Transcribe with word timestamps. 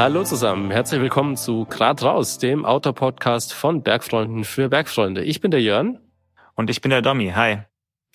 Hallo 0.00 0.24
zusammen, 0.24 0.70
herzlich 0.70 1.02
willkommen 1.02 1.36
zu 1.36 1.66
Grad 1.66 2.02
raus, 2.02 2.38
dem 2.38 2.64
Outdoor-Podcast 2.64 3.52
von 3.52 3.82
Bergfreunden 3.82 4.44
für 4.44 4.70
Bergfreunde. 4.70 5.22
Ich 5.22 5.42
bin 5.42 5.50
der 5.50 5.60
Jörn. 5.60 5.98
Und 6.54 6.70
ich 6.70 6.80
bin 6.80 6.88
der 6.88 7.02
Domi. 7.02 7.32
Hi. 7.36 7.58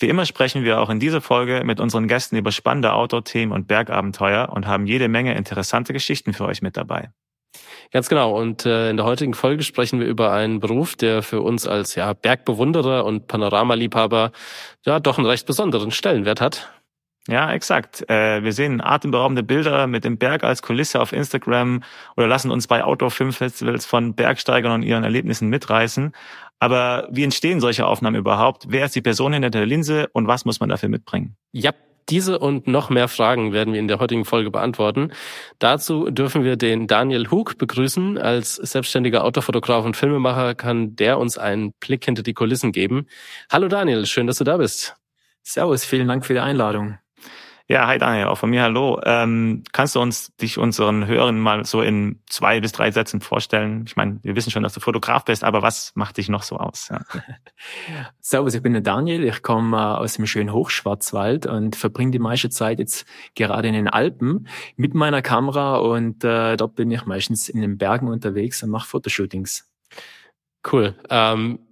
Wie 0.00 0.08
immer 0.08 0.26
sprechen 0.26 0.64
wir 0.64 0.80
auch 0.80 0.90
in 0.90 0.98
dieser 0.98 1.20
Folge 1.20 1.62
mit 1.64 1.78
unseren 1.78 2.08
Gästen 2.08 2.34
über 2.34 2.50
spannende 2.50 2.92
Outdoor-Themen 2.92 3.52
und 3.52 3.68
Bergabenteuer 3.68 4.48
und 4.48 4.66
haben 4.66 4.86
jede 4.88 5.06
Menge 5.06 5.36
interessante 5.36 5.92
Geschichten 5.92 6.32
für 6.32 6.46
euch 6.46 6.60
mit 6.60 6.76
dabei. 6.76 7.10
Ganz 7.92 8.08
genau. 8.08 8.36
Und 8.36 8.66
äh, 8.66 8.90
in 8.90 8.96
der 8.96 9.06
heutigen 9.06 9.34
Folge 9.34 9.62
sprechen 9.62 10.00
wir 10.00 10.08
über 10.08 10.32
einen 10.32 10.58
Beruf, 10.58 10.96
der 10.96 11.22
für 11.22 11.40
uns 11.40 11.68
als 11.68 11.94
ja, 11.94 12.14
Bergbewunderer 12.14 13.04
und 13.04 13.28
Panoramaliebhaber 13.28 14.32
ja 14.84 14.98
doch 14.98 15.18
einen 15.18 15.28
recht 15.28 15.46
besonderen 15.46 15.92
Stellenwert 15.92 16.40
hat. 16.40 16.68
Ja, 17.28 17.52
exakt. 17.52 18.08
Äh, 18.08 18.44
wir 18.44 18.52
sehen 18.52 18.80
atemberaubende 18.80 19.42
Bilder 19.42 19.86
mit 19.86 20.04
dem 20.04 20.16
Berg 20.16 20.44
als 20.44 20.62
Kulisse 20.62 21.00
auf 21.00 21.12
Instagram 21.12 21.82
oder 22.16 22.28
lassen 22.28 22.52
uns 22.52 22.68
bei 22.68 22.84
Outdoor-Filmfestivals 22.84 23.84
von 23.84 24.14
Bergsteigern 24.14 24.72
und 24.72 24.82
ihren 24.82 25.02
Erlebnissen 25.02 25.48
mitreißen. 25.48 26.12
Aber 26.60 27.08
wie 27.10 27.24
entstehen 27.24 27.60
solche 27.60 27.86
Aufnahmen 27.86 28.16
überhaupt? 28.16 28.66
Wer 28.68 28.86
ist 28.86 28.94
die 28.94 29.02
Person 29.02 29.32
hinter 29.32 29.50
der 29.50 29.66
Linse 29.66 30.08
und 30.12 30.28
was 30.28 30.44
muss 30.44 30.60
man 30.60 30.68
dafür 30.68 30.88
mitbringen? 30.88 31.36
Ja, 31.52 31.72
diese 32.08 32.38
und 32.38 32.68
noch 32.68 32.88
mehr 32.88 33.08
Fragen 33.08 33.52
werden 33.52 33.74
wir 33.74 33.80
in 33.80 33.88
der 33.88 33.98
heutigen 33.98 34.24
Folge 34.24 34.52
beantworten. 34.52 35.10
Dazu 35.58 36.08
dürfen 36.10 36.44
wir 36.44 36.56
den 36.56 36.86
Daniel 36.86 37.30
Hug 37.32 37.58
begrüßen. 37.58 38.16
Als 38.16 38.54
selbstständiger 38.54 39.24
Autofotograf 39.24 39.84
und 39.84 39.96
Filmemacher 39.96 40.54
kann 40.54 40.94
der 40.94 41.18
uns 41.18 41.36
einen 41.36 41.72
Blick 41.80 42.04
hinter 42.04 42.22
die 42.22 42.34
Kulissen 42.34 42.70
geben. 42.70 43.08
Hallo 43.50 43.66
Daniel, 43.66 44.06
schön, 44.06 44.28
dass 44.28 44.38
du 44.38 44.44
da 44.44 44.56
bist. 44.56 44.94
Servus, 45.42 45.84
vielen 45.84 46.06
Dank 46.06 46.24
für 46.24 46.34
die 46.34 46.40
Einladung. 46.40 46.98
Ja, 47.68 47.88
hi 47.88 47.98
Daniel, 47.98 48.26
auch 48.26 48.38
von 48.38 48.50
mir 48.50 48.62
hallo. 48.62 49.00
Ähm, 49.02 49.64
kannst 49.72 49.96
du 49.96 50.00
uns 50.00 50.36
dich 50.36 50.56
unseren 50.56 51.08
Hörern 51.08 51.40
mal 51.40 51.64
so 51.64 51.82
in 51.82 52.20
zwei 52.30 52.60
bis 52.60 52.70
drei 52.70 52.92
Sätzen 52.92 53.20
vorstellen? 53.20 53.82
Ich 53.88 53.96
meine, 53.96 54.20
wir 54.22 54.36
wissen 54.36 54.52
schon, 54.52 54.62
dass 54.62 54.72
du 54.72 54.78
Fotograf 54.78 55.24
bist, 55.24 55.42
aber 55.42 55.62
was 55.62 55.90
macht 55.96 56.16
dich 56.18 56.28
noch 56.28 56.44
so 56.44 56.58
aus? 56.58 56.90
Ja. 56.90 57.00
Servus, 58.20 58.54
ich 58.54 58.62
bin 58.62 58.72
der 58.72 58.82
Daniel. 58.82 59.24
Ich 59.24 59.42
komme 59.42 59.76
äh, 59.76 59.80
aus 59.80 60.14
dem 60.14 60.26
schönen 60.26 60.52
Hochschwarzwald 60.52 61.46
und 61.46 61.74
verbringe 61.74 62.12
die 62.12 62.20
meiste 62.20 62.50
Zeit 62.50 62.78
jetzt 62.78 63.04
gerade 63.34 63.66
in 63.66 63.74
den 63.74 63.88
Alpen 63.88 64.46
mit 64.76 64.94
meiner 64.94 65.20
Kamera 65.20 65.78
und 65.78 66.22
äh, 66.22 66.56
dort 66.56 66.76
bin 66.76 66.88
ich 66.92 67.04
meistens 67.04 67.48
in 67.48 67.62
den 67.62 67.78
Bergen 67.78 68.06
unterwegs 68.06 68.62
und 68.62 68.70
mache 68.70 68.86
Fotoshootings. 68.86 69.68
Cool. 70.70 70.94
Ähm, 71.10 71.65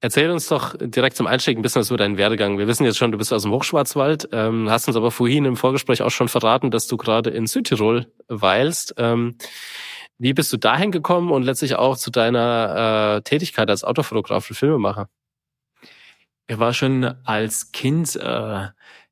Erzähl 0.00 0.30
uns 0.30 0.46
doch 0.48 0.74
direkt 0.78 1.16
zum 1.16 1.26
Einstieg 1.26 1.56
ein 1.56 1.62
bisschen 1.62 1.80
was 1.80 1.88
über 1.88 1.96
deinen 1.96 2.18
Werdegang. 2.18 2.58
Wir 2.58 2.66
wissen 2.66 2.84
jetzt 2.84 2.98
schon, 2.98 3.12
du 3.12 3.18
bist 3.18 3.32
aus 3.32 3.42
dem 3.42 3.52
Hochschwarzwald, 3.52 4.28
ähm, 4.32 4.68
hast 4.70 4.86
uns 4.88 4.96
aber 4.96 5.10
vorhin 5.10 5.46
im 5.46 5.56
Vorgespräch 5.56 6.02
auch 6.02 6.10
schon 6.10 6.28
verraten, 6.28 6.70
dass 6.70 6.86
du 6.86 6.98
gerade 6.98 7.30
in 7.30 7.46
Südtirol 7.46 8.06
weilst. 8.28 8.94
Ähm, 8.98 9.36
wie 10.18 10.34
bist 10.34 10.52
du 10.52 10.58
dahin 10.58 10.92
gekommen 10.92 11.30
und 11.30 11.44
letztlich 11.44 11.76
auch 11.76 11.96
zu 11.96 12.10
deiner 12.10 13.16
äh, 13.16 13.22
Tätigkeit 13.22 13.70
als 13.70 13.84
Autofotograf 13.84 14.48
und 14.50 14.56
Filmemacher? 14.56 15.08
Ich 16.46 16.58
war 16.58 16.74
schon 16.74 17.04
als 17.24 17.72
Kind 17.72 18.16
äh, 18.16 18.66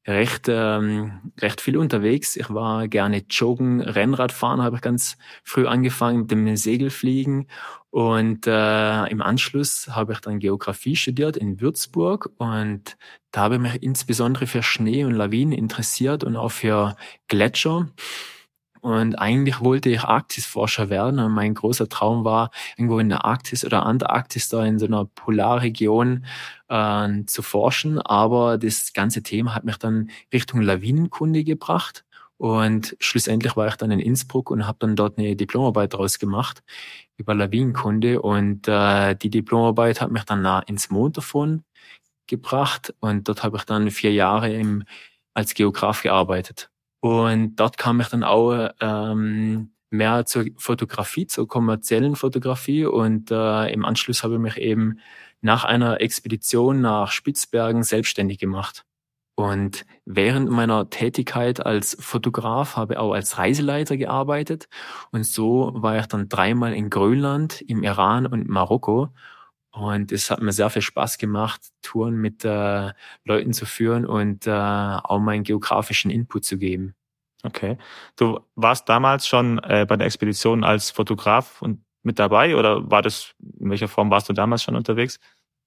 recht 0.07 0.47
ähm, 0.49 1.33
recht 1.41 1.61
viel 1.61 1.77
unterwegs. 1.77 2.37
Ich 2.37 2.51
war 2.51 2.89
gerne 2.89 3.25
joggen, 3.31 3.81
Rennrad 3.81 4.33
fahren, 4.33 4.63
habe 4.63 4.77
ich 4.77 4.83
ganz 4.83 5.17
früh 5.43 5.67
angefangen 5.67 6.21
mit 6.21 6.31
dem 6.31 6.57
Segelfliegen 6.57 7.49
und 7.91 8.47
äh, 8.47 9.07
im 9.07 9.23
Anschluss 9.23 9.89
habe 9.91 10.13
ich 10.15 10.21
dann 10.21 10.41
Geografie 10.41 10.97
studiert 10.97 11.37
in 11.37 11.61
Würzburg 11.61 12.31
und 12.39 12.97
da 13.31 13.43
habe 13.43 13.55
ich 13.55 13.61
mich 13.61 13.83
insbesondere 13.83 14.47
für 14.47 14.63
Schnee 14.63 15.05
und 15.05 15.15
Lawinen 15.15 15.53
interessiert 15.53 16.25
und 16.25 16.37
auch 16.37 16.51
für 16.51 16.97
Gletscher. 17.29 17.89
Und 18.85 19.15
eigentlich 19.15 19.63
wollte 19.63 19.89
ich 19.89 20.03
Arktisforscher 20.03 20.91
werden. 20.91 21.19
Und 21.19 21.33
mein 21.33 21.55
großer 21.55 21.89
Traum 21.89 22.23
war, 22.23 22.51
irgendwo 22.77 22.99
in 22.99 23.09
der 23.09 23.25
Arktis 23.25 23.65
oder 23.65 23.87
Antarktis, 23.87 24.51
da 24.51 24.63
in 24.63 24.79
so 24.79 24.85
einer 24.85 25.07
Polarregion 25.07 26.27
äh, 26.69 27.25
zu 27.25 27.41
forschen. 27.41 27.99
Aber 27.99 28.59
das 28.59 28.93
ganze 28.93 29.23
Thema 29.23 29.55
hat 29.55 29.65
mich 29.65 29.79
dann 29.79 30.11
Richtung 30.35 30.61
Lawinenkunde 30.61 31.45
gebracht. 31.45 32.05
Und 32.37 32.95
schlussendlich 33.01 33.57
war 33.57 33.69
ich 33.69 33.77
dann 33.77 33.91
in 33.91 34.01
Innsbruck 34.01 34.51
und 34.51 34.67
habe 34.67 34.77
dann 34.81 34.97
dort 34.97 35.17
eine 35.17 35.35
Diplomarbeit 35.35 35.95
draus 35.95 36.19
gemacht 36.19 36.63
über 37.17 37.35
Lawinenkunde. 37.35 38.21
Und 38.21 38.69
äh, 38.69 39.17
die 39.17 39.31
Diplomarbeit 39.31 40.03
hat 40.03 40.11
mich 40.11 40.25
dann 40.25 40.45
ins 40.67 40.91
Montafon 40.91 41.65
gebracht. 42.27 42.93
Und 43.01 43.29
dort 43.29 43.45
habe 43.45 43.57
ich 43.57 43.65
dann 43.65 43.91
vier 43.91 44.13
Jahre 44.13 44.53
im, 44.53 44.85
als 45.33 45.55
Geograf 45.55 46.03
gearbeitet. 46.03 46.69
Und 47.05 47.57
dort 47.57 47.77
kam 47.77 48.01
ich 48.01 48.09
dann 48.09 48.25
auch 48.25 48.71
ähm, 48.81 49.73
mehr 49.91 50.25
zur 50.25 50.47
Fotografie, 50.57 51.27
zur 51.27 51.47
kommerziellen 51.47 52.17
Fotografie. 52.17 52.87
Und 52.87 53.31
äh, 53.31 53.71
im 53.75 53.85
Anschluss 53.85 54.23
habe 54.23 54.37
ich 54.37 54.41
mich 54.41 54.57
eben 54.57 55.01
nach 55.43 55.65
einer 55.65 56.01
Expedition 56.01 56.81
nach 56.81 57.11
Spitzbergen 57.11 57.83
selbstständig 57.83 58.39
gemacht. 58.39 58.87
Und 59.35 59.85
während 60.07 60.49
meiner 60.49 60.89
Tätigkeit 60.89 61.67
als 61.67 61.95
Fotograf 62.01 62.77
habe 62.77 62.95
ich 62.95 62.99
auch 62.99 63.13
als 63.13 63.37
Reiseleiter 63.37 63.99
gearbeitet. 63.99 64.71
Und 65.11 65.27
so 65.27 65.73
war 65.75 65.99
ich 65.99 66.07
dann 66.07 66.31
dreimal 66.31 66.73
in 66.73 66.89
Grönland, 66.89 67.61
im 67.61 67.83
Iran 67.83 68.27
und 68.27 68.49
Marokko 68.49 69.11
und 69.75 70.13
es 70.13 70.31
hat 70.31 70.41
mir 70.41 70.53
sehr 70.53 70.71
viel 70.71 70.83
Spaß 70.83 71.19
gemacht, 71.19 71.61
Touren 71.83 72.15
mit 72.15 72.45
äh, 72.45 72.93
Leuten 73.25 73.53
zu 73.53 73.67
führen 73.67 74.07
und 74.07 74.47
äh, 74.47 74.51
auch 74.51 75.19
meinen 75.19 75.43
geografischen 75.43 76.13
Input 76.13 76.45
zu 76.45 76.59
geben. 76.59 76.95
Okay. 77.43 77.77
Du 78.17 78.39
warst 78.55 78.89
damals 78.89 79.27
schon 79.27 79.59
äh, 79.59 79.85
bei 79.89 79.97
der 79.97 80.07
Expedition 80.07 80.63
als 80.63 80.91
Fotograf 80.93 81.61
und 81.61 81.85
mit 82.05 82.21
dabei 82.21 82.55
oder 82.57 82.89
war 82.89 83.03
das, 83.03 83.35
in 83.59 83.69
welcher 83.69 83.89
Form 83.89 84.11
warst 84.11 84.29
du 84.29 84.33
damals 84.33 84.63
schon 84.63 84.77
unterwegs? 84.77 85.19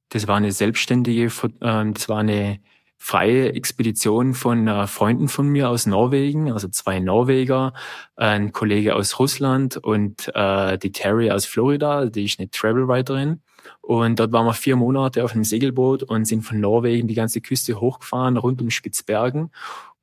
Das 0.09 0.25
war 0.27 0.37
eine 0.37 0.53
selbstständige, 0.53 1.25
äh, 1.25 1.91
das 1.91 2.07
war 2.07 2.19
eine 2.19 2.61
freie 2.97 3.53
Expedition 3.53 4.33
von 4.33 4.69
äh, 4.69 4.87
Freunden 4.87 5.27
von 5.27 5.49
mir 5.49 5.69
aus 5.69 5.85
Norwegen, 5.85 6.51
also 6.51 6.69
zwei 6.69 6.99
Norweger, 6.99 7.73
ein 8.15 8.53
Kollege 8.53 8.95
aus 8.95 9.19
Russland 9.19 9.75
und 9.75 10.31
äh, 10.33 10.77
die 10.77 10.93
Terry 10.93 11.29
aus 11.29 11.45
Florida, 11.45 12.05
die 12.05 12.23
ist 12.23 12.39
eine 12.39 12.49
Travelwriterin. 12.49 13.41
Und 13.81 14.19
dort 14.19 14.31
waren 14.31 14.45
wir 14.45 14.53
vier 14.53 14.75
Monate 14.75 15.23
auf 15.23 15.33
einem 15.33 15.43
Segelboot 15.43 16.03
und 16.03 16.25
sind 16.25 16.43
von 16.43 16.59
Norwegen 16.59 17.07
die 17.07 17.15
ganze 17.15 17.41
Küste 17.41 17.79
hochgefahren, 17.79 18.37
rund 18.37 18.61
um 18.61 18.69
Spitzbergen. 18.69 19.51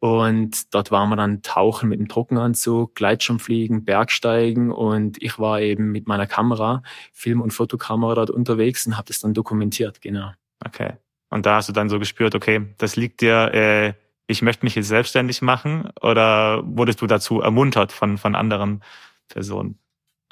Und 0.05 0.75
dort 0.75 0.91
waren 0.91 1.09
wir 1.09 1.17
dann 1.17 1.41
tauchen 1.41 1.89
mit 1.89 1.99
dem 1.99 2.09
Trockenanzug, 2.09 2.95
Gleitschirmfliegen, 2.95 3.87
Bergsteigen 3.87 4.71
und 4.71 5.23
ich 5.23 5.39
war 5.39 5.63
eben 5.63 5.93
mit 5.93 6.07
meiner 6.07 6.27
Kamera, 6.27 6.83
Film- 7.15 7.41
und 7.41 7.53
Fotokamera 7.53 8.15
dort 8.15 8.31
unterwegs 8.31 8.87
und 8.87 8.99
habe 8.99 9.07
das 9.09 9.21
dann 9.21 9.33
dokumentiert, 9.33 10.03
genau. 10.03 10.33
Okay. 10.63 10.93
Und 11.31 11.47
da 11.47 11.57
hast 11.57 11.71
du 11.71 11.73
dann 11.73 11.89
so 11.89 11.99
gespürt, 11.99 12.35
okay, 12.35 12.67
das 12.77 12.97
liegt 12.97 13.23
dir, 13.23 13.55
äh, 13.55 13.95
ich 14.27 14.43
möchte 14.43 14.67
mich 14.67 14.75
jetzt 14.75 14.89
selbstständig 14.89 15.41
machen 15.41 15.89
oder 16.03 16.63
wurdest 16.67 17.01
du 17.01 17.07
dazu 17.07 17.41
ermuntert 17.41 17.91
von, 17.91 18.19
von 18.19 18.35
anderen 18.35 18.83
Personen? 19.29 19.79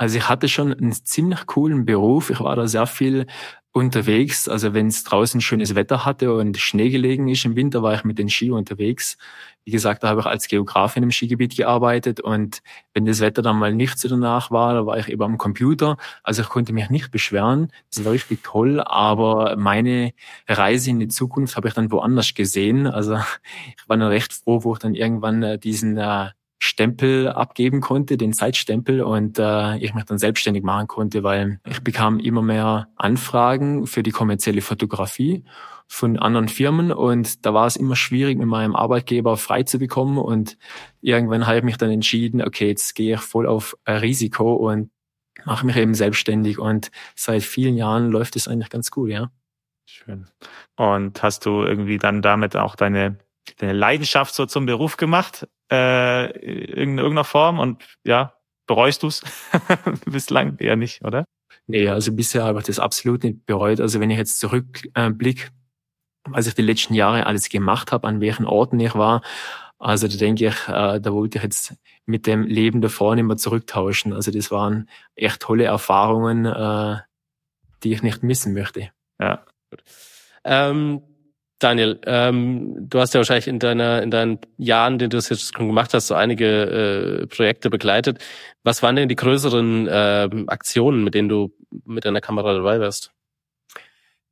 Also 0.03 0.19
ich 0.19 0.29
hatte 0.29 0.49
schon 0.49 0.75
einen 0.75 0.91
ziemlich 0.91 1.47
coolen 1.47 1.85
Beruf. 1.85 2.31
Ich 2.31 2.41
war 2.41 2.57
da 2.57 2.67
sehr 2.67 2.89
viel 2.89 3.27
unterwegs. 3.71 4.49
Also 4.49 4.75
wenn 4.75 4.89
es 4.89 5.05
draußen 5.05 5.41
schönes 5.41 5.77
Wetter 5.77 6.05
hatte 6.05 6.35
und 6.35 6.59
Schnee 6.59 6.91
gelegen 6.91 7.29
ist 7.29 7.45
im 7.45 7.55
Winter, 7.55 7.85
war 7.85 7.95
ich 7.95 8.03
mit 8.03 8.19
den 8.19 8.29
Ski 8.29 8.51
unterwegs. 8.51 9.17
Wie 9.65 9.71
gesagt, 9.71 10.03
da 10.03 10.09
habe 10.09 10.23
ich 10.23 10.27
als 10.27 10.49
Geograf 10.49 10.97
in 10.97 11.05
einem 11.05 11.13
Skigebiet 11.13 11.57
gearbeitet 11.57 12.19
und 12.19 12.63
wenn 12.95 13.05
das 13.07 13.21
Wetter 13.21 13.43
dann 13.43 13.61
mal 13.61 13.73
nicht 13.73 13.97
so 13.97 14.09
danach 14.09 14.51
war, 14.51 14.75
da 14.75 14.87
war 14.87 14.99
ich 14.99 15.09
eben 15.09 15.23
am 15.23 15.39
Computer. 15.39 15.97
Also 16.25 16.43
ich 16.43 16.49
konnte 16.49 16.73
mich 16.73 16.91
nicht 16.91 17.13
beschweren. 17.13 17.71
Das 17.95 18.05
war 18.05 18.11
richtig 18.11 18.43
toll, 18.43 18.81
aber 18.81 19.55
meine 19.55 20.15
Reise 20.49 20.91
in 20.91 20.99
die 20.99 21.07
Zukunft 21.07 21.57
habe 21.57 21.69
ich 21.69 21.75
dann 21.75 21.93
woanders 21.93 22.35
gesehen. 22.35 22.89
Also 22.89 23.19
ich 23.79 23.89
war 23.89 23.97
dann 23.97 24.09
recht 24.09 24.33
froh, 24.33 24.65
wo 24.65 24.73
ich 24.73 24.81
dann 24.81 24.97
irgendwann 24.97 25.45
äh, 25.45 25.59
diesen 25.61 25.97
äh, 25.97 26.31
Stempel 26.63 27.29
abgeben 27.29 27.81
konnte, 27.81 28.17
den 28.17 28.33
Zeitstempel 28.33 29.03
und 29.03 29.37
äh, 29.41 29.79
ich 29.79 29.95
mich 29.95 30.05
dann 30.05 30.19
selbstständig 30.19 30.63
machen 30.63 30.87
konnte, 30.87 31.25
weil 31.25 31.59
ich 31.69 31.83
bekam 31.83 32.21
immer 32.21 32.41
mehr 32.41 32.89
Anfragen 32.95 33.89
für 33.89 34.05
die 34.05 34.13
kommerzielle 34.13 34.61
Fotografie 34.61 35.43
von 35.89 36.21
anderen 36.21 36.47
Firmen 36.47 36.93
und 36.93 37.45
da 37.45 37.53
war 37.53 37.67
es 37.67 37.75
immer 37.75 37.97
schwierig, 37.97 38.39
mit 38.39 38.47
meinem 38.47 38.77
Arbeitgeber 38.77 39.37
frei 39.37 39.65
zu 39.65 39.81
bekommen 39.81 40.19
und 40.19 40.57
irgendwann 41.01 41.49
habe 41.49 41.59
ich 41.59 41.65
mich 41.65 41.79
dann 41.79 41.91
entschieden, 41.91 42.41
okay, 42.41 42.69
jetzt 42.69 42.95
gehe 42.95 43.17
ich 43.17 43.21
voll 43.21 43.49
auf 43.49 43.77
Risiko 43.89 44.55
und 44.55 44.93
mache 45.45 45.67
mich 45.67 45.77
eben 45.77 45.95
selbstständig 45.95 46.61
und 46.61 46.93
seit 47.17 47.43
vielen 47.43 47.77
Jahren 47.77 48.13
läuft 48.13 48.37
es 48.37 48.47
eigentlich 48.47 48.71
ganz 48.71 48.93
gut, 48.93 49.11
ja. 49.11 49.33
Schön. 49.85 50.29
Und 50.77 51.25
hast 51.25 51.45
du 51.45 51.65
irgendwie 51.65 51.99
dann 51.99 52.23
damit 52.23 52.57
auch 52.57 52.77
deine 52.77 53.19
deine 53.59 53.73
Leidenschaft 53.73 54.35
so 54.35 54.47
zum 54.47 54.67
Beruf 54.67 54.97
gemacht, 54.97 55.49
äh, 55.73 56.31
in 56.31 56.99
irgendeiner 56.99 57.25
Form 57.25 57.59
und 57.59 57.83
ja, 58.05 58.35
bereust 58.67 59.03
du 59.03 59.09
es 59.09 59.23
bislang 60.05 60.59
eher 60.59 60.77
nicht, 60.77 61.03
oder? 61.05 61.25
Nee, 61.67 61.89
also 61.89 62.13
bisher 62.13 62.45
habe 62.45 62.59
ich 62.61 62.67
das 62.67 62.79
absolut 62.79 63.25
nicht 63.25 63.47
bereut. 63.47 63.81
Also 63.81 64.01
wenn 64.01 64.11
ich 64.11 64.19
jetzt 64.19 64.41
zurückblicke, 64.41 65.47
äh, 65.47 65.51
was 66.29 66.47
ich 66.47 66.55
die 66.55 66.63
letzten 66.63 66.95
Jahre 66.95 67.27
alles 67.27 67.49
gemacht 67.49 67.93
habe, 67.93 68.07
an 68.09 68.21
welchen 68.21 68.47
Orten 68.47 68.79
ich 68.81 68.95
war, 68.95 69.23
Also 69.79 70.07
da 70.07 70.17
denke 70.17 70.47
ich, 70.47 70.69
äh, 70.69 71.01
da 71.01 71.13
wollte 71.13 71.39
ich 71.39 71.45
jetzt 71.45 71.75
mit 72.07 72.27
dem 72.29 72.45
Leben 72.45 72.81
davor 72.83 73.17
nicht 73.17 73.25
mehr 73.25 73.37
zurücktauschen. 73.37 74.13
Also 74.13 74.31
das 74.31 74.53
waren 74.53 74.89
echt 75.17 75.41
tolle 75.43 75.65
Erfahrungen, 75.65 76.47
äh, 76.47 76.99
die 77.83 77.93
ich 77.93 78.03
nicht 78.03 78.23
missen 78.23 78.55
möchte. 78.55 78.91
Ja. 79.21 79.45
Ähm, 80.45 81.03
Daniel, 81.63 82.01
ähm, 82.07 82.89
du 82.89 82.99
hast 82.99 83.15
ja 83.15 83.21
wahrscheinlich 83.21 83.47
in 83.47 83.59
deiner 83.59 84.03
in 84.03 84.11
deinen 84.11 84.39
Jahren, 84.57 84.99
die 84.99 85.09
du 85.09 85.17
das 85.17 85.29
jetzt 85.29 85.55
schon 85.55 85.69
gemacht 85.69 85.95
hast, 85.95 86.09
so 86.09 86.15
einige 86.15 87.23
äh, 87.23 87.27
Projekte 87.27 87.71
begleitet. 87.71 88.19
Was 88.65 88.83
waren 88.83 88.97
denn 88.97 89.09
die 89.09 89.17
größeren 89.17 89.87
äh, 89.87 90.29
Aktionen, 90.49 91.05
mit 91.05 91.15
denen 91.15 91.29
du 91.29 91.53
mit 91.85 92.05
deiner 92.05 92.21
Kamera 92.21 92.55
dabei 92.55 92.81
warst? 92.81 93.13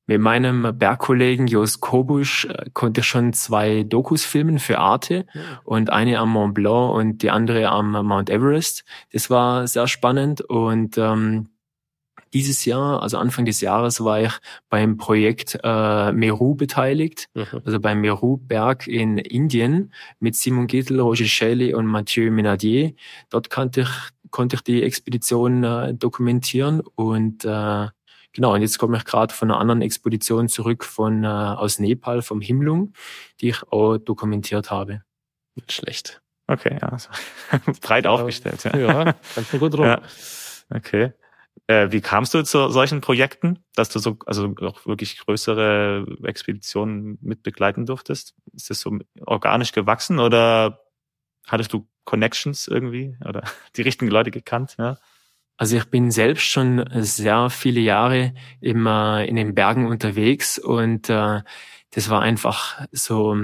Mit 0.07 0.21
meinem 0.21 0.77
Bergkollegen 0.77 1.47
Jos 1.47 1.79
Kobusch 1.79 2.47
äh, 2.47 2.71
konnte 2.73 3.03
ich 3.03 3.07
schon 3.07 3.33
zwei 3.33 3.85
Dokus 3.85 4.25
filmen 4.25 4.59
für 4.59 4.79
Arte 4.79 5.25
und 5.63 5.91
eine 5.91 6.19
am 6.19 6.31
Mont 6.31 6.55
Blanc 6.55 6.93
und 6.95 7.23
die 7.23 7.31
andere 7.31 7.69
am 7.69 7.93
Mount 7.93 8.29
Everest. 8.29 8.85
Das 9.13 9.31
war 9.31 9.69
sehr 9.69 9.87
spannend 9.87 10.41
und 10.41 10.99
ähm, 10.99 11.51
dieses 12.33 12.65
Jahr, 12.65 13.03
also 13.03 13.19
Anfang 13.19 13.45
des 13.45 13.61
Jahres, 13.61 14.03
war 14.05 14.21
ich 14.23 14.33
beim 14.69 14.97
Projekt 14.97 15.59
äh, 15.63 16.13
Meru 16.13 16.55
beteiligt, 16.55 17.29
mhm. 17.35 17.63
also 17.65 17.81
beim 17.81 18.01
Meru-Berg 18.01 18.87
in 18.87 19.19
Indien 19.19 19.93
mit 20.19 20.37
Simon 20.37 20.67
Gittel, 20.67 21.01
Roger 21.01 21.25
Shelley 21.25 21.75
und 21.75 21.87
Mathieu 21.87 22.31
Menadier. 22.31 22.93
Dort 23.31 23.51
konnte 23.51 23.83
ich, 23.83 24.31
konnte 24.31 24.57
ich 24.57 24.63
die 24.63 24.83
Expedition 24.83 25.65
äh, 25.65 25.95
dokumentieren 25.95 26.83
und 26.95 27.45
äh, 27.45 27.89
Genau, 28.33 28.55
und 28.55 28.63
jetzt 28.63 28.79
komme 28.79 28.97
ich 28.97 29.05
gerade 29.05 29.35
von 29.35 29.51
einer 29.51 29.59
anderen 29.59 29.83
Expedition 29.83 30.49
zurück 30.49 30.85
von 30.85 31.25
äh, 31.25 31.27
aus 31.27 31.81
Nepal, 31.81 32.23
vom 32.23 32.41
Himlung, 32.41 32.93
die 33.41 33.49
ich 33.49 33.63
auch 33.73 33.99
dokumentiert 33.99 34.71
habe. 34.71 35.03
Nicht 35.57 35.73
schlecht. 35.73 36.23
Okay, 36.47 36.79
ja. 36.81 36.97
Breit 37.81 38.07
aufgestellt, 38.07 38.63
ja. 38.65 38.77
Ja, 38.77 39.15
ganz 39.35 39.51
gut 39.51 39.75
rum. 39.79 39.85
Ja. 39.85 40.01
Okay. 40.73 41.13
Äh, 41.71 41.93
wie 41.93 42.01
kamst 42.01 42.35
du 42.35 42.43
zu 42.43 42.69
solchen 42.71 43.01
Projekten, 43.01 43.61
dass 43.77 43.91
du 43.91 44.01
so, 44.01 44.17
also 44.27 44.53
auch 44.61 44.87
wirklich 44.87 45.19
größere 45.19 46.05
Expeditionen 46.25 47.17
mit 47.23 47.45
begleiten 47.45 47.87
durftest? 47.87 48.35
Ist 48.53 48.71
das 48.71 48.81
so 48.81 48.99
organisch 49.25 49.71
gewachsen 49.71 50.19
oder 50.19 50.81
hattest 51.47 51.73
du 51.73 51.89
Connections 52.03 52.67
irgendwie 52.67 53.17
oder 53.25 53.45
die 53.77 53.83
richtigen 53.83 54.11
Leute 54.11 54.33
gekannt? 54.33 54.75
Ja? 54.81 54.99
Also 55.59 55.77
ich 55.77 55.85
bin 55.85 56.11
selbst 56.11 56.43
schon 56.43 56.85
sehr 56.93 57.51
viele 57.51 57.79
Jahre 57.79 58.35
immer 58.61 59.25
in 59.25 59.37
den 59.37 59.55
Bergen 59.55 59.87
unterwegs 59.87 60.59
und 60.59 61.09
äh, 61.09 61.43
das 61.91 62.11
war 62.11 62.21
einfach 62.21 62.85
so 62.91 63.37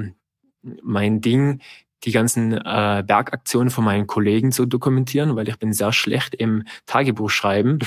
mein 0.82 1.20
Ding, 1.20 1.60
die 2.06 2.12
ganzen 2.12 2.52
äh, 2.52 3.04
Bergaktionen 3.04 3.70
von 3.70 3.84
meinen 3.84 4.06
Kollegen 4.06 4.52
zu 4.52 4.64
dokumentieren, 4.64 5.34
weil 5.34 5.48
ich 5.48 5.58
bin 5.58 5.72
sehr 5.72 5.92
schlecht 5.92 6.36
im 6.36 6.62
Tagebuch 6.86 7.30
schreiben. 7.30 7.80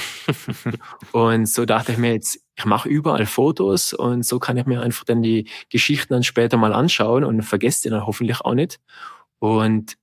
und 1.13 1.47
so 1.47 1.65
dachte 1.65 1.93
ich 1.93 1.97
mir 1.97 2.11
jetzt, 2.11 2.41
ich 2.55 2.65
mache 2.65 2.89
überall 2.89 3.25
Fotos 3.25 3.93
und 3.93 4.25
so 4.25 4.37
kann 4.37 4.57
ich 4.57 4.65
mir 4.65 4.81
einfach 4.81 5.05
dann 5.05 5.23
die 5.23 5.47
Geschichten 5.69 6.13
dann 6.13 6.23
später 6.23 6.57
mal 6.57 6.73
anschauen 6.73 7.23
und 7.23 7.41
vergesse 7.43 7.83
die 7.83 7.89
dann 7.89 8.05
hoffentlich 8.05 8.41
auch 8.41 8.53
nicht. 8.53 8.81
Und 9.39 9.95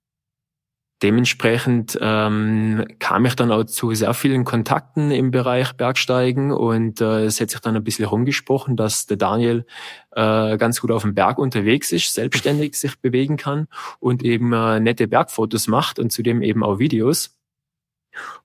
dementsprechend 1.03 1.99
ähm, 2.01 2.87
kam 2.99 3.27
ich 3.27 3.37
dann 3.37 3.53
auch 3.53 3.65
zu 3.65 3.93
sehr 3.95 4.15
vielen 4.15 4.45
Kontakten 4.45 5.11
im 5.11 5.31
Bereich 5.31 5.73
Bergsteigen 5.75 6.53
und 6.53 7.01
äh, 7.01 7.25
es 7.25 7.41
hat 7.41 7.51
sich 7.51 7.61
dann 7.61 7.77
ein 7.77 7.85
bisschen 7.85 8.07
rumgesprochen, 8.07 8.77
dass 8.77 9.07
der 9.07 9.17
Daniel 9.17 9.67
äh, 10.13 10.57
ganz 10.57 10.81
gut 10.81 10.91
auf 10.91 11.03
dem 11.03 11.15
Berg 11.15 11.39
unterwegs 11.39 11.93
ist, 11.93 12.15
selbstständig 12.15 12.75
sich 12.75 12.99
bewegen 13.01 13.37
kann 13.37 13.69
und 14.01 14.23
eben 14.23 14.53
äh, 14.53 14.81
nette 14.81 15.07
Bergfotos 15.07 15.69
macht 15.69 15.99
und 15.99 16.11
zudem 16.11 16.43
eben 16.43 16.65
auch 16.65 16.79
Videos. 16.79 17.37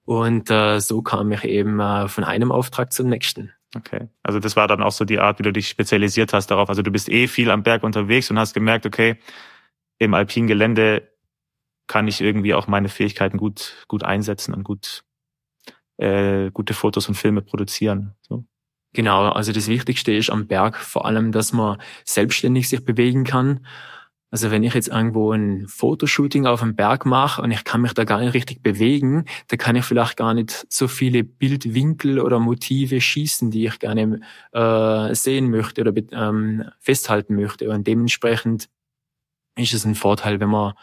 Und 0.04 0.52
äh, 0.52 0.80
so 0.80 1.02
kam 1.02 1.32
ich 1.32 1.46
eben 1.46 1.80
äh, 1.80 2.10
von 2.10 2.26
einem 2.26 2.52
Auftrag 2.52 2.92
zum 2.92 3.08
nächsten. 3.08 3.54
Okay. 3.76 4.10
Also 4.24 4.40
das 4.40 4.58
war 4.58 4.68
dann 4.68 4.84
auch 4.84 4.92
so 4.92 5.06
die 5.06 5.20
Art, 5.20 5.40
wie 5.40 5.44
du 5.44 5.54
dich 5.54 5.70
spezialisiert 5.70 6.34
hast 6.34 6.48
darauf. 6.48 6.68
Also 6.68 6.82
du 6.82 6.92
bist 6.92 7.08
eh 7.08 7.28
viel 7.28 7.50
am 7.50 7.64
Berg 7.64 7.84
unterwegs 7.84 8.30
und 8.30 8.38
hast 8.38 8.54
gemerkt, 8.54 8.86
okay, 8.86 9.18
im 9.98 10.14
alpinen 10.14 10.48
Gelände 10.48 11.11
kann 11.92 12.08
ich 12.08 12.22
irgendwie 12.22 12.54
auch 12.54 12.68
meine 12.68 12.88
Fähigkeiten 12.88 13.38
gut, 13.38 13.86
gut 13.90 14.06
einsetzen 14.06 14.54
und 14.54 14.64
gut, 14.64 15.04
äh, 15.98 16.50
gute 16.52 16.74
Fotos 16.74 17.10
und 17.10 17.16
Filme 17.16 17.42
produzieren. 17.42 18.16
So. 18.22 18.46
Genau, 18.94 19.28
also 19.28 19.52
das 19.52 19.68
Wichtigste 19.68 20.14
ist 20.14 20.30
am 20.30 20.48
Berg 20.48 20.78
vor 20.78 21.06
allem, 21.06 21.34
dass 21.34 21.52
man 21.52 21.82
selbstständig 22.06 22.70
sich 22.70 22.86
bewegen 22.86 23.26
kann. 23.26 23.68
Also 24.30 24.52
wenn 24.52 24.64
ich 24.64 24.74
jetzt 24.74 24.88
irgendwo 24.88 25.34
ein 25.34 25.68
Fotoshooting 25.68 26.46
auf 26.46 26.62
dem 26.62 26.78
Berg 26.78 27.06
mache 27.06 27.42
und 27.42 27.52
ich 27.52 27.66
kann 27.66 27.82
mich 27.82 27.94
da 27.94 28.06
gar 28.06 28.22
nicht 28.22 28.34
richtig 28.36 28.64
bewegen, 28.64 29.26
da 29.50 29.58
kann 29.58 29.76
ich 29.76 29.84
vielleicht 29.84 30.16
gar 30.16 30.34
nicht 30.34 30.66
so 30.70 30.88
viele 30.88 31.26
Bildwinkel 31.26 32.22
oder 32.22 32.40
Motive 32.40 33.02
schießen, 33.02 33.52
die 33.52 33.66
ich 33.66 33.80
gerne 33.80 34.22
äh, 34.54 35.14
sehen 35.14 35.52
möchte 35.52 35.82
oder 35.82 35.92
ähm, 36.14 36.70
festhalten 36.80 37.36
möchte. 37.36 37.70
Und 37.70 37.86
dementsprechend 37.86 38.70
ist 39.58 39.74
es 39.74 39.84
ein 39.84 39.96
Vorteil, 39.96 40.40
wenn 40.40 40.50
man 40.50 40.74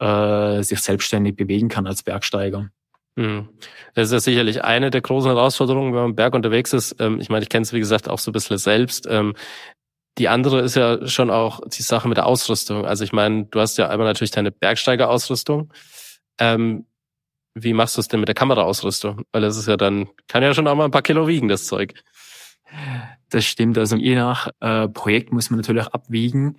äh, 0.00 0.62
sich 0.62 0.80
selbstständig 0.80 1.36
bewegen 1.36 1.68
kann 1.68 1.86
als 1.86 2.02
Bergsteiger. 2.02 2.70
Hm. 3.16 3.48
Das 3.94 4.08
ist 4.08 4.12
ja 4.12 4.20
sicherlich 4.20 4.62
eine 4.62 4.90
der 4.90 5.00
großen 5.00 5.30
Herausforderungen, 5.30 5.92
wenn 5.92 6.00
man 6.00 6.10
im 6.10 6.16
Berg 6.16 6.34
unterwegs 6.34 6.72
ist. 6.72 6.96
Ähm, 7.00 7.20
ich 7.20 7.30
meine, 7.30 7.42
ich 7.42 7.48
kenne 7.48 7.62
es 7.62 7.72
wie 7.72 7.80
gesagt 7.80 8.08
auch 8.08 8.18
so 8.18 8.30
ein 8.30 8.32
bisschen 8.32 8.58
selbst. 8.58 9.08
Ähm, 9.10 9.34
die 10.18 10.28
andere 10.28 10.60
ist 10.60 10.76
ja 10.76 11.06
schon 11.06 11.30
auch 11.30 11.60
die 11.68 11.82
Sache 11.82 12.08
mit 12.08 12.16
der 12.16 12.26
Ausrüstung. 12.26 12.84
Also 12.84 13.04
ich 13.04 13.12
meine, 13.12 13.44
du 13.46 13.60
hast 13.60 13.78
ja 13.78 13.88
einmal 13.88 14.06
natürlich 14.06 14.30
deine 14.30 14.50
Bergsteigerausrüstung. 14.50 15.72
Ähm, 16.38 16.86
wie 17.54 17.72
machst 17.72 17.96
du 17.96 18.00
es 18.00 18.08
denn 18.08 18.20
mit 18.20 18.28
der 18.28 18.34
Kameraausrüstung? 18.34 19.22
Weil 19.32 19.42
das 19.42 19.56
ist 19.56 19.66
ja 19.66 19.76
dann, 19.76 20.08
kann 20.28 20.42
ja 20.42 20.54
schon 20.54 20.68
auch 20.68 20.76
mal 20.76 20.84
ein 20.84 20.90
paar 20.92 21.02
Kilo 21.02 21.26
wiegen, 21.26 21.48
das 21.48 21.66
Zeug. 21.66 21.94
Das 23.30 23.44
stimmt. 23.44 23.78
Also 23.78 23.96
je 23.96 24.14
nach 24.14 24.48
äh, 24.60 24.88
Projekt 24.88 25.32
muss 25.32 25.50
man 25.50 25.58
natürlich 25.58 25.86
abwiegen, 25.86 26.56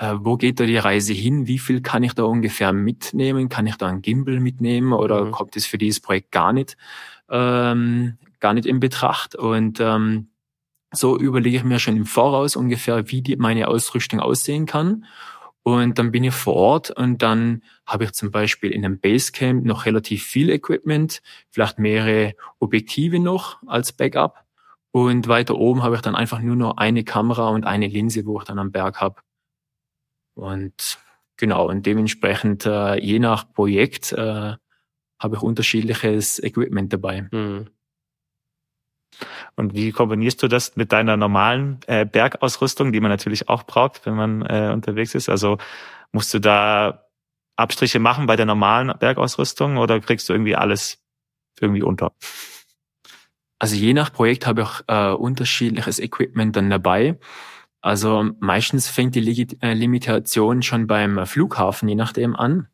wo 0.00 0.36
geht 0.36 0.58
da 0.58 0.64
die 0.64 0.78
Reise 0.78 1.12
hin? 1.12 1.46
Wie 1.46 1.58
viel 1.58 1.82
kann 1.82 2.02
ich 2.02 2.14
da 2.14 2.22
ungefähr 2.22 2.72
mitnehmen? 2.72 3.50
Kann 3.50 3.66
ich 3.66 3.76
da 3.76 3.86
einen 3.88 4.00
Gimbal 4.00 4.40
mitnehmen 4.40 4.94
oder 4.94 5.26
mhm. 5.26 5.32
kommt 5.32 5.56
es 5.56 5.66
für 5.66 5.76
dieses 5.76 6.00
Projekt 6.00 6.32
gar 6.32 6.52
nicht, 6.54 6.78
ähm, 7.28 8.16
gar 8.40 8.54
nicht 8.54 8.66
in 8.66 8.80
Betracht? 8.80 9.34
Und 9.36 9.78
ähm, 9.80 10.28
so 10.92 11.18
überlege 11.18 11.58
ich 11.58 11.64
mir 11.64 11.78
schon 11.78 11.98
im 11.98 12.06
Voraus 12.06 12.56
ungefähr, 12.56 13.10
wie 13.10 13.20
die, 13.20 13.36
meine 13.36 13.68
Ausrüstung 13.68 14.20
aussehen 14.20 14.64
kann. 14.64 15.04
Und 15.62 15.98
dann 15.98 16.10
bin 16.10 16.24
ich 16.24 16.34
vor 16.34 16.54
Ort 16.54 16.90
und 16.90 17.20
dann 17.20 17.62
habe 17.84 18.04
ich 18.04 18.12
zum 18.12 18.30
Beispiel 18.30 18.70
in 18.70 18.84
einem 18.84 18.98
Basecamp 18.98 19.66
noch 19.66 19.84
relativ 19.84 20.24
viel 20.24 20.48
Equipment, 20.48 21.20
vielleicht 21.50 21.78
mehrere 21.78 22.34
Objektive 22.58 23.18
noch 23.18 23.58
als 23.66 23.92
Backup. 23.92 24.42
Und 24.92 25.28
weiter 25.28 25.56
oben 25.56 25.82
habe 25.82 25.96
ich 25.96 26.00
dann 26.00 26.16
einfach 26.16 26.40
nur 26.40 26.56
noch 26.56 26.78
eine 26.78 27.04
Kamera 27.04 27.50
und 27.50 27.64
eine 27.64 27.86
Linse, 27.86 28.24
wo 28.24 28.38
ich 28.38 28.44
dann 28.44 28.58
am 28.58 28.72
Berg 28.72 29.00
habe. 29.00 29.20
Und 30.40 30.98
genau, 31.36 31.68
und 31.68 31.86
dementsprechend, 31.86 32.66
äh, 32.66 32.96
je 32.96 33.18
nach 33.18 33.52
Projekt, 33.52 34.12
äh, 34.12 34.54
habe 35.20 35.36
ich 35.36 35.42
unterschiedliches 35.42 36.42
Equipment 36.42 36.92
dabei. 36.92 37.28
Mhm. 37.30 37.68
Und 39.54 39.74
wie 39.74 39.92
kombinierst 39.92 40.42
du 40.42 40.48
das 40.48 40.76
mit 40.76 40.92
deiner 40.92 41.16
normalen 41.16 41.80
äh, 41.86 42.06
Bergausrüstung, 42.06 42.92
die 42.92 43.00
man 43.00 43.10
natürlich 43.10 43.48
auch 43.48 43.64
braucht, 43.64 44.06
wenn 44.06 44.14
man 44.14 44.42
äh, 44.42 44.70
unterwegs 44.72 45.14
ist? 45.14 45.28
Also 45.28 45.58
musst 46.12 46.32
du 46.32 46.38
da 46.38 47.04
Abstriche 47.56 47.98
machen 47.98 48.26
bei 48.26 48.36
der 48.36 48.46
normalen 48.46 48.96
Bergausrüstung 48.98 49.76
oder 49.76 50.00
kriegst 50.00 50.28
du 50.28 50.32
irgendwie 50.32 50.56
alles 50.56 51.04
irgendwie 51.60 51.82
unter? 51.82 52.12
Also 53.58 53.76
je 53.76 53.92
nach 53.92 54.10
Projekt 54.10 54.46
habe 54.46 54.62
ich 54.62 54.84
äh, 54.86 55.12
unterschiedliches 55.12 55.98
Equipment 55.98 56.56
dann 56.56 56.70
dabei. 56.70 57.18
Also 57.80 58.30
meistens 58.40 58.88
fängt 58.88 59.14
die 59.14 59.20
Lig 59.20 59.56
äh, 59.62 59.72
Limitation 59.72 60.62
schon 60.62 60.86
beim 60.86 61.24
Flughafen, 61.26 61.88
je 61.88 61.94
nachdem, 61.94 62.36
an. 62.36 62.68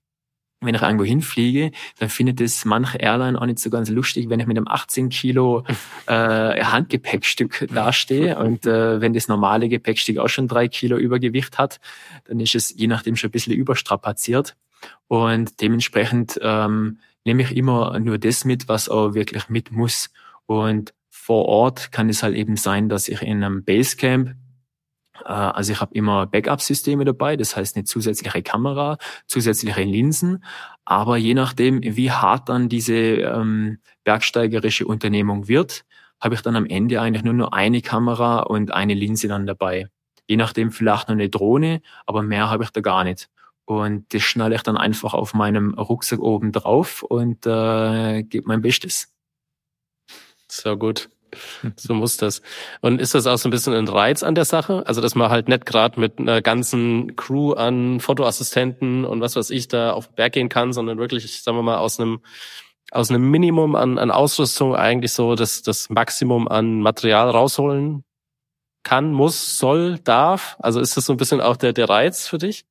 Wenn 0.61 0.75
ich 0.75 0.83
irgendwo 0.83 1.05
hinfliege, 1.05 1.71
dann 1.99 2.09
findet 2.09 2.41
es 2.41 2.65
manche 2.65 2.97
Airline 2.97 3.39
auch 3.39 3.45
nicht 3.45 3.59
so 3.59 3.69
ganz 3.69 3.91
lustig, 3.91 4.31
wenn 4.31 4.41
ich 4.41 4.47
mit 4.47 4.57
einem 4.57 4.67
18 4.67 5.11
Kilo 5.11 5.65
äh, 6.07 6.65
Handgepäckstück 6.65 7.69
dastehe. 7.73 8.39
Und 8.39 8.67
äh, 8.67 9.01
wenn 9.01 9.13
das 9.13 9.29
normale 9.29 9.69
Gepäckstück 9.69 10.19
auch 10.19 10.29
schon 10.29 10.49
drei 10.49 10.67
Kilo 10.69 10.97
Übergewicht 10.97 11.59
hat, 11.59 11.79
dann 12.25 12.41
ist 12.41 12.55
es 12.55 12.75
je 12.75 12.87
nachdem 12.87 13.17
schon 13.17 13.29
ein 13.29 13.33
bisschen 13.33 13.53
überstrapaziert. 13.53 14.57
Und 15.09 15.61
dementsprechend 15.61 16.39
ähm, 16.43 17.01
nehme 17.25 17.43
ich 17.43 17.55
immer 17.55 17.99
nur 18.01 18.19
das 18.19 18.45
mit, 18.45 18.67
was 18.67 18.89
auch 18.89 19.15
wirklich 19.15 19.49
mit 19.49 19.71
muss. 19.71 20.11
Und 20.47 20.95
vor 21.11 21.47
Ort 21.47 21.93
kann 21.93 22.09
es 22.09 22.23
halt 22.23 22.35
eben 22.35 22.57
sein, 22.57 22.89
dass 22.89 23.09
ich 23.09 23.21
in 23.21 23.45
einem 23.45 23.63
Basecamp 23.63 24.37
also 25.25 25.73
ich 25.73 25.81
habe 25.81 25.95
immer 25.95 26.27
Backup-Systeme 26.27 27.05
dabei, 27.05 27.37
das 27.37 27.57
heißt 27.57 27.77
eine 27.77 27.85
zusätzliche 27.85 28.43
Kamera, 28.43 28.99
zusätzliche 29.27 29.83
Linsen. 29.83 30.45
Aber 30.85 31.17
je 31.17 31.35
nachdem, 31.35 31.83
wie 31.83 32.11
hart 32.11 32.49
dann 32.49 32.69
diese 32.69 32.95
ähm, 32.95 33.79
bergsteigerische 34.05 34.87
Unternehmung 34.87 35.49
wird, 35.49 35.85
habe 36.21 36.35
ich 36.35 36.43
dann 36.43 36.57
am 36.57 36.67
Ende 36.67 37.01
eigentlich 37.01 37.25
nur 37.25 37.35
noch 37.35 37.53
eine 37.53 37.83
Kamera 37.83 38.41
und 38.41 38.73
eine 38.73 38.95
Linse 38.95 39.29
dann 39.29 39.47
dabei. 39.47 39.89
Je 40.27 40.37
nachdem 40.37 40.73
vielleicht 40.73 41.09
noch 41.09 41.15
eine 41.15 41.29
Drohne, 41.29 41.83
aber 42.07 42.23
mehr 42.23 42.51
habe 42.51 42.65
ich 42.65 42.71
da 42.71 42.81
gar 42.81 43.05
nicht. 43.05 43.29
Und 43.65 44.15
das 44.15 44.23
schnalle 44.23 44.55
ich 44.55 44.63
dann 44.63 44.77
einfach 44.77 45.13
auf 45.13 45.35
meinem 45.35 45.75
Rucksack 45.75 46.21
oben 46.21 46.53
drauf 46.53 47.03
und 47.03 47.47
äh, 47.47 48.23
gebe 48.23 48.47
mein 48.47 48.63
Bestes. 48.63 49.13
So 50.49 50.77
gut. 50.77 51.09
So 51.77 51.95
muss 51.95 52.17
das. 52.17 52.43
Und 52.81 53.01
ist 53.01 53.15
das 53.15 53.27
auch 53.27 53.37
so 53.37 53.49
ein 53.49 53.51
bisschen 53.51 53.75
ein 53.75 53.89
Reiz 53.89 54.23
an 54.23 54.35
der 54.35 54.45
Sache? 54.45 54.83
Also, 54.87 55.01
dass 55.01 55.15
man 55.15 55.31
halt 55.31 55.49
nicht 55.49 55.67
gerade 55.67 55.99
mit 56.01 56.19
einer 56.19 56.43
ganzen 56.43 57.17
Crew 57.17 57.53
an 57.53 58.01
Fotoassistenten 58.01 59.05
und 59.05 59.21
was 59.21 59.37
weiß 59.37 59.51
ich 59.51 59.69
da 59.69 59.93
auf 59.93 60.09
den 60.09 60.15
Berg 60.17 60.33
gehen 60.33 60.49
kann, 60.49 60.73
sondern 60.73 60.99
wirklich, 60.99 61.43
sagen 61.43 61.59
wir 61.59 61.63
mal, 61.63 61.79
aus 61.79 62.01
einem 62.01 62.21
aus 62.93 63.11
einem 63.11 63.31
Minimum 63.31 63.75
an, 63.75 63.99
an 63.99 64.13
Ausrüstung 64.13 64.77
eigentlich 64.77 65.13
so 65.13 65.35
das, 65.35 65.63
das 65.63 65.91
Maximum 65.91 66.47
an 66.47 66.81
Material 66.81 67.31
rausholen 67.31 68.05
kann, 68.85 69.13
muss, 69.13 69.59
soll, 69.59 69.99
darf? 69.99 70.57
Also 70.61 70.81
ist 70.81 70.97
das 70.97 71.07
so 71.07 71.13
ein 71.13 71.17
bisschen 71.17 71.41
auch 71.41 71.57
der, 71.57 71.73
der 71.73 71.89
Reiz 71.89 72.29
für 72.29 72.39
dich? 72.39 72.65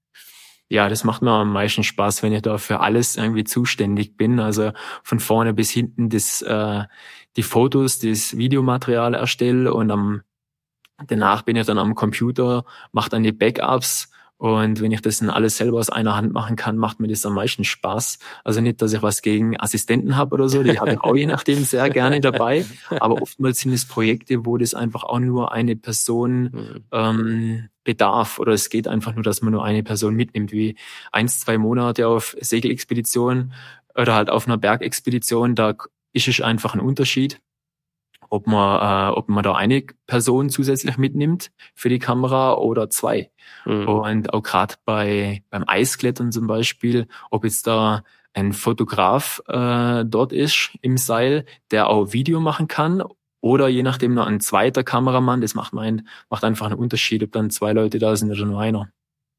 Ja, 0.69 0.89
das 0.89 1.03
macht 1.03 1.21
mir 1.21 1.31
am 1.31 1.53
meisten 1.53 1.83
Spaß, 1.83 2.23
wenn 2.23 2.33
ich 2.33 2.41
da 2.41 2.57
für 2.57 2.79
alles 2.79 3.17
irgendwie 3.17 3.43
zuständig 3.43 4.17
bin. 4.17 4.39
Also 4.39 4.71
von 5.03 5.19
vorne 5.19 5.53
bis 5.53 5.69
hinten 5.69 6.09
das, 6.09 6.41
äh, 6.41 6.83
die 7.35 7.43
Fotos, 7.43 7.99
das 7.99 8.35
Videomaterial 8.35 9.13
erstelle 9.13 9.73
und 9.73 9.91
am 9.91 10.23
danach 11.07 11.43
bin 11.43 11.55
ich 11.57 11.67
dann 11.67 11.77
am 11.77 11.95
Computer, 11.95 12.65
mache 12.93 13.09
dann 13.09 13.23
die 13.23 13.31
Backups 13.33 14.09
und 14.37 14.81
wenn 14.81 14.91
ich 14.91 15.01
das 15.01 15.19
dann 15.19 15.29
alles 15.29 15.57
selber 15.57 15.79
aus 15.79 15.89
einer 15.89 16.15
Hand 16.15 16.33
machen 16.33 16.57
kann, 16.57 16.77
macht 16.77 16.99
mir 16.99 17.07
das 17.07 17.25
am 17.25 17.35
meisten 17.35 17.63
Spaß. 17.63 18.19
Also 18.43 18.59
nicht, 18.59 18.81
dass 18.81 18.91
ich 18.91 19.01
was 19.01 19.21
gegen 19.21 19.57
Assistenten 19.59 20.17
habe 20.17 20.35
oder 20.35 20.49
so, 20.49 20.61
die 20.61 20.77
habe 20.79 20.93
ich 20.93 20.99
auch 20.99 21.15
je 21.15 21.25
nachdem 21.25 21.63
sehr 21.63 21.89
gerne 21.89 22.19
dabei. 22.19 22.65
Aber 22.89 23.21
oftmals 23.21 23.59
sind 23.61 23.71
es 23.71 23.85
Projekte, 23.85 24.45
wo 24.45 24.57
das 24.57 24.73
einfach 24.73 25.03
auch 25.03 25.19
nur 25.19 25.53
eine 25.53 25.77
Person 25.77 26.43
mhm. 26.43 26.83
ähm, 26.91 27.69
bedarf 27.85 28.39
oder 28.39 28.51
es 28.51 28.69
geht 28.69 28.89
einfach 28.89 29.15
nur, 29.15 29.23
dass 29.23 29.41
man 29.41 29.53
nur 29.53 29.63
eine 29.63 29.83
Person 29.83 30.15
mitnimmt, 30.15 30.51
wie 30.51 30.75
eins, 31.13 31.39
zwei 31.39 31.57
Monate 31.57 32.07
auf 32.07 32.35
Segelexpedition 32.39 33.53
oder 33.95 34.15
halt 34.15 34.29
auf 34.29 34.47
einer 34.47 34.57
Bergexpedition, 34.57 35.55
da 35.55 35.75
ist 36.11 36.27
es 36.27 36.41
einfach 36.41 36.73
ein 36.73 36.81
Unterschied 36.81 37.39
ob 38.29 38.47
man, 38.47 39.11
äh, 39.11 39.15
ob 39.15 39.29
man 39.29 39.43
da 39.43 39.53
eine 39.53 39.83
Person 40.07 40.49
zusätzlich 40.49 40.97
mitnimmt 40.97 41.51
für 41.73 41.89
die 41.89 41.99
Kamera 41.99 42.55
oder 42.55 42.89
zwei. 42.89 43.31
Mhm. 43.65 43.87
Und 43.87 44.33
auch 44.33 44.43
gerade 44.43 44.75
bei 44.85 45.43
beim 45.49 45.63
Eisklettern 45.67 46.31
zum 46.31 46.47
Beispiel, 46.47 47.07
ob 47.31 47.43
jetzt 47.43 47.67
da 47.67 48.03
ein 48.33 48.53
Fotograf 48.53 49.41
äh, 49.47 50.03
dort 50.05 50.33
ist 50.33 50.77
im 50.81 50.97
Seil, 50.97 51.45
der 51.71 51.87
auch 51.87 52.11
Video 52.11 52.39
machen 52.39 52.67
kann 52.67 53.01
oder 53.45 53.67
je 53.67 53.83
nachdem 53.83 54.13
noch 54.13 54.25
ein 54.25 54.39
zweiter 54.39 54.83
Kameramann, 54.83 55.39
das 55.39 55.53
macht, 55.53 55.71
mein, 55.71 56.07
macht 56.29 56.43
einfach 56.43 56.65
einen 56.65 56.79
Unterschied, 56.79 57.23
ob 57.23 57.31
dann 57.31 57.49
zwei 57.49 57.73
Leute 57.73 57.99
da 57.99 58.15
sind 58.15 58.31
oder 58.31 58.45
nur 58.45 58.59
einer. 58.59 58.89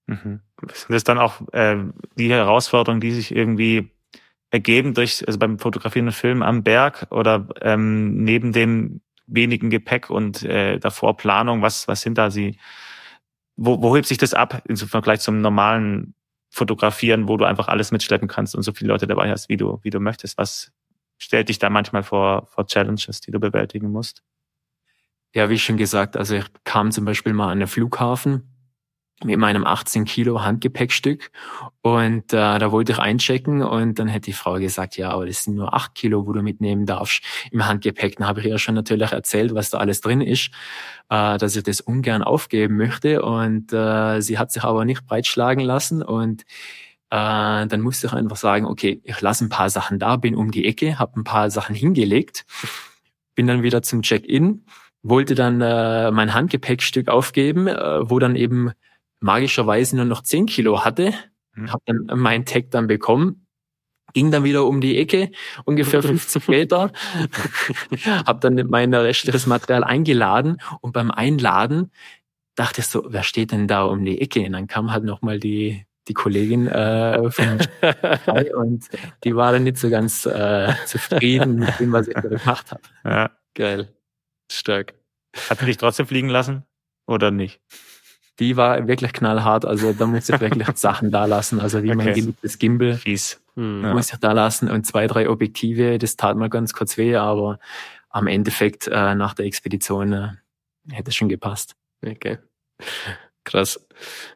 Mhm. 0.06 0.40
Sind 0.72 0.90
das 0.90 1.04
dann 1.04 1.18
auch 1.18 1.40
äh, 1.52 1.76
die 2.16 2.30
Herausforderungen, 2.30 3.00
die 3.00 3.10
sich 3.10 3.34
irgendwie 3.34 3.90
ergeben 4.50 4.94
durch, 4.94 5.26
also 5.26 5.38
beim 5.38 5.58
Fotografieren 5.58 6.06
und 6.06 6.12
Filmen 6.12 6.42
am 6.42 6.62
Berg 6.62 7.06
oder 7.10 7.48
ähm, 7.60 8.22
neben 8.22 8.52
dem 8.52 9.00
wenigen 9.26 9.70
Gepäck 9.70 10.08
und 10.08 10.44
äh, 10.44 10.78
davor 10.78 11.16
Planung, 11.16 11.62
was, 11.62 11.88
was 11.88 12.00
sind 12.00 12.16
da 12.16 12.30
sie, 12.30 12.58
wo, 13.56 13.82
wo 13.82 13.96
hebt 13.96 14.06
sich 14.06 14.18
das 14.18 14.34
ab 14.34 14.62
im 14.68 14.76
Vergleich 14.76 15.20
zum 15.20 15.40
normalen 15.40 16.14
Fotografieren, 16.50 17.28
wo 17.28 17.36
du 17.36 17.44
einfach 17.44 17.68
alles 17.68 17.90
mitschleppen 17.90 18.28
kannst 18.28 18.54
und 18.54 18.62
so 18.62 18.72
viele 18.72 18.88
Leute 18.88 19.06
dabei 19.06 19.30
hast, 19.30 19.48
wie 19.48 19.56
du, 19.56 19.80
wie 19.82 19.90
du 19.90 20.00
möchtest? 20.00 20.38
Was 20.38 20.72
stellt 21.18 21.48
dich 21.48 21.58
da 21.58 21.68
manchmal 21.68 22.02
vor, 22.02 22.46
vor 22.46 22.66
Challenges, 22.66 23.20
die 23.20 23.32
du 23.32 23.40
bewältigen 23.40 23.90
musst? 23.90 24.22
Ja, 25.34 25.50
wie 25.50 25.58
schon 25.58 25.76
gesagt, 25.76 26.16
also 26.16 26.36
ich 26.36 26.46
kam 26.64 26.92
zum 26.92 27.04
Beispiel 27.04 27.32
mal 27.32 27.50
an 27.50 27.58
den 27.58 27.68
Flughafen 27.68 28.55
mit 29.24 29.38
meinem 29.38 29.64
18 29.64 30.04
Kilo 30.04 30.42
Handgepäckstück 30.42 31.30
und 31.80 32.32
äh, 32.34 32.58
da 32.58 32.70
wollte 32.70 32.92
ich 32.92 32.98
einchecken 32.98 33.62
und 33.62 33.98
dann 33.98 34.08
hätte 34.08 34.26
die 34.26 34.32
Frau 34.34 34.54
gesagt, 34.54 34.98
ja, 34.98 35.10
aber 35.10 35.26
das 35.26 35.44
sind 35.44 35.54
nur 35.54 35.72
8 35.72 35.94
Kilo, 35.94 36.26
wo 36.26 36.32
du 36.32 36.42
mitnehmen 36.42 36.84
darfst 36.84 37.22
im 37.50 37.66
Handgepäck. 37.66 38.16
Dann 38.16 38.28
habe 38.28 38.40
ich 38.40 38.46
ihr 38.46 38.58
schon 38.58 38.74
natürlich 38.74 39.12
erzählt, 39.12 39.54
was 39.54 39.70
da 39.70 39.78
alles 39.78 40.02
drin 40.02 40.20
ist, 40.20 40.50
äh, 41.08 41.38
dass 41.38 41.56
ich 41.56 41.62
das 41.62 41.80
ungern 41.80 42.22
aufgeben 42.22 42.76
möchte 42.76 43.22
und 43.22 43.72
äh, 43.72 44.20
sie 44.20 44.38
hat 44.38 44.52
sich 44.52 44.64
aber 44.64 44.84
nicht 44.84 45.06
breitschlagen 45.06 45.64
lassen 45.64 46.02
und 46.02 46.42
äh, 47.10 47.66
dann 47.66 47.80
musste 47.80 48.08
ich 48.08 48.12
einfach 48.12 48.36
sagen, 48.36 48.66
okay, 48.66 49.00
ich 49.04 49.20
lasse 49.22 49.46
ein 49.46 49.48
paar 49.48 49.70
Sachen 49.70 49.98
da, 49.98 50.16
bin 50.16 50.34
um 50.34 50.50
die 50.50 50.66
Ecke, 50.66 50.98
habe 50.98 51.20
ein 51.20 51.24
paar 51.24 51.50
Sachen 51.50 51.74
hingelegt, 51.74 52.44
bin 53.34 53.46
dann 53.46 53.62
wieder 53.62 53.80
zum 53.80 54.02
Check-in, 54.02 54.66
wollte 55.02 55.34
dann 55.34 55.60
äh, 55.60 56.10
mein 56.10 56.34
Handgepäckstück 56.34 57.08
aufgeben, 57.08 57.68
äh, 57.68 58.10
wo 58.10 58.18
dann 58.18 58.36
eben 58.36 58.72
magischerweise 59.20 59.96
nur 59.96 60.04
noch 60.04 60.22
10 60.22 60.46
Kilo 60.46 60.84
hatte, 60.84 61.12
mhm. 61.54 61.72
habe 61.72 61.82
dann 61.86 62.18
mein 62.18 62.44
Tag 62.44 62.70
dann 62.70 62.86
bekommen, 62.86 63.46
ging 64.12 64.30
dann 64.30 64.44
wieder 64.44 64.66
um 64.66 64.80
die 64.80 64.98
Ecke, 64.98 65.30
ungefähr 65.64 66.02
50 66.02 66.48
Meter, 66.48 66.92
habe 68.26 68.40
dann 68.40 68.66
mein 68.68 68.94
restliches 68.94 69.46
Material 69.46 69.84
eingeladen 69.84 70.58
und 70.80 70.92
beim 70.92 71.10
Einladen 71.10 71.90
dachte 72.54 72.80
ich 72.80 72.86
so, 72.86 73.04
wer 73.08 73.22
steht 73.22 73.52
denn 73.52 73.68
da 73.68 73.84
um 73.84 74.04
die 74.04 74.20
Ecke? 74.20 74.44
Und 74.46 74.52
dann 74.52 74.66
kam 74.66 74.92
halt 74.92 75.04
nochmal 75.04 75.38
die 75.38 75.86
die 76.08 76.14
Kollegin 76.14 76.68
äh, 76.68 77.30
von 77.30 77.58
und 78.54 78.88
die 79.24 79.34
war 79.34 79.52
dann 79.52 79.64
nicht 79.64 79.78
so 79.78 79.90
ganz 79.90 80.26
äh, 80.26 80.72
zufrieden 80.86 81.56
mit 81.56 81.80
dem, 81.80 81.92
was 81.92 82.08
ich 82.08 82.14
da 82.14 82.20
gemacht 82.20 82.70
habe. 82.70 82.82
Ja, 83.04 83.30
geil. 83.54 83.92
Stark. 84.50 84.94
Hat 85.50 85.58
sie 85.58 85.66
dich 85.66 85.76
trotzdem 85.76 86.06
fliegen 86.06 86.28
lassen 86.28 86.64
oder 87.06 87.30
nicht? 87.30 87.60
Die 88.38 88.56
war 88.56 88.86
wirklich 88.86 89.12
knallhart. 89.12 89.64
Also 89.64 89.92
da 89.92 90.06
muss 90.06 90.28
ich 90.28 90.40
wirklich 90.40 90.66
Sachen 90.76 91.10
da 91.10 91.24
lassen. 91.24 91.60
Also 91.60 91.82
wie 91.82 91.88
okay. 91.88 91.96
mein 91.96 92.14
geliebtes 92.14 92.58
Gimbal. 92.58 92.94
Fies. 92.94 93.40
Hm. 93.54 93.82
Ja. 93.82 93.94
Muss 93.94 94.12
ich 94.12 94.18
da 94.18 94.32
lassen 94.32 94.70
und 94.70 94.86
zwei, 94.86 95.06
drei 95.06 95.28
Objektive. 95.28 95.98
Das 95.98 96.16
tat 96.16 96.36
mal 96.36 96.50
ganz 96.50 96.72
kurz 96.72 96.96
weh, 96.96 97.16
aber 97.16 97.58
am 98.10 98.26
Endeffekt 98.26 98.88
äh, 98.88 99.14
nach 99.14 99.34
der 99.34 99.46
Expedition 99.46 100.12
äh, 100.12 100.28
hätte 100.90 101.10
es 101.10 101.16
schon 101.16 101.28
gepasst. 101.28 101.74
Okay. 102.04 102.38
Krass. 103.44 103.86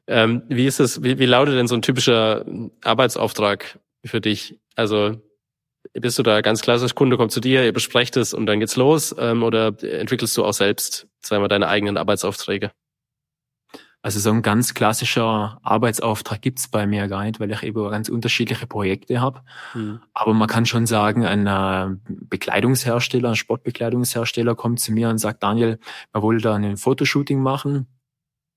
Ähm, 0.07 0.43
wie 0.49 0.67
ist 0.67 0.81
es, 0.81 1.03
wie, 1.03 1.19
wie 1.19 1.27
lautet 1.27 1.55
denn 1.55 1.67
so 1.67 1.75
ein 1.75 1.83
typischer 1.83 2.45
Arbeitsauftrag 2.83 3.79
für 4.05 4.21
dich? 4.21 4.59
Also 4.77 5.21
bist 5.93 6.19
du 6.19 6.23
da 6.23 6.41
ganz 6.41 6.63
klassisch, 6.63 6.95
Kunde 6.95 7.17
kommt 7.17 7.33
zu 7.33 7.41
dir, 7.41 7.65
ihr 7.65 7.73
besprecht 7.73 8.17
es 8.17 8.33
und 8.33 8.47
dann 8.47 8.61
geht's 8.61 8.77
los? 8.77 9.15
Ähm, 9.19 9.43
oder 9.43 9.75
entwickelst 9.83 10.37
du 10.37 10.45
auch 10.45 10.53
selbst, 10.53 11.09
sagen 11.21 11.43
wir, 11.43 11.49
deine 11.49 11.69
eigenen 11.69 11.97
Arbeitsaufträge? 11.97 12.71
Also 14.03 14.19
so 14.19 14.31
ein 14.31 14.41
ganz 14.41 14.73
klassischer 14.73 15.61
Arbeitsauftrag 15.63 16.41
gibt's 16.41 16.69
bei 16.69 16.87
mir 16.87 17.07
gar 17.07 17.25
nicht, 17.25 17.39
weil 17.39 17.51
ich 17.51 17.63
eben 17.63 17.91
ganz 17.91 18.09
unterschiedliche 18.09 18.67
Projekte 18.67 19.21
habe. 19.21 19.43
Mhm. 19.75 20.01
Aber 20.15 20.33
man 20.33 20.49
kann 20.49 20.65
schon 20.65 20.87
sagen, 20.87 21.27
ein 21.27 21.47
äh, 21.47 21.97
Bekleidungshersteller, 22.09 23.31
ein 23.31 23.37
Sportbekleidungshersteller 23.37 24.55
kommt 24.55 24.81
zu 24.81 24.93
mir 24.93 25.11
und 25.11 25.19
sagt, 25.19 25.43
Daniel, 25.43 25.79
man 26.15 26.23
wollte 26.23 26.45
da 26.45 26.55
ein 26.55 26.79
Fotoshooting 26.79 27.43
machen, 27.43 27.89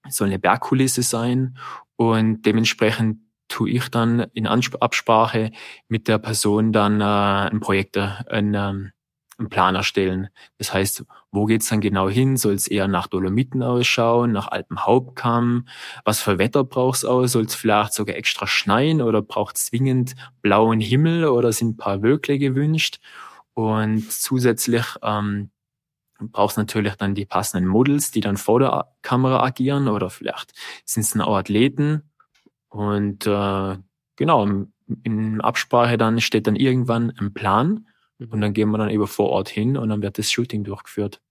soll 0.07 0.27
eine 0.27 0.39
Bergkulisse 0.39 1.01
sein 1.01 1.57
und 1.97 2.43
dementsprechend 2.43 3.19
tue 3.49 3.69
ich 3.69 3.89
dann 3.89 4.21
in 4.33 4.47
Absprache 4.47 5.51
mit 5.89 6.07
der 6.07 6.19
Person 6.19 6.71
dann 6.71 7.01
äh, 7.01 7.51
ein 7.51 7.59
Projekt, 7.59 7.97
äh, 7.97 8.09
ein, 8.27 8.53
ähm, 8.53 8.91
einen 9.37 9.49
Plan 9.49 9.75
erstellen. 9.75 10.29
Das 10.57 10.73
heißt, 10.73 11.05
wo 11.31 11.45
geht's 11.45 11.69
dann 11.69 11.81
genau 11.81 12.09
hin? 12.09 12.37
Soll 12.37 12.53
es 12.53 12.67
eher 12.67 12.87
nach 12.87 13.07
Dolomiten 13.07 13.63
ausschauen, 13.63 14.31
nach 14.31 14.47
Alpenhauptkamm? 14.47 15.67
Was 16.05 16.21
für 16.21 16.37
Wetter 16.37 16.63
braucht's 16.63 17.05
aus? 17.05 17.31
Soll 17.31 17.45
es 17.45 17.55
vielleicht 17.55 17.93
sogar 17.93 18.15
extra 18.15 18.47
schneien 18.47 19.01
oder 19.01 19.21
braucht's 19.21 19.65
zwingend 19.65 20.15
blauen 20.41 20.79
Himmel 20.79 21.25
oder 21.25 21.51
sind 21.51 21.69
ein 21.69 21.77
paar 21.77 22.01
Wölkle 22.01 22.37
gewünscht? 22.37 22.99
Und 23.53 24.11
zusätzlich 24.11 24.85
ähm, 25.01 25.51
brauchst 26.19 26.57
natürlich 26.57 26.95
dann 26.95 27.15
die 27.15 27.25
passenden 27.25 27.67
Models, 27.67 28.11
die 28.11 28.21
dann 28.21 28.37
vor 28.37 28.59
der 28.59 28.87
Kamera 29.01 29.43
agieren 29.43 29.87
oder 29.87 30.09
vielleicht 30.09 30.53
sind 30.85 31.01
es 31.01 31.11
dann 31.11 31.21
auch 31.21 31.35
Athleten. 31.35 32.03
Und 32.69 33.27
äh, 33.27 33.77
genau, 34.15 34.47
in 35.03 35.41
Absprache 35.41 35.97
dann 35.97 36.21
steht 36.21 36.47
dann 36.47 36.55
irgendwann 36.55 37.11
ein 37.19 37.33
Plan 37.33 37.87
und 38.19 38.41
dann 38.41 38.53
gehen 38.53 38.69
wir 38.69 38.77
dann 38.77 38.89
eben 38.89 39.07
vor 39.07 39.29
Ort 39.29 39.49
hin 39.49 39.77
und 39.77 39.89
dann 39.89 40.01
wird 40.01 40.17
das 40.17 40.31
Shooting 40.31 40.63
durchgeführt. 40.63 41.21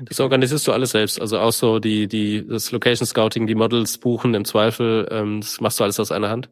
Das 0.00 0.18
organisierst 0.18 0.66
du 0.66 0.72
alles 0.72 0.90
selbst, 0.90 1.20
also 1.20 1.38
auch 1.38 1.52
so 1.52 1.78
die, 1.78 2.08
die, 2.08 2.44
das 2.46 2.72
Location 2.72 3.06
Scouting, 3.06 3.46
die 3.46 3.54
Models 3.54 3.98
buchen 3.98 4.34
im 4.34 4.44
Zweifel, 4.44 5.06
ähm, 5.10 5.40
das 5.40 5.60
machst 5.60 5.78
du 5.78 5.84
alles 5.84 6.00
aus 6.00 6.10
einer 6.10 6.28
Hand? 6.28 6.50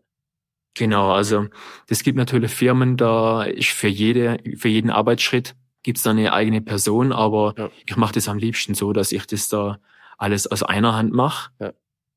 Genau, 0.74 1.12
also 1.12 1.46
es 1.88 2.02
gibt 2.02 2.16
natürlich 2.16 2.52
Firmen, 2.52 2.96
da 2.96 3.42
ist 3.44 3.70
für 3.70 3.88
jede, 3.88 4.38
für 4.56 4.68
jeden 4.68 4.90
Arbeitsschritt 4.90 5.56
gibt's 5.82 6.02
da 6.02 6.10
eine 6.10 6.32
eigene 6.32 6.60
Person, 6.60 7.12
aber 7.12 7.54
ja. 7.58 7.70
ich 7.86 7.96
mache 7.96 8.14
das 8.14 8.28
am 8.28 8.38
liebsten 8.38 8.74
so, 8.74 8.92
dass 8.92 9.12
ich 9.12 9.26
das 9.26 9.48
da 9.48 9.78
alles 10.16 10.46
aus 10.46 10.62
einer 10.62 10.94
Hand 10.94 11.12
mache. 11.12 11.50
Ja. 11.60 11.72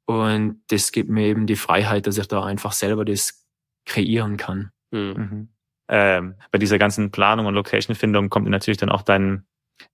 Und 0.06 0.62
das 0.68 0.92
gibt 0.92 1.10
mir 1.10 1.26
eben 1.26 1.48
die 1.48 1.56
Freiheit, 1.56 2.08
dass 2.08 2.18
ich 2.18 2.28
da 2.28 2.44
einfach 2.44 2.72
selber 2.72 3.06
das 3.06 3.46
kreieren 3.86 4.38
kann. 4.38 4.72
Mhm. 4.92 5.00
mhm 5.00 5.50
ähm, 5.90 6.36
bei 6.52 6.60
dieser 6.60 6.78
ganzen 6.78 7.12
Planung 7.12 7.46
und 7.46 7.54
Location-Findung 7.54 8.30
kommt 8.30 8.48
natürlich 8.50 8.78
dann 8.78 8.90
auch 8.90 9.02
dein 9.02 9.46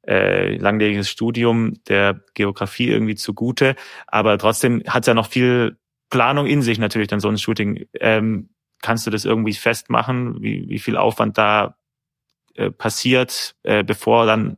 äh, 0.07 0.55
langjähriges 0.57 1.09
Studium 1.09 1.73
der 1.87 2.21
Geografie 2.33 2.87
irgendwie 2.87 3.15
zugute. 3.15 3.75
Aber 4.07 4.37
trotzdem 4.37 4.83
hat 4.87 5.03
es 5.03 5.07
ja 5.07 5.13
noch 5.13 5.27
viel 5.27 5.77
Planung 6.09 6.47
in 6.47 6.61
sich 6.61 6.79
natürlich 6.79 7.07
dann 7.07 7.19
so 7.19 7.29
ein 7.29 7.37
Shooting. 7.37 7.85
Ähm, 7.99 8.49
kannst 8.81 9.07
du 9.07 9.11
das 9.11 9.25
irgendwie 9.25 9.53
festmachen, 9.53 10.41
wie, 10.41 10.67
wie 10.69 10.79
viel 10.79 10.97
Aufwand 10.97 11.37
da 11.37 11.77
äh, 12.55 12.69
passiert, 12.69 13.55
äh, 13.63 13.83
bevor 13.83 14.25
dann 14.25 14.57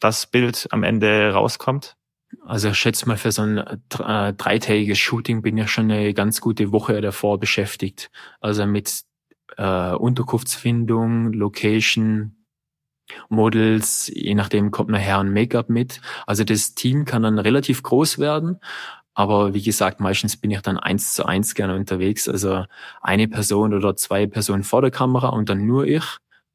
das 0.00 0.26
Bild 0.26 0.66
am 0.70 0.82
Ende 0.82 1.32
rauskommt? 1.32 1.96
Also 2.44 2.70
ich 2.70 2.78
schätze 2.78 3.06
mal, 3.06 3.16
für 3.16 3.32
so 3.32 3.42
ein 3.42 3.58
äh, 3.58 4.34
dreitägiges 4.34 4.98
Shooting 4.98 5.42
bin 5.42 5.56
ich 5.58 5.70
schon 5.70 5.90
eine 5.90 6.12
ganz 6.12 6.40
gute 6.40 6.72
Woche 6.72 7.00
davor 7.00 7.38
beschäftigt. 7.38 8.10
Also 8.40 8.66
mit 8.66 9.02
äh, 9.56 9.92
Unterkunftsfindung, 9.92 11.32
Location, 11.32 12.36
Models, 13.28 14.10
je 14.12 14.34
nachdem 14.34 14.70
kommt 14.70 14.90
nachher 14.90 15.18
ein 15.18 15.32
Make-up 15.32 15.68
mit. 15.68 16.00
Also 16.26 16.44
das 16.44 16.74
Team 16.74 17.04
kann 17.04 17.22
dann 17.22 17.38
relativ 17.38 17.82
groß 17.82 18.18
werden. 18.18 18.58
Aber 19.14 19.54
wie 19.54 19.62
gesagt, 19.62 20.00
meistens 20.00 20.36
bin 20.36 20.50
ich 20.50 20.60
dann 20.60 20.78
eins 20.78 21.14
zu 21.14 21.24
eins 21.24 21.54
gerne 21.54 21.74
unterwegs. 21.74 22.28
Also 22.28 22.64
eine 23.00 23.28
Person 23.28 23.72
oder 23.72 23.96
zwei 23.96 24.26
Personen 24.26 24.62
vor 24.62 24.82
der 24.82 24.90
Kamera 24.90 25.28
und 25.30 25.48
dann 25.48 25.66
nur 25.66 25.86
ich. 25.86 26.04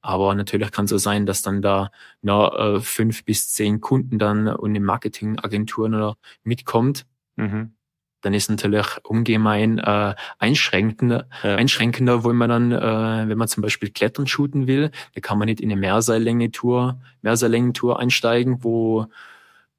Aber 0.02 0.36
natürlich 0.36 0.72
kann 0.72 0.86
es 0.86 0.92
so 0.92 0.98
sein, 0.98 1.26
dass 1.26 1.42
dann 1.42 1.62
da 1.62 1.92
noch 2.22 2.54
äh, 2.54 2.80
fünf 2.82 3.24
bis 3.26 3.54
zehn 3.54 3.82
Kunden 3.82 4.20
dann 4.20 4.48
und 4.48 4.76
in 4.76 4.84
Marketingagenturen 4.84 5.96
oder 5.96 6.18
mitkommt. 6.44 7.06
Mhm. 7.36 7.74
Dann 8.22 8.34
ist 8.34 8.50
natürlich 8.50 8.86
ungemein 9.04 9.80
äh, 9.80 10.16
einschränkender, 10.40 11.28
ja. 11.44 11.56
einschränkender, 11.56 12.24
wo 12.24 12.34
man 12.34 12.50
dann, 12.50 12.72
äh, 12.72 13.30
wenn 13.30 13.38
man 13.38 13.48
zum 13.48 13.62
Beispiel 13.62 13.90
Klettern 13.90 14.28
shooten 14.28 14.68
will, 14.68 14.92
da 15.16 15.22
kann 15.22 15.38
man 15.38 15.48
nicht 15.48 15.60
in 15.60 15.72
eine 15.72 15.80
Mehrseillänge-Tour, 15.80 17.00
Mehrseillängentour 17.22 18.00
einsteigen, 18.00 18.64
wo 18.64 19.08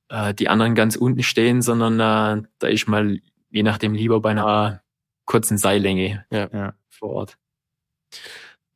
äh, 0.08 0.34
die 0.34 0.48
anderen 0.48 0.74
ganz 0.74 0.96
unten 0.96 1.22
stehen, 1.22 1.62
sondern 1.62 1.94
äh, 2.00 2.42
da 2.58 2.66
ist 2.66 2.88
mal 2.88 3.20
je 3.50 3.62
nachdem 3.62 3.94
lieber 3.94 4.20
bei 4.20 4.30
einer 4.30 4.82
kurzen 5.24 5.58
Seillänge 5.58 6.24
ja. 6.30 6.48
Ja, 6.52 6.74
vor 6.90 7.10
Ort. 7.10 7.38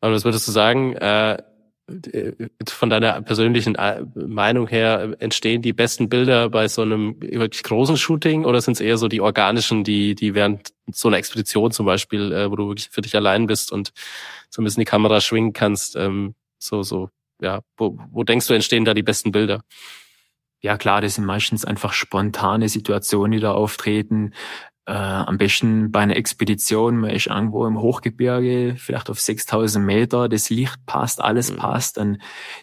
Aber 0.01 0.13
das 0.13 0.25
würdest 0.25 0.47
du 0.47 0.53
sagen, 0.53 0.95
äh, 0.95 1.43
von 2.69 2.91
deiner 2.91 3.23
persönlichen 3.23 3.77
äh, 3.77 4.05
Meinung 4.15 4.67
her 4.67 5.15
entstehen 5.21 5.63
die 5.63 5.73
besten 5.73 6.09
Bilder 6.09 6.51
bei 6.51 6.67
so 6.67 6.83
einem 6.83 7.21
wirklich 7.21 7.63
großen 7.63 7.97
Shooting 7.97 8.45
oder 8.45 8.61
sind 8.61 8.75
es 8.75 8.81
eher 8.81 8.99
so 8.99 9.07
die 9.07 9.21
organischen, 9.21 9.85
die, 9.85 10.17
die 10.17 10.35
während 10.35 10.73
so 10.93 11.09
einer 11.09 11.19
Expedition 11.19 11.71
zum 11.71 11.87
Beispiel, 11.87 12.33
äh, 12.33 12.51
wo 12.51 12.57
du 12.57 12.69
wirklich 12.69 12.89
für 12.91 13.03
dich 13.03 13.15
allein 13.15 13.47
bist 13.47 13.71
und 13.71 13.93
so 14.51 14.61
ein 14.61 14.65
bisschen 14.65 14.81
die 14.81 14.87
Kamera 14.87 15.21
schwingen 15.21 15.53
kannst, 15.53 15.95
ähm, 15.95 16.35
so, 16.59 16.83
so, 16.83 17.11
ja, 17.41 17.61
wo, 17.77 17.97
wo 18.11 18.25
denkst 18.25 18.49
du 18.49 18.55
entstehen 18.55 18.85
da 18.85 18.93
die 18.93 19.05
besten 19.05 19.31
Bilder? 19.31 19.63
Ja 20.63 20.77
klar, 20.79 21.01
das 21.01 21.15
sind 21.15 21.25
meistens 21.25 21.65
einfach 21.65 21.93
spontane 21.93 22.69
Situationen, 22.69 23.33
die 23.33 23.41
da 23.41 23.53
auftreten 23.53 24.33
äh, 24.87 24.93
am 24.93 25.37
besten 25.37 25.91
bei 25.91 26.01
einer 26.01 26.17
Expedition, 26.17 26.99
man 26.99 27.11
ist 27.11 27.27
irgendwo 27.27 27.67
im 27.67 27.81
Hochgebirge, 27.81 28.77
vielleicht 28.79 29.11
auf 29.11 29.21
6000 29.21 29.85
Meter, 29.85 30.29
das 30.29 30.49
Licht 30.49 30.87
passt, 30.87 31.21
alles 31.21 31.53
mhm. 31.53 31.57
passt, 31.57 31.97
dann, 31.97 32.23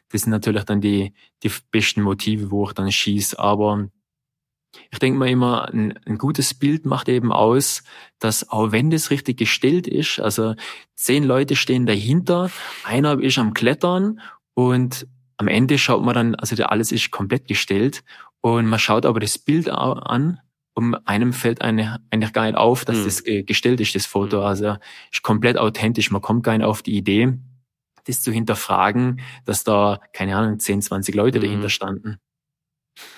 das 0.10 0.22
sind 0.22 0.32
natürlich 0.32 0.64
dann 0.64 0.80
die, 0.80 1.14
die 1.44 1.52
besten 1.72 2.02
Motive, 2.02 2.50
wo 2.50 2.66
ich 2.66 2.74
dann 2.74 2.92
schieße, 2.92 3.38
aber 3.38 3.90
ich 4.90 5.00
denke 5.00 5.20
mal 5.20 5.30
immer, 5.30 5.68
ein, 5.72 6.00
ein, 6.06 6.18
gutes 6.18 6.54
Bild 6.54 6.86
macht 6.86 7.10
eben 7.10 7.32
aus, 7.32 7.84
dass 8.20 8.50
auch 8.50 8.72
wenn 8.72 8.90
das 8.90 9.12
richtig 9.12 9.38
gestellt 9.38 9.86
ist, 9.86 10.20
also 10.20 10.56
zehn 10.96 11.24
Leute 11.24 11.56
stehen 11.56 11.86
dahinter, 11.86 12.50
einer 12.86 13.20
ist 13.20 13.38
am 13.38 13.54
Klettern 13.54 14.22
und 14.56 15.08
am 15.38 15.48
Ende 15.48 15.78
schaut 15.78 16.04
man 16.04 16.16
dann, 16.16 16.36
also 16.36 16.62
alles 16.64 16.92
ist 16.92 17.12
komplett 17.12 17.48
gestellt 17.48 18.04
und 18.42 18.66
man 18.66 18.80
schaut 18.80 19.06
aber 19.06 19.20
das 19.20 19.38
Bild 19.38 19.70
an 19.70 20.40
um 20.76 20.96
einem 21.06 21.34
fällt 21.34 21.62
eine, 21.62 22.02
eigentlich 22.10 22.34
gar 22.34 22.46
nicht 22.46 22.56
auf, 22.56 22.86
dass 22.86 22.98
mhm. 22.98 23.06
das 23.06 23.24
gestellt 23.24 23.80
ist, 23.80 23.96
das 23.96 24.06
Foto. 24.06 24.40
Mhm. 24.40 24.46
Also 24.46 24.78
ist 25.12 25.22
komplett 25.22 25.58
authentisch. 25.58 26.12
Man 26.12 26.22
kommt 26.22 26.44
gar 26.44 26.58
nicht 26.58 26.66
auf 26.66 26.82
die 26.82 26.96
Idee, 26.96 27.34
das 28.06 28.22
zu 28.22 28.32
hinterfragen, 28.32 29.22
dass 29.46 29.64
da, 29.64 30.00
keine 30.14 30.36
Ahnung, 30.36 30.60
10, 30.60 30.82
20 30.82 31.16
Leute 31.16 31.40
mhm. 31.40 31.44
dahinter 31.44 31.70
standen. 31.70 32.18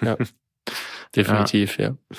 Ja, 0.02 0.18
definitiv, 1.16 1.78
ja. 1.78 1.90
ja. 1.90 2.18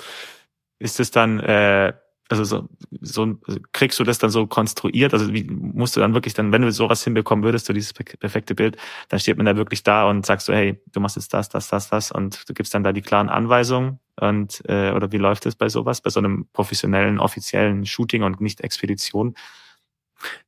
Ist 0.79 0.99
es 0.99 1.11
dann, 1.11 1.39
äh, 1.39 1.93
also 2.29 2.43
so, 2.43 2.67
so 3.01 3.37
kriegst 3.71 3.99
du 3.99 4.03
das 4.03 4.17
dann 4.17 4.29
so 4.29 4.47
konstruiert? 4.47 5.13
Also 5.13 5.33
wie 5.33 5.43
musst 5.45 5.95
du 5.95 5.99
dann 5.99 6.13
wirklich 6.13 6.33
dann, 6.33 6.51
wenn 6.51 6.61
du 6.61 6.71
sowas 6.71 7.03
hinbekommen 7.03 7.43
würdest, 7.43 7.67
so 7.67 7.73
dieses 7.73 7.93
perfekte 7.93 8.53
Bild, 8.53 8.77
dann 9.07 9.19
steht 9.19 9.37
man 9.37 9.45
da 9.45 9.55
wirklich 9.55 9.83
da 9.83 10.09
und 10.09 10.25
sagst 10.25 10.47
so, 10.47 10.53
hey, 10.53 10.81
du 10.91 10.99
machst 10.99 11.15
jetzt 11.15 11.33
das, 11.33 11.49
das, 11.49 11.69
das, 11.69 11.89
das 11.89 12.11
und 12.11 12.47
du 12.49 12.53
gibst 12.53 12.73
dann 12.73 12.83
da 12.83 12.91
die 12.91 13.01
klaren 13.01 13.29
Anweisungen 13.29 13.99
und 14.19 14.61
äh, 14.67 14.91
oder 14.91 15.11
wie 15.11 15.17
läuft 15.17 15.45
es 15.45 15.55
bei 15.55 15.69
sowas, 15.69 16.01
bei 16.01 16.09
so 16.09 16.19
einem 16.19 16.47
professionellen, 16.53 17.19
offiziellen 17.19 17.85
Shooting 17.85 18.23
und 18.23 18.41
nicht 18.41 18.61
Expedition? 18.61 19.35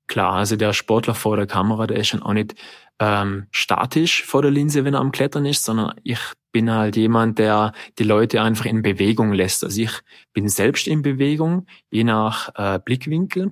Klar, 0.08 0.34
also 0.34 0.56
der 0.56 0.74
Sportler 0.74 1.14
vor 1.14 1.38
der 1.38 1.46
Kamera, 1.46 1.86
der 1.86 1.98
ist 1.98 2.08
schon 2.08 2.24
auch 2.24 2.34
nicht 2.34 2.56
ähm, 3.00 3.48
statisch 3.52 4.24
vor 4.26 4.42
der 4.42 4.52
Linse, 4.52 4.84
wenn 4.84 4.96
er 4.96 5.00
am 5.00 5.12
Klettern 5.12 5.46
ist, 5.46 5.64
sondern 5.64 5.94
ich 6.04 6.20
bin 6.52 6.72
halt 6.72 6.96
jemand, 6.96 7.38
der 7.38 7.74
die 8.00 8.04
Leute 8.04 8.42
einfach 8.42 8.66
in 8.66 8.82
Bewegung 8.82 9.32
lässt. 9.34 9.64
Also 9.64 9.82
ich 9.82 9.92
bin 10.34 10.50
selbst 10.50 10.88
in 10.88 11.04
Bewegung, 11.04 11.68
je 11.92 12.04
nach 12.04 12.50
äh, 12.56 12.80
Blickwinkel. 12.84 13.52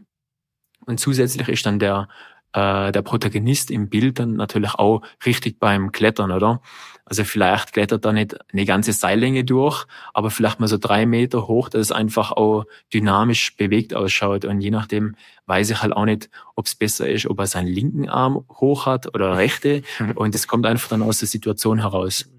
Und 0.86 1.00
zusätzlich 1.00 1.48
ist 1.48 1.66
dann 1.66 1.80
der 1.80 2.08
äh, 2.54 2.92
der 2.92 3.02
Protagonist 3.02 3.72
im 3.72 3.90
Bild 3.90 4.20
dann 4.20 4.36
natürlich 4.36 4.74
auch 4.76 5.02
richtig 5.26 5.60
beim 5.60 5.92
Klettern, 5.92 6.32
oder? 6.32 6.62
Also 7.06 7.24
vielleicht 7.24 7.72
klettert 7.72 8.06
er 8.06 8.12
nicht 8.12 8.36
eine 8.52 8.66
ganze 8.66 8.92
Seillänge 8.92 9.46
durch, 9.46 9.86
aber 10.14 10.30
vielleicht 10.30 10.60
mal 10.60 10.68
so 10.68 10.78
drei 10.78 11.06
Meter 11.06 11.48
hoch, 11.48 11.70
dass 11.70 11.82
es 11.82 11.92
einfach 11.94 12.34
auch 12.34 12.66
dynamisch 12.94 13.56
bewegt 13.56 13.94
ausschaut. 13.94 14.44
Und 14.44 14.60
je 14.60 14.72
nachdem 14.72 15.16
weiß 15.46 15.70
ich 15.70 15.82
halt 15.82 15.94
auch 15.94 16.04
nicht, 16.04 16.30
ob 16.56 16.66
es 16.66 16.76
besser 16.76 17.10
ist, 17.10 17.26
ob 17.28 17.40
er 17.40 17.48
seinen 17.48 17.68
linken 17.68 18.10
Arm 18.10 18.46
hoch 18.50 18.86
hat 18.86 19.14
oder 19.16 19.38
rechte. 19.38 19.84
Und 20.16 20.36
das 20.36 20.48
kommt 20.48 20.66
einfach 20.66 20.90
dann 20.90 21.02
aus 21.02 21.20
der 21.20 21.30
Situation 21.30 21.80
heraus. 21.80 22.30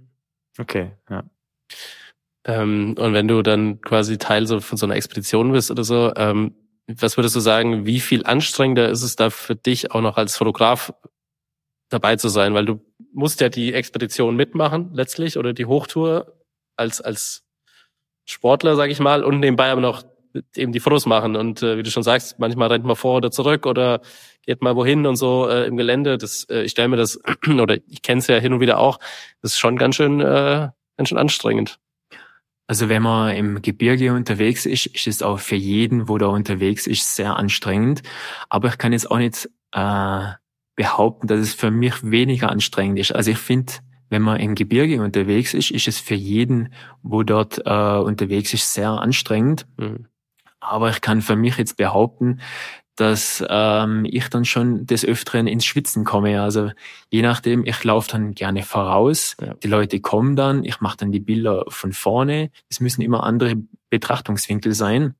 Okay, 0.59 0.91
ja. 1.09 1.25
Ähm, 2.45 2.95
und 2.99 3.13
wenn 3.13 3.29
du 3.29 3.43
dann 3.43 3.81
quasi 3.83 4.17
Teil 4.17 4.47
so 4.47 4.61
von 4.61 4.79
so 4.79 4.87
einer 4.87 4.97
Expedition 4.97 5.53
bist 5.53 5.71
oder 5.71 5.85
so, 5.85 6.13
ähm, 6.17 6.55
was 6.89 7.17
würdest 7.17 7.37
du 7.37 7.41
sagen, 7.41 7.85
wie 7.87 8.01
viel 8.01 8.25
anstrengender 8.25 8.89
ist 8.89 9.03
es 9.03 9.15
da 9.15 9.31
für 9.31 9.55
dich 9.55 9.93
auch 9.93 10.01
noch 10.01 10.17
als 10.17 10.37
Fotograf 10.37 10.93
dabei 11.91 12.17
zu 12.17 12.29
sein? 12.29 12.55
Weil 12.55 12.65
du 12.65 12.81
musst 13.13 13.41
ja 13.41 13.51
die 13.51 13.75
Expedition 13.75 14.37
mitmachen 14.37 14.91
letztlich 14.95 15.37
oder 15.37 15.53
die 15.53 15.67
Hochtour 15.67 16.35
als, 16.77 17.01
als 17.01 17.45
Sportler, 18.25 18.77
sag 18.77 18.91
ich 18.91 19.01
mal, 19.01 19.23
und 19.23 19.41
nebenbei 19.41 19.71
aber 19.71 19.81
noch 19.81 20.05
eben 20.57 20.73
die 20.73 20.81
Fotos 20.81 21.07
machen. 21.07 21.37
Und 21.37 21.63
äh, 21.63 21.77
wie 21.77 21.83
du 21.83 21.91
schon 21.91 22.03
sagst, 22.03 22.39
manchmal 22.39 22.69
rennt 22.69 22.85
man 22.85 22.97
vor 22.97 23.17
oder 23.17 23.31
zurück 23.31 23.67
oder 23.67 24.01
geht 24.43 24.63
mal 24.63 24.77
wohin 24.77 25.07
und 25.07 25.17
so 25.17 25.49
äh, 25.49 25.67
im 25.67 25.77
Gelände. 25.77 26.17
Das, 26.17 26.45
äh, 26.45 26.63
ich 26.63 26.73
stelle 26.73 26.89
mir 26.89 26.97
das, 26.97 27.21
oder 27.61 27.77
ich 27.87 28.03
kenne 28.03 28.21
es 28.21 28.27
ja 28.29 28.37
hin 28.37 28.53
und 28.53 28.61
wieder 28.61 28.79
auch, 28.79 28.99
das 29.43 29.53
ist 29.53 29.59
schon 29.59 29.77
ganz 29.77 29.97
schön, 29.97 30.21
äh, 30.21 30.69
ganz 30.97 31.09
schön 31.09 31.19
anstrengend. 31.19 31.79
Also 32.69 32.91
wenn 32.91 33.03
man 33.03 33.35
im 33.35 33.63
Gebirge 33.63 34.13
unterwegs 34.13 34.67
ist, 34.67 34.87
ist 34.87 35.07
es 35.07 35.23
auch 35.23 35.41
für 35.41 35.57
jeden, 35.57 36.07
wo 36.07 36.19
da 36.19 36.27
unterwegs 36.27 36.87
ist, 36.87 37.17
sehr 37.17 37.35
anstrengend. 37.37 38.03
Aber 38.51 38.69
ich 38.69 38.77
kann 38.77 38.93
jetzt 38.93 39.11
auch 39.11 39.17
nicht 39.17 39.49
äh, 39.73 40.27
behaupten, 40.77 41.27
dass 41.27 41.41
es 41.41 41.55
für 41.55 41.71
mich 41.71 41.95
weniger 42.03 42.51
anstrengend 42.51 42.99
ist. 42.99 43.13
Also 43.13 43.31
ich 43.31 43.39
finde, 43.39 43.73
wenn 44.11 44.21
man 44.21 44.39
im 44.39 44.55
Gebirge 44.55 45.03
unterwegs 45.03 45.55
ist, 45.55 45.71
ist 45.71 45.89
es 45.89 45.99
für 45.99 46.15
jeden, 46.15 46.75
wo 47.03 47.23
dort 47.23 47.59
äh, 47.65 47.99
unterwegs 47.99 48.53
ist, 48.53 48.75
sehr 48.75 48.91
anstrengend. 48.91 49.67
Mhm. 49.79 50.07
Aber 50.61 50.91
ich 50.91 51.01
kann 51.01 51.23
für 51.23 51.37
mich 51.37 51.57
jetzt 51.57 51.79
behaupten, 51.79 52.41
dass 52.99 53.45
ähm, 53.49 54.05
ich 54.11 54.29
dann 54.29 54.45
schon 54.45 54.85
des 54.85 55.05
Öfteren 55.05 55.47
ins 55.47 55.65
Schwitzen 55.65 56.05
komme. 56.05 56.43
Also 56.43 56.73
je 57.11 57.23
nachdem, 57.23 57.65
ich 57.65 57.85
laufe 57.85 58.11
dann 58.11 58.35
gerne 58.35 58.65
voraus, 58.65 59.37
ja. 59.41 59.55
die 59.55 59.69
Leute 59.69 60.01
kommen 60.01 60.35
dann, 60.35 60.65
ich 60.65 60.81
mache 60.81 60.97
dann 60.97 61.13
die 61.13 61.21
Bilder 61.21 61.65
von 61.69 61.93
vorne. 61.93 62.51
Es 62.69 62.81
müssen 62.81 63.03
immer 63.03 63.23
andere 63.23 63.55
Betrachtungswinkel 63.89 64.75
sein. 64.75 65.15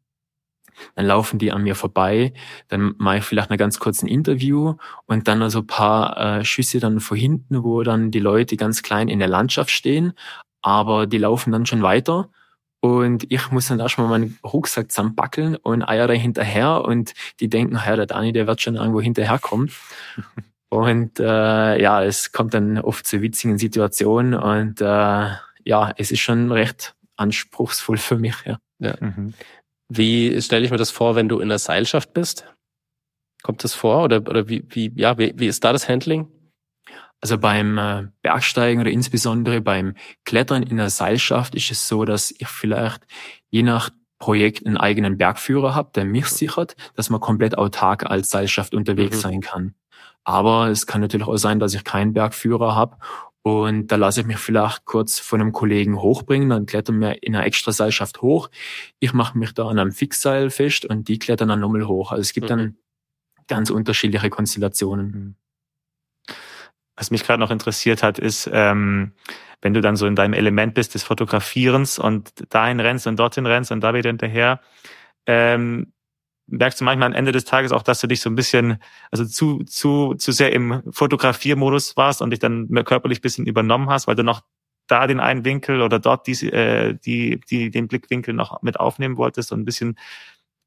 Dann 0.97 1.07
laufen 1.07 1.39
die 1.39 1.53
an 1.53 1.63
mir 1.63 1.77
vorbei, 1.77 2.33
dann 2.67 2.95
mache 2.99 3.19
ich 3.19 3.25
vielleicht 3.25 3.51
einen 3.51 3.59
ganz 3.59 3.79
kurzen 3.79 4.09
Interview 4.09 4.75
und 5.07 5.29
dann 5.29 5.43
also 5.43 5.61
ein 5.61 5.67
paar 5.67 6.17
äh, 6.17 6.45
Schüsse 6.45 6.81
dann 6.81 7.01
vor 7.01 7.17
hinten, 7.17 7.63
wo 7.63 7.83
dann 7.85 8.11
die 8.11 8.21
Leute 8.21 8.57
ganz 8.57 8.83
klein 8.83 9.09
in 9.09 9.19
der 9.19 9.29
Landschaft 9.29 9.71
stehen, 9.71 10.13
aber 10.63 11.07
die 11.07 11.19
laufen 11.19 11.53
dann 11.53 11.67
schon 11.67 11.83
weiter 11.83 12.31
und 12.81 13.31
ich 13.31 13.51
muss 13.51 13.69
dann 13.69 13.81
erstmal 13.81 14.09
meinen 14.09 14.39
Rucksack 14.45 14.91
zusammenbackeln 14.91 15.57
und 15.57 15.83
eiere 15.83 16.15
hinterher 16.15 16.85
und 16.85 17.13
die 17.41 17.49
denken, 17.49 17.75
ja, 17.85 17.97
der 17.97 18.07
Dani, 18.07 18.33
der 18.33 18.47
wird 18.47 18.61
schon 18.61 18.77
irgendwo 18.77 19.01
hinterherkommen. 19.01 19.71
und 20.69 21.19
äh, 21.19 21.83
ja, 21.83 22.05
es 22.05 22.31
kommt 22.31 22.55
dann 22.55 22.79
oft 22.79 23.07
zu 23.07 23.21
witzigen 23.21 23.59
Situationen 23.59 24.35
und 24.35 24.81
äh, 24.81 25.31
ja, 25.65 25.93
es 25.97 26.13
ist 26.13 26.21
schon 26.21 26.53
recht 26.53 26.95
anspruchsvoll 27.17 27.97
für 27.97 28.17
mich, 28.17 28.37
ja. 28.45 28.59
ja. 28.79 28.95
Mhm. 29.01 29.35
Wie 29.89 30.41
stelle 30.41 30.65
ich 30.65 30.71
mir 30.71 30.77
das 30.77 30.91
vor, 30.91 31.17
wenn 31.17 31.29
du 31.29 31.41
in 31.41 31.49
der 31.49 31.59
Seilschaft 31.59 32.13
bist? 32.13 32.47
Kommt 33.43 33.65
das 33.65 33.75
vor 33.75 34.05
oder, 34.05 34.19
oder 34.19 34.49
wie, 34.49 34.65
wie, 34.69 34.93
ja, 34.95 35.19
wie, 35.19 35.33
wie 35.37 35.47
ist 35.47 35.65
da 35.65 35.73
das 35.73 35.89
Handling? 35.89 36.29
Also 37.21 37.39
beim 37.39 37.79
äh, 37.79 38.07
Bergsteigen 38.23 38.81
oder 38.81 38.91
insbesondere 38.91 39.61
beim 39.61 39.95
Klettern 40.25 40.63
in 40.63 40.77
der 40.77 40.91
Seilschaft 40.91 41.55
ist 41.55 41.71
es 41.71 41.89
so, 41.89 42.05
dass 42.05 42.31
ich 42.31 42.47
vielleicht 42.47 43.03
je 43.51 43.63
nach 43.63 43.91
Projekt 44.19 44.67
einen 44.67 44.77
eigenen 44.77 45.17
Bergführer 45.17 45.75
habe, 45.75 45.91
der 45.95 46.05
mich 46.05 46.27
sichert, 46.27 46.77
dass 46.95 47.11
man 47.11 47.21
komplett 47.21 47.57
autark 47.57 48.07
als 48.07 48.31
Seilschaft 48.31 48.75
unterwegs 48.75 49.17
mhm. 49.19 49.21
sein 49.21 49.41
kann. 49.41 49.75
Aber 50.25 50.69
es 50.69 50.87
kann 50.87 51.01
natürlich 51.01 51.27
auch 51.27 51.37
sein, 51.37 51.59
dass 51.59 51.75
ich 51.75 51.85
keinen 51.85 52.13
Bergführer 52.13 52.75
habe 52.75 52.99
und 53.43 53.87
da 53.89 53.97
lasse 53.97 54.21
ich 54.21 54.27
mich 54.27 54.37
vielleicht 54.37 54.85
kurz 54.85 55.19
von 55.19 55.41
einem 55.41 55.53
Kollegen 55.53 56.03
hochbringen, 56.03 56.51
dann 56.51 56.67
klettern 56.67 57.01
wir 57.01 57.23
in 57.23 57.35
einer 57.35 57.47
extra 57.47 57.73
Seilschaft 57.73 58.21
hoch. 58.21 58.51
Ich 58.99 59.13
mache 59.13 59.39
mich 59.39 59.55
da 59.55 59.69
an 59.69 59.79
einem 59.79 59.93
Fixseil 59.93 60.51
fest 60.51 60.85
und 60.85 61.09
die 61.09 61.19
klettern 61.19 61.49
dann 61.49 61.61
nochmal 61.61 61.87
hoch. 61.87 62.13
Also 62.13 62.21
es 62.21 62.33
gibt 62.33 62.45
mhm. 62.45 62.49
dann 62.49 62.77
ganz 63.47 63.71
unterschiedliche 63.71 64.29
Konstellationen. 64.29 65.37
Was 66.99 67.11
mich 67.11 67.25
gerade 67.25 67.41
noch 67.41 67.53
interessiert 67.53 68.03
hat, 68.03 68.19
ist, 68.19 68.51
ähm, 68.53 69.13
wenn 69.63 69.73
du 69.73 69.81
dann 69.81 69.97
so 69.97 70.07
in 70.07 70.17
deinem 70.17 70.35
Element 70.35 70.75
bist 70.75 70.95
des 70.95 71.05
Fotografierens 71.05 71.99
und 71.99 72.33
dahin 72.53 72.81
rennst 72.81 73.07
und 73.07 73.19
dorthin 73.19 73.47
rennst 73.47 73.71
und 73.71 73.81
da 73.81 73.95
wieder 73.95 74.11
hinterher, 74.11 74.61
ähm, 75.27 75.93
merkst 76.49 76.81
du 76.81 76.85
manchmal 76.85 77.09
am 77.09 77.15
Ende 77.15 77.33
des 77.33 77.45
Tages 77.45 77.73
auch, 77.73 77.83
dass 77.83 78.01
du 78.01 78.07
dich 78.07 78.21
so 78.21 78.31
ein 78.31 78.35
bisschen, 78.35 78.79
also 79.11 79.25
zu, 79.25 79.65
zu, 79.65 80.15
zu 80.15 80.33
sehr 80.33 80.53
im 80.53 80.83
Fotografiermodus 80.91 81.97
warst 81.97 82.21
und 82.21 82.31
dich 82.31 82.41
dann 82.41 82.69
körperlich 82.85 83.21
bisschen 83.21 83.47
übernommen 83.47 83.91
hast, 83.91 84.09
weil 84.09 84.17
du 84.17 84.25
noch 84.25 84.43
da 84.87 85.07
den 85.07 85.21
einen 85.21 85.45
Winkel 85.45 85.83
oder 85.83 85.99
dort 85.99 86.27
die, 86.27 86.51
äh, 86.51 86.95
die, 86.95 87.41
die, 87.49 87.71
den 87.71 87.87
Blickwinkel 87.87 88.35
noch 88.35 88.63
mit 88.63 88.81
aufnehmen 88.81 89.19
wolltest 89.19 89.53
und 89.53 89.61
ein 89.61 89.65
bisschen 89.65 89.99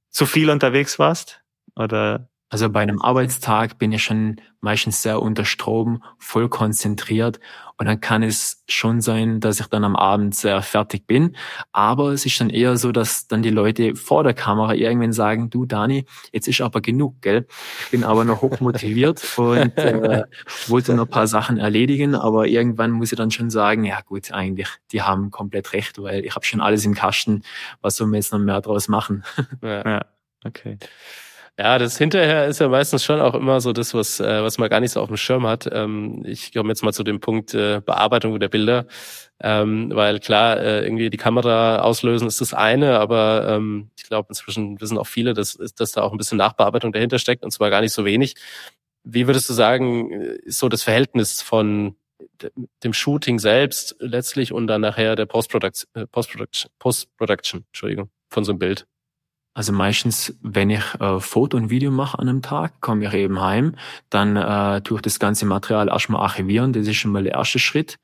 zu 0.10 0.26
viel 0.26 0.50
unterwegs 0.50 1.00
warst? 1.00 1.42
Oder 1.76 2.30
also 2.52 2.70
bei 2.70 2.82
einem 2.82 3.02
Arbeitstag 3.02 3.78
bin 3.78 3.94
ich 3.94 4.04
schon 4.04 4.42
meistens 4.60 5.02
sehr 5.02 5.22
unter 5.22 5.46
Strom, 5.46 6.04
voll 6.20 6.50
konzentriert 6.50 7.40
und 7.78 7.86
dann 7.86 8.02
kann 8.02 8.24
es 8.24 8.62
schon 8.68 9.00
sein, 9.00 9.40
dass 9.40 9.62
ich 9.62 9.68
dann 9.68 9.86
am 9.86 9.96
Abend 9.96 10.36
sehr 10.36 10.62
fertig 10.62 11.08
bin. 11.08 11.38
Aber 11.72 12.12
es 12.12 12.26
ist 12.26 12.42
dann 12.42 12.50
eher 12.50 12.76
so, 12.76 12.92
dass 12.92 13.28
dann 13.28 13.42
die 13.42 13.52
Leute 13.52 13.96
vor 13.96 14.26
der 14.26 14.34
Kamera 14.34 14.74
irgendwann 14.74 15.14
sagen, 15.14 15.50
du 15.50 15.66
Dani, 15.66 16.04
jetzt 16.34 16.50
ist 16.50 16.60
aber 16.60 16.82
genug, 16.82 17.22
gell? 17.22 17.48
Ich 17.86 17.92
bin 17.92 18.04
aber 18.04 18.26
noch 18.26 18.42
hoch 18.42 18.60
motiviert 18.60 19.24
und 19.38 19.78
äh, 19.78 20.26
wollte 20.68 20.94
noch 20.94 21.06
ein 21.06 21.10
paar 21.10 21.28
Sachen 21.28 21.58
erledigen, 21.58 22.16
aber 22.16 22.48
irgendwann 22.48 22.92
muss 22.92 23.14
ich 23.14 23.18
dann 23.18 23.32
schon 23.32 23.50
sagen, 23.50 23.86
ja 23.86 24.02
gut, 24.02 24.34
eigentlich, 24.34 24.68
die 24.92 25.02
haben 25.02 25.32
komplett 25.32 25.72
recht, 25.72 26.02
weil 26.02 26.26
ich 26.26 26.36
habe 26.36 26.46
schon 26.46 26.60
alles 26.60 26.84
im 26.84 26.96
Kasten, 26.96 27.44
was 27.82 27.96
soll 27.96 28.08
man 28.08 28.16
jetzt 28.16 28.34
noch 28.34 28.40
mehr 28.40 28.60
draus 28.60 28.90
machen? 28.90 29.24
ja, 29.62 29.84
ja. 29.90 30.06
okay. 30.44 30.78
Ja, 31.62 31.78
das 31.78 31.96
hinterher 31.96 32.48
ist 32.48 32.60
ja 32.60 32.70
meistens 32.70 33.04
schon 33.04 33.22
auch 33.22 33.36
immer 33.36 33.62
so 33.62 33.72
das, 33.72 33.94
was, 33.94 34.20
äh, 34.20 34.42
was 34.42 34.58
man 34.58 34.68
gar 34.68 34.80
nicht 34.80 34.94
so 34.94 35.00
auf 35.00 35.10
dem 35.10 35.18
Schirm 35.18 35.46
hat. 35.46 35.70
Ähm, 35.72 36.24
ich 36.26 36.52
komme 36.54 36.70
jetzt 36.70 36.82
mal 36.82 36.92
zu 36.92 37.04
dem 37.04 37.20
Punkt 37.20 37.54
äh, 37.54 37.82
Bearbeitung 37.86 38.40
der 38.40 38.50
Bilder, 38.50 38.88
ähm, 39.40 39.92
weil 39.94 40.20
klar, 40.20 40.60
äh, 40.60 40.84
irgendwie 40.84 41.12
die 41.12 41.18
Kamera 41.18 41.82
auslösen 41.82 42.28
ist 42.28 42.42
das 42.42 42.56
eine, 42.56 42.98
aber 42.98 43.48
ähm, 43.48 43.92
ich 43.96 44.06
glaube, 44.06 44.30
inzwischen 44.30 44.82
wissen 44.82 44.98
auch 44.98 45.06
viele, 45.06 45.36
dass, 45.36 45.56
dass 45.76 45.92
da 45.92 46.02
auch 46.02 46.12
ein 46.12 46.18
bisschen 46.18 46.40
Nachbearbeitung 46.40 46.94
dahinter 46.94 47.20
steckt 47.20 47.44
und 47.44 47.52
zwar 47.52 47.70
gar 47.70 47.82
nicht 47.82 47.94
so 47.94 48.06
wenig. 48.06 48.34
Wie 49.04 49.28
würdest 49.28 49.48
du 49.48 49.54
sagen, 49.54 50.12
ist 50.12 50.58
so 50.58 50.68
das 50.68 50.82
Verhältnis 50.82 51.44
von 51.44 51.96
dem 52.84 52.94
Shooting 52.94 53.38
selbst 53.38 53.96
letztlich 54.00 54.52
und 54.52 54.66
dann 54.66 54.82
nachher 54.82 55.16
der 55.16 55.28
Post-Production, 55.28 55.90
äh, 55.94 56.08
Post-Production, 56.08 56.72
Post-Production, 56.80 57.66
Entschuldigung, 57.68 58.10
von 58.30 58.44
so 58.46 58.52
einem 58.52 58.58
Bild? 58.58 58.88
Also 59.54 59.74
meistens, 59.74 60.38
wenn 60.42 60.70
ich 60.70 60.84
äh, 61.00 61.20
Foto 61.20 61.58
und 61.58 61.70
Video 61.70 61.92
mache 61.92 62.18
an 62.18 62.30
einem 62.30 62.42
Tag, 62.42 62.80
komme 62.80 63.06
ich 63.06 63.14
eben 63.14 63.42
heim, 63.42 63.76
dann 64.10 64.38
äh, 64.38 64.82
tue 64.82 64.98
ich 64.98 65.02
das 65.02 65.20
ganze 65.20 65.46
Material 65.46 65.90
erstmal 65.90 66.22
archivieren, 66.22 66.72
das 66.72 66.88
ist 66.88 66.96
schon 66.96 67.12
mal 67.12 67.24
der 67.24 67.34
erste 67.34 67.60
Schritt. 67.60 68.00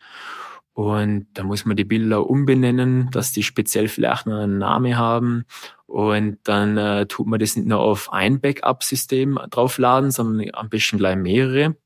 Und 0.73 1.27
da 1.33 1.43
muss 1.43 1.65
man 1.65 1.75
die 1.75 1.85
Bilder 1.85 2.29
umbenennen, 2.29 3.09
dass 3.11 3.31
die 3.31 3.41
speziell 3.41 3.87
vielleicht 3.87 4.27
einen 4.27 4.59
Namen 4.59 4.95
haben. 4.97 5.45
Und 5.87 6.37
dann 6.43 6.77
äh, 6.77 7.07
tut 7.07 7.25
man 7.25 7.39
das 7.39 7.55
nicht 7.55 7.67
nur 7.67 7.79
auf 7.79 8.13
ein 8.13 8.39
Backup-System 8.41 9.39
draufladen, 9.49 10.11
sondern 10.11 10.49
am 10.53 10.69
besten 10.69 10.99
gleich 10.99 11.15
mehrere. 11.15 11.77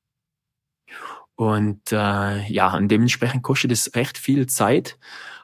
Und 1.35 1.91
äh, 1.91 2.45
ja, 2.51 2.75
und 2.75 2.89
dementsprechend 2.89 3.43
kostet 3.43 3.71
es 3.71 3.95
recht 3.95 4.17
viel 4.17 4.47
Zeit 4.47 4.97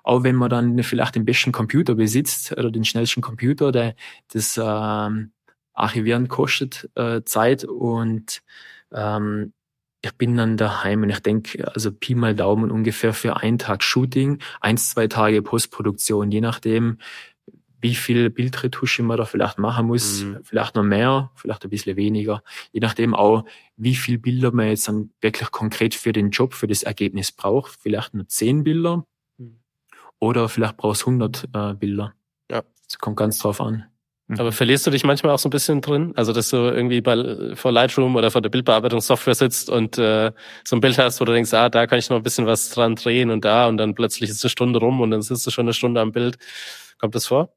auch 0.08 0.24
wenn 0.24 0.36
man 0.36 0.50
dann 0.50 0.82
vielleicht 0.84 1.16
den 1.16 1.26
besten 1.26 1.52
Computer 1.52 1.94
besitzt 1.94 2.54
oder 2.54 2.72
den 2.72 2.86
schnellsten 2.86 3.22
Computer, 3.22 3.74
der 3.74 3.94
das 4.32 4.58
ähm, 4.62 5.32
Archivieren 5.74 6.30
kostet 6.30 6.90
äh, 6.96 7.24
Zeit 7.24 7.66
und 7.66 8.42
ähm, 8.94 9.52
ich 10.02 10.14
bin 10.14 10.38
dann 10.38 10.56
daheim 10.56 11.04
und 11.04 11.10
ich 11.10 11.20
denke, 11.20 11.70
also 11.74 11.92
Pi 11.92 12.16
mal 12.16 12.34
Daumen 12.34 12.72
ungefähr 12.72 13.14
für 13.14 13.36
einen 13.36 13.58
Tag 13.58 13.84
Shooting, 13.84 14.40
eins, 14.62 14.92
zwei 14.92 15.08
Tage 15.08 15.42
Postproduktion, 15.42 16.32
je 16.32 16.40
nachdem, 16.40 17.00
wie 17.82 17.96
viel 17.96 18.30
Bildretusche 18.30 19.04
man 19.04 19.18
da 19.18 19.26
vielleicht 19.26 19.58
machen 19.58 19.88
muss, 19.88 20.24
mhm. 20.24 20.40
vielleicht 20.42 20.76
noch 20.76 20.84
mehr, 20.84 21.32
vielleicht 21.36 21.66
ein 21.66 21.70
bisschen 21.70 21.98
weniger, 21.98 22.44
je 22.72 22.80
nachdem 22.80 23.14
auch, 23.14 23.44
wie 23.76 23.96
viel 23.96 24.20
Bilder 24.20 24.54
man 24.54 24.70
jetzt 24.70 24.88
dann 24.88 25.12
wirklich 25.20 25.52
konkret 25.52 25.96
für 25.96 26.14
den 26.14 26.30
Job, 26.30 26.54
für 26.54 26.68
das 26.68 26.84
Ergebnis 26.84 27.34
braucht, 27.34 27.78
vielleicht 27.78 28.14
nur 28.14 28.26
zehn 28.30 28.64
Bilder 28.64 29.06
oder 30.20 30.50
vielleicht 30.50 30.78
brauchst 30.78 31.04
du 31.04 31.08
100 31.08 31.50
äh, 31.54 31.74
Bilder. 31.74 32.14
Ja. 32.52 32.64
Das 32.86 32.98
kommt 33.00 33.18
ganz 33.18 33.38
drauf 33.40 33.62
an. 33.62 33.86
Mhm. 34.28 34.40
Aber 34.40 34.52
verlierst 34.52 34.86
du 34.86 34.92
dich 34.92 35.04
manchmal 35.04 35.34
auch 35.34 35.40
so 35.40 35.48
ein 35.48 35.52
bisschen 35.52 35.82
drin? 35.82 36.14
Also, 36.16 36.34
dass 36.34 36.50
du 36.50 36.58
irgendwie 36.58 37.02
bei, 37.02 37.56
vor 37.56 37.72
Lightroom 37.72 38.16
oder 38.16 38.30
vor 38.30 38.42
der 38.42 38.50
Bildbearbeitungssoftware 38.50 39.36
sitzt 39.36 39.70
und 39.70 39.98
äh, 39.98 40.32
so 40.66 40.76
ein 40.76 40.82
Bild 40.82 40.98
hast, 40.98 41.22
wo 41.22 41.26
du 41.26 41.32
denkst, 41.32 41.54
ah, 41.54 41.70
da 41.70 41.88
kann 41.88 42.00
ich 42.00 42.10
noch 42.10 42.18
ein 42.18 42.24
bisschen 42.24 42.46
was 42.46 42.70
dran 42.70 42.96
drehen 42.96 43.30
und 43.30 43.46
da 43.46 43.68
und 43.68 43.78
dann 43.78 43.96
plötzlich 43.96 44.30
ist 44.30 44.44
eine 44.44 44.50
Stunde 44.50 44.80
rum 44.80 45.00
und 45.02 45.12
dann 45.12 45.22
sitzt 45.22 45.48
du 45.48 45.52
schon 45.52 45.66
eine 45.66 45.74
Stunde 45.74 46.02
am 46.02 46.12
Bild. 46.12 46.38
Kommt 47.00 47.16
das 47.16 47.28
vor? 47.28 47.54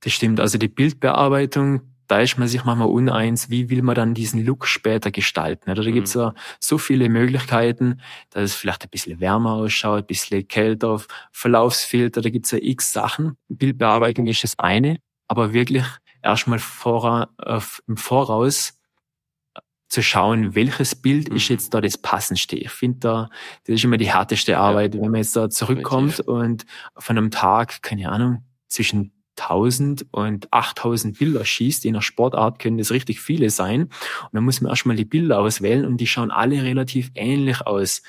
Das 0.00 0.12
stimmt. 0.12 0.40
Also 0.40 0.58
die 0.58 0.68
Bildbearbeitung 0.68 1.93
da 2.06 2.20
ist 2.20 2.38
man 2.38 2.48
sich 2.48 2.64
manchmal 2.64 2.88
uneins, 2.88 3.50
wie 3.50 3.70
will 3.70 3.82
man 3.82 3.94
dann 3.94 4.14
diesen 4.14 4.44
Look 4.44 4.66
später 4.66 5.10
gestalten. 5.10 5.70
Oder 5.70 5.82
da 5.82 5.90
mhm. 5.90 5.94
gibt's 5.94 6.14
ja 6.14 6.34
so 6.60 6.78
viele 6.78 7.08
Möglichkeiten, 7.08 8.00
dass 8.30 8.42
es 8.44 8.54
vielleicht 8.54 8.84
ein 8.84 8.90
bisschen 8.90 9.20
wärmer 9.20 9.52
ausschaut, 9.52 10.04
ein 10.04 10.06
bisschen 10.06 10.46
kälter, 10.46 11.00
Verlaufsfilter, 11.32 12.20
da 12.20 12.30
gibt's 12.30 12.50
ja 12.50 12.58
x 12.60 12.92
Sachen. 12.92 13.36
Bildbearbeitung 13.48 14.26
ist 14.26 14.44
das 14.44 14.58
eine, 14.58 14.98
aber 15.28 15.52
wirklich 15.52 15.84
erstmal 16.22 16.58
vor, 16.58 17.28
äh, 17.38 17.60
im 17.86 17.96
Voraus 17.96 18.78
äh, 19.54 19.60
zu 19.88 20.02
schauen, 20.02 20.54
welches 20.54 20.94
Bild 20.94 21.28
ist 21.28 21.48
mhm. 21.48 21.54
jetzt 21.54 21.74
da 21.74 21.80
das 21.80 21.98
passendste. 21.98 22.56
Ich 22.56 22.70
finde 22.70 22.98
da, 23.00 23.30
das 23.66 23.76
ist 23.76 23.84
immer 23.84 23.96
die 23.96 24.12
härteste 24.12 24.58
Arbeit, 24.58 24.94
ja, 24.94 25.00
wenn 25.00 25.10
man 25.10 25.20
jetzt 25.20 25.36
da 25.36 25.48
zurückkommt 25.48 26.20
und 26.20 26.66
von 26.96 27.16
einem 27.16 27.30
Tag, 27.30 27.82
keine 27.82 28.10
Ahnung, 28.10 28.44
zwischen 28.68 29.12
1000 29.38 30.06
und 30.10 30.52
8000 30.52 31.18
Bilder 31.18 31.44
schießt, 31.44 31.84
je 31.84 31.92
nach 31.92 32.02
Sportart 32.02 32.58
können 32.58 32.78
das 32.78 32.90
richtig 32.90 33.20
viele 33.20 33.50
sein. 33.50 33.82
Und 33.82 34.30
dann 34.32 34.44
muss 34.44 34.60
man 34.60 34.70
erstmal 34.70 34.96
die 34.96 35.04
Bilder 35.04 35.38
auswählen 35.38 35.84
und 35.84 35.98
die 35.98 36.06
schauen 36.06 36.30
alle 36.30 36.62
relativ 36.62 37.10
ähnlich 37.14 37.66
aus. 37.66 38.02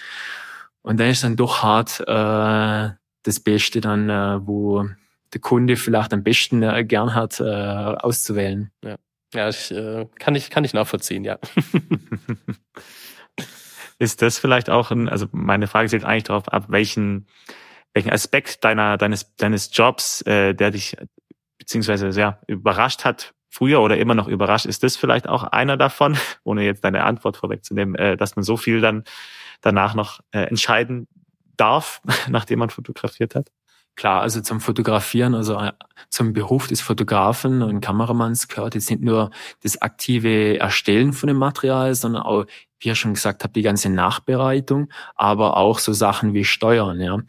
Und 0.81 0.99
dann 0.99 1.09
ist 1.09 1.23
dann 1.23 1.35
doch 1.35 1.63
hart 1.63 1.99
äh, 2.01 2.95
das 3.23 3.39
Beste 3.39 3.81
dann, 3.81 4.09
äh, 4.09 4.45
wo 4.45 4.87
der 5.33 5.41
Kunde 5.41 5.75
vielleicht 5.75 6.13
am 6.13 6.23
besten 6.23 6.63
äh, 6.63 6.85
gern 6.85 7.15
hat, 7.15 7.39
äh, 7.39 7.43
auszuwählen. 7.43 8.71
Ja, 8.83 8.95
ja 9.33 9.49
ich, 9.49 9.71
äh, 9.71 10.07
kann, 10.19 10.35
ich, 10.35 10.49
kann 10.49 10.63
ich 10.63 10.73
nachvollziehen, 10.73 11.23
ja. 11.23 11.39
ist 13.99 14.21
das 14.21 14.37
vielleicht 14.37 14.69
auch 14.69 14.91
ein, 14.91 15.09
also 15.09 15.25
meine 15.31 15.67
Frage 15.67 15.89
zielt 15.89 16.05
eigentlich 16.05 16.25
darauf 16.25 16.47
ab, 16.49 16.65
welchen 16.67 17.25
welchen 17.95 18.11
Aspekt 18.11 18.63
deiner, 18.63 18.97
deines, 18.97 19.35
deines 19.37 19.69
Jobs, 19.73 20.21
äh, 20.23 20.53
der 20.53 20.69
dich 20.69 20.97
beziehungsweise 21.65 22.11
sehr 22.11 22.39
überrascht 22.45 23.05
hat, 23.05 23.33
früher 23.49 23.81
oder 23.81 23.97
immer 23.97 24.13
noch 24.13 24.27
überrascht, 24.27 24.67
ist 24.67 24.83
das 24.83 24.95
vielleicht 24.95 25.27
auch 25.27 25.43
einer 25.43 25.77
davon, 25.77 26.15
ohne 26.43 26.63
jetzt 26.63 26.83
deine 26.83 27.03
Antwort 27.03 27.37
vorwegzunehmen, 27.37 27.95
äh, 27.95 28.15
dass 28.15 28.35
man 28.35 28.43
so 28.43 28.55
viel 28.55 28.81
dann 28.81 29.03
danach 29.61 29.95
noch 29.95 30.19
äh, 30.31 30.41
entscheiden 30.41 31.07
darf, 31.57 32.01
nachdem 32.29 32.59
man 32.59 32.69
fotografiert 32.69 33.33
hat? 33.33 33.49
Klar, 33.95 34.21
also 34.21 34.41
zum 34.41 34.59
Fotografieren, 34.59 35.33
also 35.33 35.57
äh, 35.57 35.71
zum 36.09 36.33
Beruf 36.33 36.67
des 36.67 36.81
Fotografen 36.81 37.63
und 37.63 37.81
Kameramanns 37.81 38.47
gehört 38.47 38.75
jetzt 38.75 38.89
nicht 38.91 39.01
nur 39.01 39.31
das 39.63 39.81
aktive 39.81 40.59
Erstellen 40.59 41.13
von 41.13 41.27
dem 41.27 41.37
Material, 41.37 41.95
sondern 41.95 42.21
auch, 42.23 42.45
wie 42.79 42.89
ihr 42.89 42.95
schon 42.95 43.13
gesagt 43.13 43.43
habt, 43.43 43.55
die 43.55 43.61
ganze 43.61 43.89
Nachbereitung, 43.89 44.89
aber 45.15 45.57
auch 45.57 45.79
so 45.79 45.93
Sachen 45.93 46.33
wie 46.33 46.45
Steuern, 46.45 46.99
ja. 46.99 47.19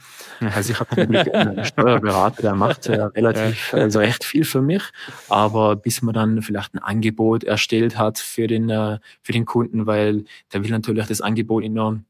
Also 0.55 0.73
ich 0.73 0.81
habe 0.81 0.97
einen 0.97 1.65
Steuerberater, 1.65 2.43
der 2.43 2.55
macht 2.55 2.87
ja 2.89 3.07
relativ, 3.07 3.73
also 3.73 4.01
recht 4.01 4.25
viel 4.25 4.45
für 4.45 4.63
mich, 4.63 4.83
aber 5.29 5.77
bis 5.77 6.03
man 6.03 6.15
dann 6.15 6.43
vielleicht 6.43 6.75
ein 6.75 6.79
Angebot 6.81 7.45
erstellt 7.45 7.99
hat 7.99 8.19
für 8.19 8.47
den, 8.47 8.71
äh, 8.71 8.99
für 9.23 9.33
den 9.33 9.45
Kunden, 9.45 9.87
weil 9.87 10.25
der 10.53 10.63
will 10.63 10.71
natürlich 10.71 11.07
das 11.07 11.21
Angebot 11.21 11.65
einer 11.65 12.01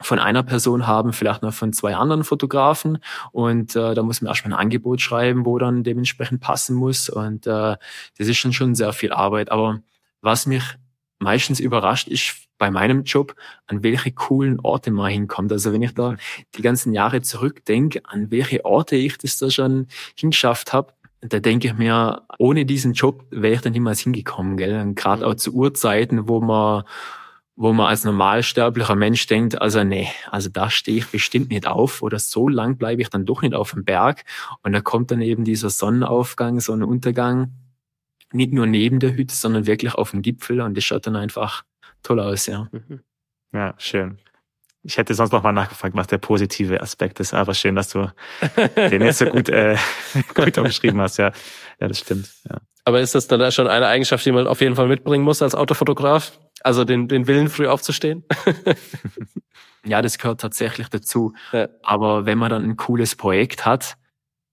von 0.00 0.18
einer 0.18 0.42
Person 0.42 0.86
haben, 0.86 1.12
vielleicht 1.12 1.42
noch 1.42 1.54
von 1.54 1.72
zwei 1.72 1.96
anderen 1.96 2.24
Fotografen. 2.24 2.98
Und 3.32 3.74
äh, 3.76 3.94
da 3.94 4.02
muss 4.02 4.20
man 4.20 4.28
erstmal 4.28 4.52
ein 4.52 4.60
Angebot 4.60 5.00
schreiben, 5.00 5.46
wo 5.46 5.58
dann 5.58 5.84
dementsprechend 5.84 6.40
passen 6.40 6.76
muss. 6.76 7.08
Und 7.08 7.46
äh, 7.46 7.76
das 8.18 8.28
ist 8.28 8.36
schon 8.36 8.52
schon 8.52 8.74
sehr 8.74 8.92
viel 8.92 9.12
Arbeit. 9.12 9.50
Aber 9.50 9.80
was 10.20 10.46
mich 10.46 10.76
meistens 11.18 11.60
überrascht, 11.60 12.08
ist 12.08 12.46
bei 12.58 12.70
meinem 12.70 13.04
Job, 13.04 13.34
an 13.66 13.82
welche 13.82 14.12
coolen 14.12 14.60
Orte 14.60 14.90
man 14.90 15.10
hinkommt. 15.10 15.52
Also 15.52 15.72
wenn 15.72 15.82
ich 15.82 15.94
da 15.94 16.16
die 16.54 16.62
ganzen 16.62 16.92
Jahre 16.92 17.22
zurückdenke, 17.22 18.00
an 18.04 18.30
welche 18.30 18.64
Orte 18.64 18.96
ich 18.96 19.18
das 19.18 19.36
da 19.38 19.50
schon 19.50 19.88
hingeschafft 20.18 20.72
habe, 20.72 20.92
da 21.20 21.38
denke 21.40 21.68
ich 21.68 21.74
mir, 21.74 22.22
ohne 22.38 22.64
diesen 22.66 22.92
Job 22.92 23.24
wäre 23.30 23.54
ich 23.54 23.60
dann 23.60 23.72
niemals 23.72 24.00
hingekommen, 24.00 24.56
gell? 24.56 24.80
Und 24.80 24.94
gerade 24.94 25.24
mhm. 25.24 25.32
auch 25.32 25.34
zu 25.34 25.52
Uhrzeiten, 25.52 26.28
wo 26.28 26.40
man 26.40 26.84
wo 27.58 27.72
man 27.72 27.86
als 27.86 28.04
normalsterblicher 28.04 28.96
Mensch 28.96 29.26
denkt, 29.26 29.60
also 29.60 29.82
nee, 29.82 30.08
also 30.30 30.50
da 30.50 30.68
stehe 30.68 30.98
ich 30.98 31.06
bestimmt 31.06 31.48
nicht 31.48 31.66
auf 31.66 32.02
oder 32.02 32.18
so 32.18 32.50
lang 32.50 32.76
bleibe 32.76 33.00
ich 33.00 33.08
dann 33.08 33.24
doch 33.24 33.40
nicht 33.40 33.54
auf 33.54 33.70
dem 33.70 33.82
Berg. 33.82 34.24
Und 34.62 34.74
da 34.74 34.82
kommt 34.82 35.10
dann 35.10 35.22
eben 35.22 35.44
dieser 35.44 35.70
Sonnenaufgang, 35.70 36.60
Sonnenuntergang, 36.60 37.52
nicht 38.32 38.52
nur 38.52 38.66
neben 38.66 39.00
der 39.00 39.14
Hütte, 39.14 39.34
sondern 39.34 39.66
wirklich 39.66 39.94
auf 39.94 40.10
dem 40.10 40.22
Gipfel 40.22 40.60
und 40.60 40.76
das 40.76 40.84
schaut 40.84 41.06
dann 41.06 41.16
einfach 41.16 41.64
toll 42.02 42.20
aus, 42.20 42.46
ja. 42.46 42.68
Mhm. 42.72 43.00
Ja, 43.52 43.74
schön. 43.78 44.18
Ich 44.82 44.98
hätte 44.98 45.14
sonst 45.14 45.32
noch 45.32 45.42
mal 45.42 45.52
nachgefragt, 45.52 45.96
was 45.96 46.06
der 46.06 46.18
positive 46.18 46.80
Aspekt 46.80 47.18
ist, 47.18 47.34
aber 47.34 47.54
schön, 47.54 47.74
dass 47.74 47.88
du 47.88 48.08
den 48.76 49.02
jetzt 49.02 49.18
so 49.18 49.26
gut, 49.26 49.48
äh, 49.48 49.76
gut 50.34 50.58
umschrieben 50.58 51.00
hast. 51.00 51.16
Ja, 51.16 51.32
ja, 51.80 51.88
das 51.88 51.98
stimmt. 51.98 52.30
Ja. 52.48 52.60
Aber 52.84 53.00
ist 53.00 53.16
das 53.16 53.26
dann 53.26 53.50
schon 53.50 53.66
eine 53.66 53.88
Eigenschaft, 53.88 54.24
die 54.24 54.30
man 54.30 54.46
auf 54.46 54.60
jeden 54.60 54.76
Fall 54.76 54.86
mitbringen 54.86 55.24
muss 55.24 55.42
als 55.42 55.56
Autofotograf? 55.56 56.38
Also 56.62 56.84
den, 56.84 57.08
den 57.08 57.26
Willen, 57.26 57.48
früh 57.48 57.66
aufzustehen? 57.66 58.24
ja, 59.84 60.02
das 60.02 60.18
gehört 60.18 60.40
tatsächlich 60.40 60.88
dazu. 60.88 61.32
Ja. 61.52 61.68
Aber 61.82 62.26
wenn 62.26 62.38
man 62.38 62.50
dann 62.50 62.62
ein 62.62 62.76
cooles 62.76 63.16
Projekt 63.16 63.66
hat, 63.66 63.96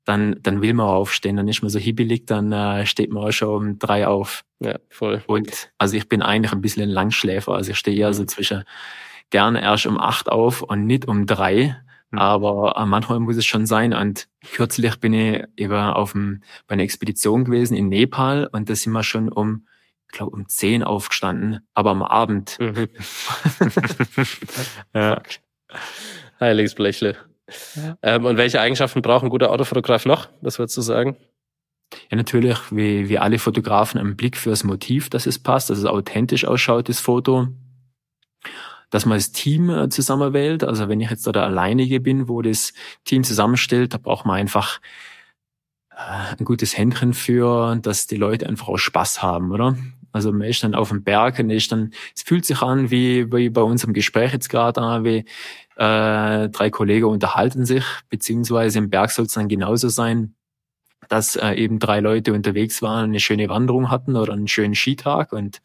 dann, 0.05 0.37
dann 0.41 0.61
will 0.61 0.73
man 0.73 0.87
aufstehen. 0.87 1.37
Dann 1.37 1.47
ist 1.47 1.61
man 1.61 1.69
so 1.69 1.79
hibbelig, 1.79 2.25
dann 2.27 2.51
äh, 2.51 2.85
steht 2.85 3.11
man 3.11 3.23
auch 3.23 3.31
schon 3.31 3.49
um 3.49 3.79
drei 3.79 4.07
auf. 4.07 4.43
Ja, 4.59 4.79
voll. 4.89 5.23
Und 5.27 5.71
also 5.77 5.95
ich 5.95 6.09
bin 6.09 6.21
eigentlich 6.21 6.51
ein 6.51 6.61
bisschen 6.61 6.83
ein 6.83 6.89
Langschläfer. 6.89 7.53
Also 7.53 7.71
ich 7.71 7.77
stehe 7.77 7.97
ja 7.97 8.11
so 8.13 8.25
zwischen 8.25 8.63
gerne 9.29 9.61
erst 9.61 9.85
um 9.85 9.99
acht 9.99 10.29
auf 10.29 10.61
und 10.61 10.85
nicht 10.85 11.07
um 11.07 11.25
drei. 11.25 11.81
Mhm. 12.11 12.19
Aber 12.19 12.75
äh, 12.77 12.85
manchmal 12.85 13.19
muss 13.19 13.37
es 13.37 13.45
schon 13.45 13.65
sein. 13.65 13.93
Und 13.93 14.27
kürzlich 14.53 14.99
bin 14.99 15.13
ich 15.13 15.43
eben 15.57 15.73
auf 15.73 16.11
dem, 16.11 16.43
bei 16.67 16.73
einer 16.73 16.83
Expedition 16.83 17.45
gewesen 17.45 17.75
in 17.75 17.89
Nepal 17.89 18.49
und 18.51 18.69
da 18.69 18.75
sind 18.75 18.93
wir 18.93 19.03
schon 19.03 19.29
um, 19.29 19.67
ich 20.11 20.17
glaube, 20.17 20.35
um 20.35 20.47
zehn 20.47 20.83
aufgestanden, 20.83 21.67
aber 21.73 21.91
am 21.91 22.03
Abend. 22.03 22.57
Mhm. 22.59 22.89
ja. 24.93 25.21
Heiliges 26.39 26.75
Blechle. 26.75 27.17
Ja. 27.75 27.97
Ähm, 28.01 28.25
und 28.25 28.37
welche 28.37 28.61
Eigenschaften 28.61 29.01
braucht 29.01 29.23
ein 29.23 29.29
guter 29.29 29.51
Autofotograf 29.51 30.05
noch? 30.05 30.29
Was 30.41 30.59
würdest 30.59 30.77
du 30.77 30.81
sagen? 30.81 31.17
Ja, 32.09 32.17
natürlich, 32.17 32.57
wie, 32.71 33.09
wie 33.09 33.19
alle 33.19 33.39
Fotografen, 33.39 33.99
einen 33.99 34.15
Blick 34.15 34.37
fürs 34.37 34.63
Motiv, 34.63 35.09
dass 35.09 35.25
es 35.25 35.37
passt, 35.39 35.69
dass 35.69 35.77
es 35.77 35.85
authentisch 35.85 36.45
ausschaut, 36.45 36.89
das 36.89 36.99
Foto 36.99 37.49
dass 38.93 39.07
man 39.07 39.17
das 39.17 39.31
Team 39.31 39.71
äh, 39.71 39.89
zusammenwählt. 39.89 40.63
Also 40.63 40.87
wenn 40.87 41.01
ich 41.01 41.09
jetzt 41.09 41.25
da 41.25 41.31
der 41.31 41.45
Alleinige 41.45 41.99
bin, 41.99 42.27
wo 42.27 42.43
das 42.43 42.73
Team 43.05 43.23
zusammenstellt, 43.23 43.95
da 43.95 43.97
braucht 43.97 44.27
man 44.27 44.35
einfach 44.35 44.79
äh, 45.89 46.35
ein 46.37 46.45
gutes 46.45 46.77
Händchen 46.77 47.15
für, 47.15 47.75
dass 47.77 48.05
die 48.05 48.17
Leute 48.17 48.47
einfach 48.47 48.67
auch 48.67 48.77
Spaß 48.77 49.23
haben, 49.23 49.51
oder? 49.51 49.75
Also 50.13 50.31
man 50.31 50.47
ist 50.47 50.63
dann 50.63 50.75
auf 50.75 50.89
dem 50.89 51.03
Berg 51.03 51.39
und 51.39 51.49
ist 51.49 51.71
dann, 51.71 51.91
es 52.15 52.21
fühlt 52.21 52.45
sich 52.45 52.61
an 52.61 52.91
wie, 52.91 53.31
wie 53.33 53.49
bei 53.49 53.61
unserem 53.61 53.93
Gespräch 53.93 54.31
jetzt 54.31 54.49
gerade 54.49 54.79
an, 54.81 55.03
wie 55.03 55.25
äh, 55.75 56.49
drei 56.49 56.69
Kollegen 56.69 57.07
unterhalten 57.07 57.65
sich, 57.65 57.83
beziehungsweise 58.09 58.79
im 58.79 58.89
Berg 58.89 59.11
soll 59.11 59.25
es 59.25 59.33
dann 59.33 59.49
genauso 59.49 59.89
sein, 59.89 60.35
dass 61.09 61.35
äh, 61.35 61.53
eben 61.53 61.79
drei 61.79 61.99
Leute 61.99 62.33
unterwegs 62.33 62.81
waren, 62.81 63.05
eine 63.05 63.19
schöne 63.19 63.49
Wanderung 63.49 63.89
hatten 63.89 64.15
oder 64.15 64.33
einen 64.33 64.47
schönen 64.47 64.75
Skitag 64.75 65.33
und 65.33 65.61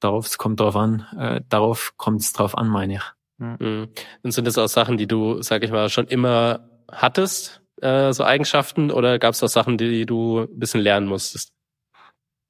darauf, 0.00 0.36
kommt 0.38 0.60
darauf 0.60 0.76
an, 0.76 1.06
äh, 1.16 1.40
darauf 1.48 1.94
kommt 1.96 2.22
es 2.22 2.32
drauf 2.32 2.56
an, 2.56 2.68
meine 2.68 2.94
ich. 2.94 3.02
Mhm. 3.38 3.88
Und 4.22 4.30
sind 4.30 4.46
das 4.46 4.58
auch 4.58 4.68
Sachen, 4.68 4.96
die 4.96 5.06
du, 5.06 5.42
sag 5.42 5.62
ich 5.62 5.70
mal, 5.70 5.88
schon 5.90 6.06
immer 6.06 6.68
hattest, 6.90 7.62
äh, 7.80 8.12
so 8.12 8.24
Eigenschaften, 8.24 8.90
oder 8.90 9.18
gab 9.18 9.34
es 9.34 9.42
auch 9.42 9.48
Sachen, 9.48 9.78
die 9.78 10.06
du 10.06 10.40
ein 10.40 10.58
bisschen 10.58 10.80
lernen 10.80 11.06
musstest? 11.06 11.52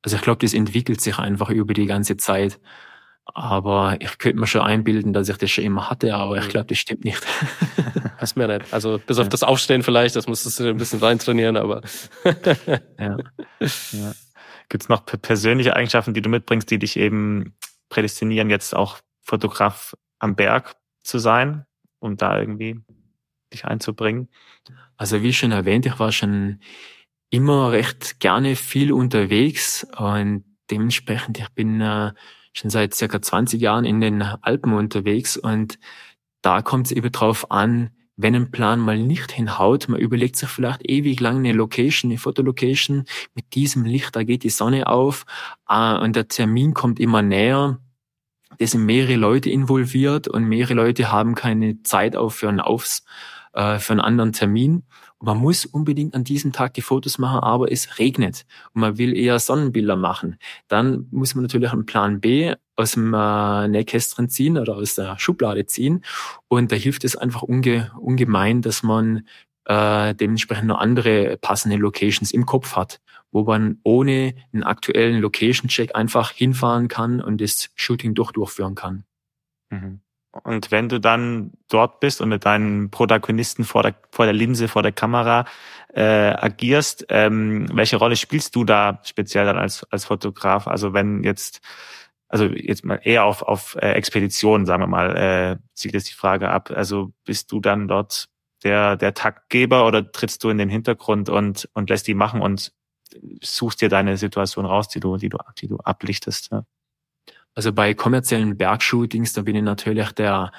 Also 0.02 0.16
ich 0.16 0.22
glaube, 0.22 0.38
das 0.38 0.54
entwickelt 0.54 1.00
sich 1.00 1.18
einfach 1.18 1.48
über 1.50 1.74
die 1.74 1.86
ganze 1.86 2.16
Zeit. 2.16 2.60
Aber 3.24 3.96
ich 4.00 4.18
könnte 4.18 4.40
mir 4.40 4.48
schon 4.48 4.62
einbilden, 4.62 5.12
dass 5.12 5.28
ich 5.28 5.36
das 5.36 5.50
schon 5.50 5.64
immer 5.64 5.88
hatte, 5.88 6.14
aber 6.14 6.38
ich 6.38 6.46
mhm. 6.46 6.50
glaube, 6.50 6.66
das 6.66 6.78
stimmt 6.78 7.04
nicht. 7.04 7.24
Hast 8.18 8.36
mir 8.36 8.48
nicht. 8.48 8.72
Also 8.72 8.98
bis 8.98 9.18
auf 9.18 9.28
das 9.28 9.44
Aufstehen 9.44 9.82
vielleicht, 9.82 10.16
das 10.16 10.26
musstest 10.26 10.58
du 10.58 10.68
ein 10.68 10.76
bisschen 10.76 10.98
reintrainieren, 10.98 11.56
aber. 11.56 11.82
ja. 12.98 13.16
ja. 13.92 14.12
Gibt 14.68 14.84
es 14.84 14.88
noch 14.88 15.04
persönliche 15.04 15.76
Eigenschaften, 15.76 16.14
die 16.14 16.22
du 16.22 16.30
mitbringst, 16.30 16.70
die 16.70 16.78
dich 16.78 16.96
eben 16.96 17.54
prädestinieren, 17.90 18.50
jetzt 18.50 18.74
auch 18.74 18.98
Fotograf 19.22 19.94
am 20.18 20.34
Berg 20.34 20.74
zu 21.02 21.18
sein, 21.18 21.64
um 22.00 22.16
da 22.16 22.38
irgendwie 22.38 22.80
dich 23.52 23.64
einzubringen? 23.66 24.28
Also 24.96 25.22
wie 25.22 25.32
schon 25.32 25.52
erwähnt, 25.52 25.86
ich 25.86 25.98
war 25.98 26.10
schon 26.10 26.60
immer 27.32 27.72
recht 27.72 28.20
gerne 28.20 28.56
viel 28.56 28.92
unterwegs 28.92 29.86
und 29.96 30.44
dementsprechend, 30.70 31.38
ich 31.38 31.48
bin 31.48 31.80
äh, 31.80 32.12
schon 32.52 32.70
seit 32.70 32.94
circa 32.94 33.22
20 33.22 33.60
Jahren 33.60 33.86
in 33.86 34.02
den 34.02 34.22
Alpen 34.22 34.74
unterwegs 34.74 35.38
und 35.38 35.78
da 36.42 36.60
kommt 36.60 36.86
es 36.86 36.92
eben 36.92 37.10
drauf 37.10 37.50
an, 37.50 37.90
wenn 38.16 38.34
ein 38.34 38.50
Plan 38.50 38.78
mal 38.80 38.98
nicht 38.98 39.32
hinhaut, 39.32 39.88
man 39.88 39.98
überlegt 39.98 40.36
sich 40.36 40.50
vielleicht 40.50 40.86
ewig 40.88 41.20
lang 41.20 41.38
eine 41.38 41.52
Location, 41.52 42.10
eine 42.10 42.18
Fotolocation, 42.18 43.04
mit 43.34 43.54
diesem 43.54 43.86
Licht, 43.86 44.14
da 44.14 44.24
geht 44.24 44.42
die 44.42 44.50
Sonne 44.50 44.86
auf 44.86 45.24
äh, 45.68 45.96
und 45.96 46.14
der 46.14 46.28
Termin 46.28 46.74
kommt 46.74 47.00
immer 47.00 47.22
näher. 47.22 47.78
Es 48.58 48.72
sind 48.72 48.84
mehrere 48.84 49.16
Leute 49.16 49.48
involviert 49.48 50.28
und 50.28 50.44
mehrere 50.44 50.74
Leute 50.74 51.10
haben 51.10 51.34
keine 51.34 51.82
Zeit 51.82 52.14
auf 52.14 52.34
für 52.34 52.50
einen, 52.50 52.60
Aufs, 52.60 53.06
äh, 53.54 53.78
für 53.78 53.92
einen 53.92 54.02
anderen 54.02 54.34
Termin. 54.34 54.82
Man 55.24 55.38
muss 55.38 55.64
unbedingt 55.64 56.16
an 56.16 56.24
diesem 56.24 56.52
Tag 56.52 56.74
die 56.74 56.80
Fotos 56.80 57.16
machen, 57.16 57.38
aber 57.38 57.70
es 57.70 58.00
regnet 58.00 58.44
und 58.74 58.80
man 58.80 58.98
will 58.98 59.16
eher 59.16 59.38
Sonnenbilder 59.38 59.94
machen. 59.94 60.36
Dann 60.66 61.06
muss 61.12 61.36
man 61.36 61.42
natürlich 61.42 61.72
einen 61.72 61.86
Plan 61.86 62.20
B 62.20 62.54
aus 62.74 62.92
dem 62.92 63.14
äh, 63.14 63.68
Nähkästchen 63.68 64.28
ziehen 64.28 64.58
oder 64.58 64.74
aus 64.74 64.96
der 64.96 65.16
Schublade 65.20 65.64
ziehen. 65.66 66.04
Und 66.48 66.72
da 66.72 66.76
hilft 66.76 67.04
es 67.04 67.14
einfach 67.14 67.42
unge 67.42 67.92
ungemein, 68.00 68.62
dass 68.62 68.82
man 68.82 69.28
äh, 69.66 70.12
dementsprechend 70.16 70.66
noch 70.66 70.80
andere 70.80 71.36
passende 71.40 71.76
Locations 71.76 72.32
im 72.32 72.44
Kopf 72.44 72.74
hat, 72.74 73.00
wo 73.30 73.44
man 73.44 73.78
ohne 73.84 74.34
einen 74.52 74.64
aktuellen 74.64 75.20
Location-Check 75.20 75.94
einfach 75.94 76.32
hinfahren 76.32 76.88
kann 76.88 77.20
und 77.20 77.40
das 77.40 77.70
Shooting 77.76 78.14
durch 78.14 78.32
durchführen 78.32 78.74
kann. 78.74 79.04
Mhm. 79.70 80.00
Und 80.32 80.70
wenn 80.70 80.88
du 80.88 80.98
dann 80.98 81.52
dort 81.68 82.00
bist 82.00 82.22
und 82.22 82.30
mit 82.30 82.46
deinen 82.46 82.90
Protagonisten 82.90 83.64
vor 83.64 83.82
der, 83.82 83.94
vor 84.10 84.24
der 84.24 84.34
Linse, 84.34 84.66
vor 84.66 84.82
der 84.82 84.92
Kamera 84.92 85.44
äh, 85.92 86.02
agierst, 86.02 87.06
ähm, 87.10 87.66
welche 87.72 87.96
Rolle 87.96 88.16
spielst 88.16 88.56
du 88.56 88.64
da 88.64 89.00
speziell 89.04 89.44
dann 89.44 89.58
als, 89.58 89.84
als 89.90 90.06
Fotograf? 90.06 90.66
Also 90.66 90.94
wenn 90.94 91.22
jetzt 91.22 91.60
also 92.32 92.46
jetzt 92.46 92.82
mal 92.82 92.98
eher 93.02 93.24
auf, 93.24 93.42
auf 93.42 93.76
äh, 93.76 93.92
Expeditionen, 93.92 94.64
sagen 94.64 94.82
wir 94.82 94.86
mal, 94.86 95.16
äh, 95.16 95.56
zielt 95.74 95.92
jetzt 95.92 96.08
die 96.08 96.14
Frage 96.14 96.48
ab. 96.48 96.70
Also 96.74 97.12
bist 97.26 97.52
du 97.52 97.60
dann 97.60 97.88
dort 97.88 98.30
der, 98.64 98.96
der 98.96 99.12
Taktgeber 99.12 99.86
oder 99.86 100.10
trittst 100.12 100.42
du 100.42 100.48
in 100.48 100.56
den 100.56 100.70
Hintergrund 100.70 101.28
und, 101.28 101.68
und 101.74 101.90
lässt 101.90 102.06
die 102.06 102.14
machen 102.14 102.40
und 102.40 102.72
suchst 103.42 103.82
dir 103.82 103.90
deine 103.90 104.16
Situation 104.16 104.64
raus, 104.64 104.88
die 104.88 105.00
du, 105.00 105.18
die 105.18 105.28
du, 105.28 105.36
die 105.58 105.68
du 105.68 105.76
ablichtest? 105.76 106.50
Ja? 106.52 106.64
Also 107.54 107.72
bei 107.72 107.94
kommerziellen 107.94 108.56
Bergshootings, 108.56 109.32
da 109.32 109.42
bin 109.42 109.56
ich 109.56 109.62
natürlich 109.62 110.12
der, 110.12 110.52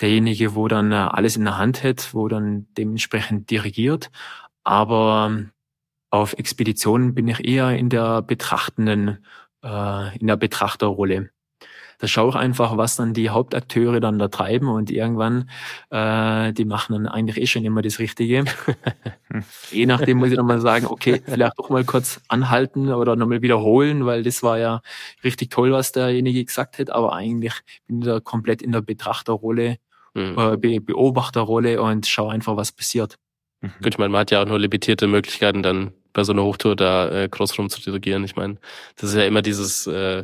derjenige, 0.00 0.54
wo 0.54 0.68
dann 0.68 0.92
äh, 0.92 0.96
alles 0.96 1.36
in 1.36 1.44
der 1.44 1.58
Hand 1.58 1.82
hat, 1.82 2.14
wo 2.14 2.28
dann 2.28 2.66
dementsprechend 2.76 3.50
dirigiert. 3.50 4.10
Aber 4.64 5.44
auf 6.10 6.34
Expeditionen 6.34 7.14
bin 7.14 7.28
ich 7.28 7.44
eher 7.44 7.76
in 7.76 7.88
der 7.88 8.22
betrachtenden 8.22 9.24
äh, 9.64 10.16
in 10.18 10.26
der 10.26 10.36
Betrachterrolle. 10.36 11.30
Da 11.98 12.06
schaue 12.08 12.30
ich 12.30 12.36
einfach, 12.36 12.76
was 12.76 12.96
dann 12.96 13.14
die 13.14 13.30
Hauptakteure 13.30 14.00
dann 14.00 14.18
da 14.18 14.28
treiben 14.28 14.68
und 14.68 14.90
irgendwann, 14.90 15.48
äh, 15.90 16.52
die 16.52 16.64
machen 16.64 16.92
dann 16.92 17.08
eigentlich 17.08 17.38
eh 17.38 17.46
schon 17.46 17.64
immer 17.64 17.82
das 17.82 17.98
Richtige. 17.98 18.44
Je 19.70 19.86
nachdem 19.86 20.18
muss 20.18 20.30
ich 20.30 20.36
dann 20.36 20.46
mal 20.46 20.60
sagen, 20.60 20.86
okay, 20.86 21.20
vielleicht 21.24 21.58
doch 21.58 21.70
mal 21.70 21.84
kurz 21.84 22.20
anhalten 22.28 22.92
oder 22.92 23.16
nochmal 23.16 23.42
wiederholen, 23.42 24.06
weil 24.06 24.22
das 24.22 24.42
war 24.42 24.58
ja 24.58 24.80
richtig 25.22 25.50
toll, 25.50 25.72
was 25.72 25.92
derjenige 25.92 26.44
gesagt 26.44 26.78
hat, 26.78 26.90
aber 26.90 27.14
eigentlich 27.14 27.54
bin 27.86 28.00
ich 28.00 28.06
da 28.06 28.20
komplett 28.20 28.62
in 28.62 28.72
der 28.72 28.80
Betrachterrolle, 28.80 29.78
mhm. 30.14 30.38
äh, 30.38 30.56
Be 30.56 30.80
Beobachterrolle 30.80 31.82
und 31.82 32.06
schaue 32.06 32.32
einfach, 32.32 32.56
was 32.56 32.72
passiert. 32.72 33.18
Gut, 33.60 33.94
ich 33.94 33.98
meine, 33.98 34.10
man 34.10 34.20
hat 34.20 34.30
ja 34.30 34.42
auch 34.42 34.46
nur 34.46 34.58
limitierte 34.58 35.06
Möglichkeiten, 35.06 35.62
dann 35.62 35.92
bei 36.12 36.22
so 36.22 36.32
einer 36.32 36.44
Hochtour 36.44 36.76
da 36.76 37.10
äh, 37.10 37.28
groß 37.28 37.58
rum 37.58 37.68
zu 37.68 37.80
dirigieren. 37.80 38.24
Ich 38.24 38.36
meine, 38.36 38.58
das 38.96 39.10
ist 39.10 39.16
ja 39.16 39.24
immer 39.24 39.42
dieses 39.42 39.86
äh, 39.86 40.22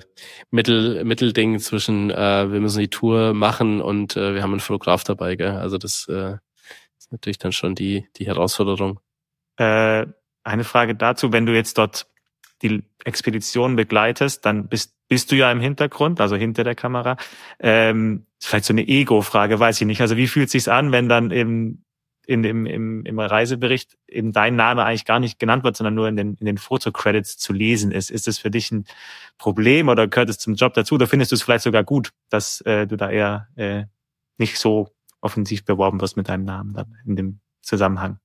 Mittel, 0.51 1.05
Mittelding 1.05 1.59
zwischen 1.59 2.11
äh, 2.11 2.53
wir 2.53 2.61
müssen 2.61 2.79
die 2.79 2.89
Tour 2.89 3.35
machen 3.35 3.81
und 3.81 4.17
äh, 4.17 4.35
wir 4.35 4.43
haben 4.43 4.53
einen 4.53 4.61
Fotograf 4.61 5.05
dabei, 5.05 5.37
gell? 5.37 5.51
Also 5.51 5.79
das 5.79 6.07
äh, 6.09 6.37
natürlich 7.11 7.39
dann 7.39 7.53
schon 7.53 7.75
die, 7.75 8.09
die 8.17 8.27
Herausforderung. 8.27 9.01
Äh, 9.57 10.07
eine 10.43 10.65
Frage 10.65 10.95
dazu, 10.95 11.33
wenn 11.33 11.47
du 11.47 11.55
jetzt 11.55 11.79
dort 11.79 12.07
die 12.63 12.83
Expedition 13.05 13.77
begleitest, 13.77 14.45
dann 14.45 14.69
bist, 14.69 14.95
bist 15.09 15.33
du 15.33 15.37
ja 15.37 15.51
im 15.51 15.61
Hintergrund, 15.61 16.21
also 16.21 16.37
hinter 16.37 16.65
der 16.65 16.75
Kamera. 16.75 17.17
Ähm, 17.59 18.27
vielleicht 18.39 18.65
so 18.65 18.73
eine 18.73 18.87
Ego-Frage, 18.87 19.59
weiß 19.59 19.81
ich 19.81 19.87
nicht. 19.87 20.01
Also 20.01 20.17
wie 20.17 20.29
fühlt 20.29 20.51
sich's 20.51 20.69
an, 20.69 20.93
wenn 20.93 21.09
dann 21.09 21.31
eben 21.31 21.85
in 22.27 22.43
dem, 22.43 22.67
im, 22.67 23.05
im 23.05 23.19
Reisebericht 23.19 23.99
eben 24.07 24.33
dein 24.33 24.55
Name 24.55 24.85
eigentlich 24.85 25.05
gar 25.05 25.19
nicht 25.19 25.39
genannt 25.39 25.65
wird, 25.65 25.77
sondern 25.77 25.95
nur 25.95 26.07
in 26.07 26.17
den, 26.17 26.35
in 26.35 26.47
den 26.47 26.59
Fotocredits 26.59 27.39
zu 27.39 27.53
lesen 27.53 27.91
ist. 27.91 28.11
Ist 28.11 28.27
das 28.27 28.39
für 28.39 28.51
dich 28.51 28.71
ein 28.71 28.85
Problem 29.37 29.89
oder 29.89 30.07
gehört 30.07 30.29
es 30.29 30.39
zum 30.39 30.55
Job 30.55 30.75
dazu? 30.75 30.95
Oder 30.95 31.07
findest 31.07 31.33
du 31.33 31.35
es 31.35 31.43
vielleicht 31.43 31.65
sogar 31.65 31.83
gut, 31.83 32.11
dass 32.29 32.61
äh, 32.61 32.87
du 32.87 32.97
da 32.97 33.11
eher 33.11 33.49
äh, 33.57 33.85
nicht 34.39 34.59
so 34.59 34.91
offensiv 35.21 35.65
beworben 35.65 36.01
wirst 36.01 36.17
mit 36.17 36.29
deinem 36.29 36.45
Namen 36.45 36.75
dann 36.75 36.97
in 37.07 37.17
dem 37.17 37.41
Zusammenhang? 37.63 38.19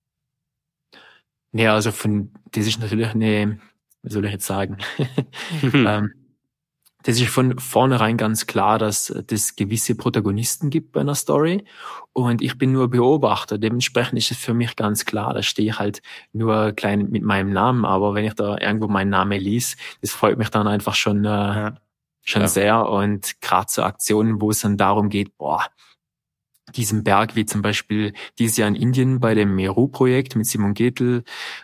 Ja, 1.52 1.74
also 1.74 1.92
von, 1.92 2.34
das 2.52 2.68
ist 2.68 2.80
natürlich 2.80 3.10
eine, 3.10 3.60
wie 4.02 4.12
soll 4.12 4.26
ich 4.26 4.32
jetzt 4.32 4.46
sagen? 4.46 4.78
ähm, 5.62 6.12
das 7.06 7.22
ist 7.22 7.30
von 7.30 7.60
vornherein 7.60 8.18
ganz 8.18 8.48
klar, 8.48 8.80
dass 8.80 9.12
es 9.12 9.56
gewisse 9.56 9.94
Protagonisten 9.94 10.72
gibt 10.72 10.92
bei 10.92 11.02
einer 11.02 11.14
Story 11.14 11.64
und 12.14 12.42
ich 12.42 12.58
bin 12.58 12.72
nur 12.72 12.90
Beobachter. 12.90 13.60
Dementsprechend 13.60 14.18
ist 14.18 14.32
es 14.32 14.38
für 14.38 14.56
mich 14.56 14.76
ganz 14.76 15.06
klar, 15.06 15.36
da 15.36 15.44
stehe 15.44 15.70
ich 15.70 15.78
halt 15.78 16.02
nur 16.34 16.72
klein 16.72 17.10
mit 17.12 17.22
meinem 17.22 17.54
Namen, 17.54 17.86
aber 17.86 18.16
wenn 18.16 18.26
ich 18.26 18.34
da 18.34 18.58
irgendwo 18.58 18.88
meinen 18.88 19.12
Namen 19.12 19.40
lies, 19.40 19.78
das 20.02 20.14
freut 20.14 20.40
mich 20.40 20.50
dann 20.50 20.68
einfach 20.68 20.96
schon, 20.96 21.26
äh, 21.26 21.30
ja. 21.30 21.76
schon 22.24 22.42
ja. 22.42 22.48
sehr 22.48 22.90
und 22.90 23.40
gerade 23.40 23.68
so 23.70 23.84
Aktionen, 23.84 24.42
wo 24.42 24.50
es 24.50 24.62
dann 24.62 24.76
darum 24.76 25.10
geht, 25.10 25.38
boah, 25.38 25.64
diesem 26.76 27.04
Berg, 27.04 27.36
wie 27.36 27.46
zum 27.46 27.62
Beispiel 27.62 28.14
dieses 28.40 28.58
Jahr 28.58 28.68
in 28.68 28.76
Indien 28.76 29.20
bei 29.20 29.34
dem 29.34 29.56
Meru-Projekt 29.56 30.36
mit 30.36 30.46
Simon 30.46 30.74
Getel, 30.74 31.24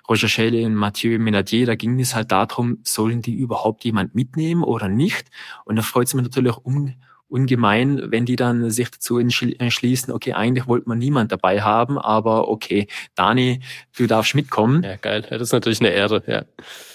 Roger 0.10 0.28
Schelle 0.28 0.66
und 0.66 0.76
Mathieu 0.76 1.20
Menadier, 1.20 1.66
da 1.66 1.76
ging 1.76 2.00
es 2.00 2.16
halt 2.16 2.32
darum, 2.32 2.80
sollen 2.84 3.22
die 3.22 3.36
überhaupt 3.36 3.84
jemand 3.84 4.16
mitnehmen 4.16 4.64
oder 4.64 4.88
nicht? 4.88 5.30
Und 5.66 5.76
da 5.76 5.82
freut 5.82 6.08
es 6.08 6.14
mich 6.14 6.24
natürlich 6.24 6.58
um, 6.58 6.94
ungemein, 7.32 8.12
wenn 8.12 8.26
die 8.26 8.36
dann 8.36 8.70
sich 8.70 8.92
dazu 8.92 9.18
entschließen, 9.18 10.14
okay, 10.14 10.34
eigentlich 10.34 10.68
wollte 10.68 10.90
man 10.90 10.98
niemand 10.98 11.32
dabei 11.32 11.62
haben, 11.62 11.98
aber 11.98 12.50
okay, 12.50 12.88
Dani, 13.16 13.62
du 13.98 14.06
darfst 14.06 14.36
mitkommen. 14.36 14.84
Ja, 14.84 14.98
geil. 14.98 15.26
Das 15.30 15.42
ist 15.42 15.54
natürlich 15.54 15.80
eine 15.80 15.92
Ehre, 15.92 16.22
ja. 16.28 16.44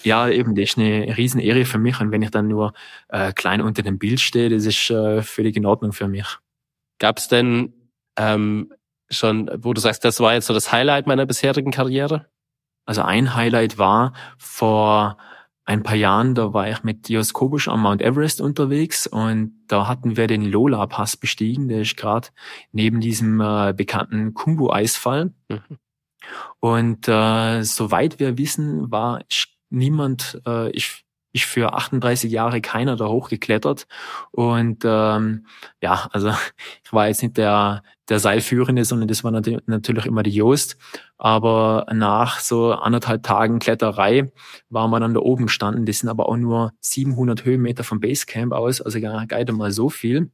Ja, 0.04 0.28
eben, 0.28 0.54
das 0.54 0.70
ist 0.70 0.78
eine 0.78 1.16
Riesenehre 1.16 1.64
für 1.64 1.78
mich. 1.78 2.00
Und 2.00 2.12
wenn 2.12 2.20
ich 2.20 2.30
dann 2.30 2.48
nur 2.48 2.74
äh, 3.08 3.32
klein 3.32 3.62
unter 3.62 3.82
dem 3.82 3.98
Bild 3.98 4.20
stehe, 4.20 4.50
das 4.50 4.66
ist 4.66 4.90
äh, 4.90 5.22
völlig 5.22 5.56
in 5.56 5.64
Ordnung 5.64 5.92
für 5.92 6.06
mich. 6.06 6.26
Gab 6.98 7.18
es 7.18 7.28
denn 7.28 7.72
ähm, 8.16 8.72
schon, 9.10 9.50
wo 9.58 9.72
du 9.72 9.80
sagst, 9.80 10.04
das 10.04 10.20
war 10.20 10.34
jetzt 10.34 10.46
so 10.46 10.54
das 10.54 10.72
Highlight 10.72 11.06
meiner 11.06 11.26
bisherigen 11.26 11.70
Karriere? 11.70 12.26
Also 12.84 13.02
ein 13.02 13.34
Highlight 13.34 13.78
war 13.78 14.12
vor 14.38 15.18
ein 15.64 15.82
paar 15.82 15.96
Jahren, 15.96 16.36
da 16.36 16.52
war 16.52 16.70
ich 16.70 16.84
mit 16.84 17.08
Dios 17.08 17.32
Kobusch 17.32 17.66
am 17.66 17.82
Mount 17.82 18.00
Everest 18.00 18.40
unterwegs 18.40 19.08
und 19.08 19.52
da 19.66 19.88
hatten 19.88 20.16
wir 20.16 20.28
den 20.28 20.44
Lola 20.44 20.86
Pass 20.86 21.16
bestiegen, 21.16 21.68
der 21.68 21.80
ist 21.80 21.96
gerade 21.96 22.28
neben 22.70 23.00
diesem 23.00 23.40
äh, 23.40 23.74
bekannten 23.76 24.32
Kumbu-Eisfall. 24.32 25.32
Mhm. 25.48 25.78
Und 26.60 27.08
äh, 27.08 27.62
soweit 27.62 28.20
wir 28.20 28.38
wissen, 28.38 28.90
war 28.92 29.22
niemand, 29.68 30.40
äh, 30.46 30.70
ich 30.70 31.04
ich 31.36 31.46
für 31.46 31.74
38 31.74 32.30
Jahre 32.30 32.60
keiner 32.60 32.96
da 32.96 33.06
hochgeklettert. 33.08 33.86
Und 34.32 34.82
ähm, 34.84 35.46
ja, 35.80 36.08
also 36.12 36.30
ich 36.84 36.92
war 36.92 37.08
jetzt 37.08 37.22
nicht 37.22 37.36
der, 37.36 37.82
der 38.08 38.18
Seilführende, 38.18 38.84
sondern 38.84 39.08
das 39.08 39.24
war 39.24 39.30
natürlich 39.30 40.06
immer 40.06 40.22
die 40.22 40.30
Joost. 40.30 40.76
Aber 41.18 41.86
nach 41.92 42.40
so 42.40 42.72
anderthalb 42.72 43.22
Tagen 43.22 43.58
Kletterei 43.58 44.32
waren 44.68 44.90
wir 44.90 45.00
dann 45.00 45.14
da 45.14 45.20
oben 45.20 45.46
gestanden. 45.46 45.86
Das 45.86 46.00
sind 46.00 46.08
aber 46.08 46.28
auch 46.28 46.36
nur 46.36 46.72
700 46.80 47.44
Höhenmeter 47.44 47.84
vom 47.84 48.00
Basecamp 48.00 48.52
aus, 48.52 48.80
also 48.80 49.00
gar, 49.00 49.26
gar 49.26 49.38
nicht 49.38 49.52
mal 49.52 49.72
so 49.72 49.88
viel. 49.88 50.30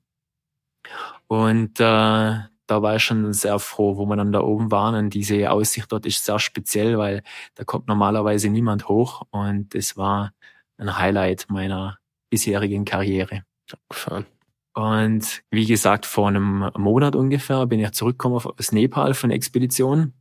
Und 1.29 1.81
äh, 1.81 2.39
da 2.73 2.83
war 2.83 2.97
ich 2.97 3.05
schon 3.05 3.33
sehr 3.33 3.59
froh, 3.59 3.97
wo 3.97 4.07
wir 4.07 4.17
dann 4.17 4.33
da 4.33 4.41
oben 4.41 4.71
waren. 4.71 4.95
Und 4.95 5.15
diese 5.15 5.51
Aussicht 5.51 5.91
dort 5.93 6.07
ist 6.07 6.25
sehr 6.25 6.39
speziell, 6.39 6.99
weil 6.99 7.23
da 7.55 7.65
kommt 7.65 7.89
normalerweise 7.89 8.49
niemand 8.49 8.89
hoch. 8.89 9.23
Und 9.31 9.75
es 9.75 9.97
war 9.97 10.33
ein 10.79 10.99
Highlight 10.99 11.47
meiner 11.49 11.99
bisherigen 12.31 12.85
Karriere. 12.85 13.45
Abgefahren. 13.71 14.27
Und 14.75 15.43
wie 15.51 15.67
gesagt, 15.67 16.07
vor 16.07 16.29
einem 16.29 16.71
Monat 16.77 17.15
ungefähr 17.15 17.67
bin 17.67 17.81
ich 17.81 17.93
zurückgekommen 17.93 18.37
aus 18.37 18.73
Nepal 18.73 19.15
von 19.15 19.31
Expedition. 19.31 20.15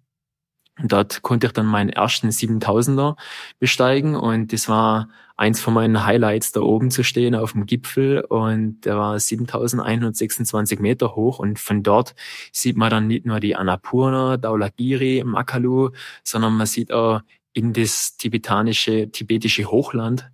Und 0.80 0.92
dort 0.92 1.22
konnte 1.22 1.48
ich 1.48 1.54
dann 1.54 1.66
meinen 1.66 1.90
ersten 1.90 2.30
7000er 2.30 3.16
besteigen 3.60 4.16
und 4.16 4.52
das 4.52 4.68
war 4.68 5.10
eins 5.38 5.60
von 5.60 5.74
meinen 5.74 6.06
Highlights, 6.06 6.54
da 6.54 6.62
oben 6.62 6.92
zu 6.92 7.04
stehen 7.04 7.36
auf 7.36 7.52
dem 7.52 7.66
Gipfel 7.66 8.22
und 8.22 8.82
der 8.82 8.98
war 8.98 9.20
7126 9.20 10.80
Meter 10.80 11.16
hoch 11.16 11.40
und 11.40 11.60
von 11.60 11.84
dort 11.84 12.16
sieht 12.52 12.78
man 12.78 12.90
dann 12.90 13.08
nicht 13.08 13.26
nur 13.26 13.40
die 13.40 13.56
Annapurna, 13.56 14.38
Daulagiri, 14.38 15.24
Makalu, 15.26 15.90
sondern 16.24 16.54
man 16.56 16.68
sieht 16.68 16.92
auch 16.92 17.22
in 17.54 17.74
das 17.74 18.18
tibetanische, 18.18 19.12
tibetische 19.12 19.66
Hochland 19.66 20.32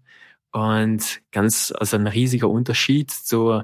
und 0.51 1.21
ganz, 1.31 1.73
also 1.77 1.97
ein 1.97 2.07
riesiger 2.07 2.49
Unterschied 2.49 3.11
zu 3.11 3.61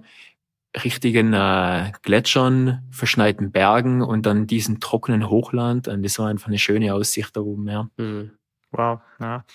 richtigen 0.84 1.34
äh, 1.34 1.92
Gletschern, 2.02 2.84
verschneiten 2.92 3.52
Bergen 3.52 4.02
und 4.02 4.26
dann 4.26 4.48
diesen 4.48 4.80
trockenen 4.80 5.30
Hochland. 5.30 5.88
Und 5.88 6.04
das 6.04 6.18
war 6.20 6.28
einfach 6.28 6.48
eine 6.48 6.58
schöne 6.58 6.94
Aussicht 6.94 7.36
da 7.36 7.42
oben, 7.42 7.68
ja. 7.68 7.90
Mhm. 7.98 8.32
Wow, 8.72 9.02
ja. 9.22 9.46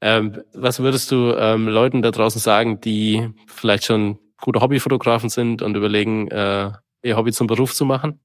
Ähm, 0.00 0.42
was 0.54 0.78
würdest 0.78 1.10
du 1.10 1.34
ähm, 1.36 1.66
Leuten 1.66 2.02
da 2.02 2.12
draußen 2.12 2.40
sagen, 2.40 2.80
die 2.80 3.28
vielleicht 3.48 3.84
schon 3.84 4.18
gute 4.40 4.60
Hobbyfotografen 4.60 5.28
sind 5.28 5.60
und 5.60 5.76
überlegen, 5.76 6.28
äh, 6.28 6.70
ihr 7.02 7.16
Hobby 7.16 7.32
zum 7.32 7.48
Beruf 7.48 7.74
zu 7.74 7.84
machen? 7.84 8.20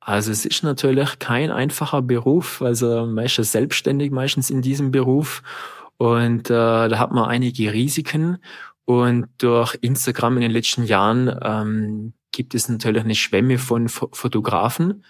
Also 0.00 0.30
es 0.30 0.44
ist 0.44 0.62
natürlich 0.62 1.18
kein 1.18 1.50
einfacher 1.50 2.02
Beruf, 2.02 2.62
also 2.62 3.06
man 3.06 3.24
ist 3.24 3.36
ja 3.36 3.44
selbstständig 3.44 4.10
meistens 4.10 4.48
in 4.48 4.62
diesem 4.62 4.90
Beruf 4.90 5.42
und 5.98 6.48
äh, 6.48 6.88
da 6.88 6.98
hat 6.98 7.12
man 7.12 7.28
einige 7.28 7.72
Risiken. 7.72 8.38
Und 8.84 9.28
durch 9.38 9.76
Instagram 9.82 10.36
in 10.36 10.42
den 10.42 10.50
letzten 10.50 10.84
Jahren 10.84 11.36
ähm, 11.42 12.14
gibt 12.32 12.54
es 12.54 12.68
natürlich 12.68 13.04
eine 13.04 13.14
Schwemme 13.14 13.58
von 13.58 13.88
Fotografen. 13.88 15.04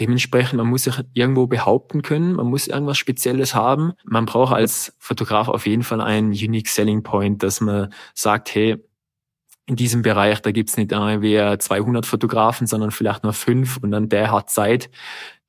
Dementsprechend, 0.00 0.54
man 0.54 0.68
muss 0.68 0.84
sich 0.84 0.94
irgendwo 1.12 1.46
behaupten 1.46 2.00
können, 2.00 2.32
man 2.32 2.46
muss 2.46 2.68
irgendwas 2.68 2.96
Spezielles 2.96 3.54
haben. 3.54 3.92
Man 4.04 4.24
braucht 4.24 4.54
als 4.54 4.94
Fotograf 4.98 5.48
auf 5.48 5.66
jeden 5.66 5.82
Fall 5.82 6.00
einen 6.00 6.28
Unique 6.28 6.68
Selling 6.68 7.02
Point, 7.02 7.42
dass 7.42 7.60
man 7.60 7.92
sagt, 8.14 8.54
hey, 8.54 8.82
in 9.66 9.76
diesem 9.76 10.02
Bereich, 10.02 10.40
da 10.40 10.50
gibt's 10.50 10.76
nicht 10.76 10.92
irgendwie 10.92 11.36
200 11.58 12.06
Fotografen, 12.06 12.66
sondern 12.66 12.90
vielleicht 12.90 13.22
nur 13.22 13.32
fünf 13.32 13.76
und 13.76 13.90
dann 13.90 14.08
der 14.08 14.32
hat 14.32 14.50
Zeit, 14.50 14.90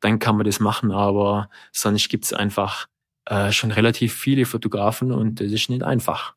dann 0.01 0.19
kann 0.19 0.35
man 0.35 0.45
das 0.45 0.59
machen, 0.59 0.91
aber 0.91 1.49
sonst 1.71 2.09
gibt's 2.09 2.33
einfach 2.33 2.87
äh, 3.25 3.51
schon 3.51 3.71
relativ 3.71 4.13
viele 4.13 4.45
Fotografen 4.45 5.11
und 5.11 5.39
das 5.39 5.51
ist 5.51 5.69
nicht 5.69 5.83
einfach. 5.83 6.35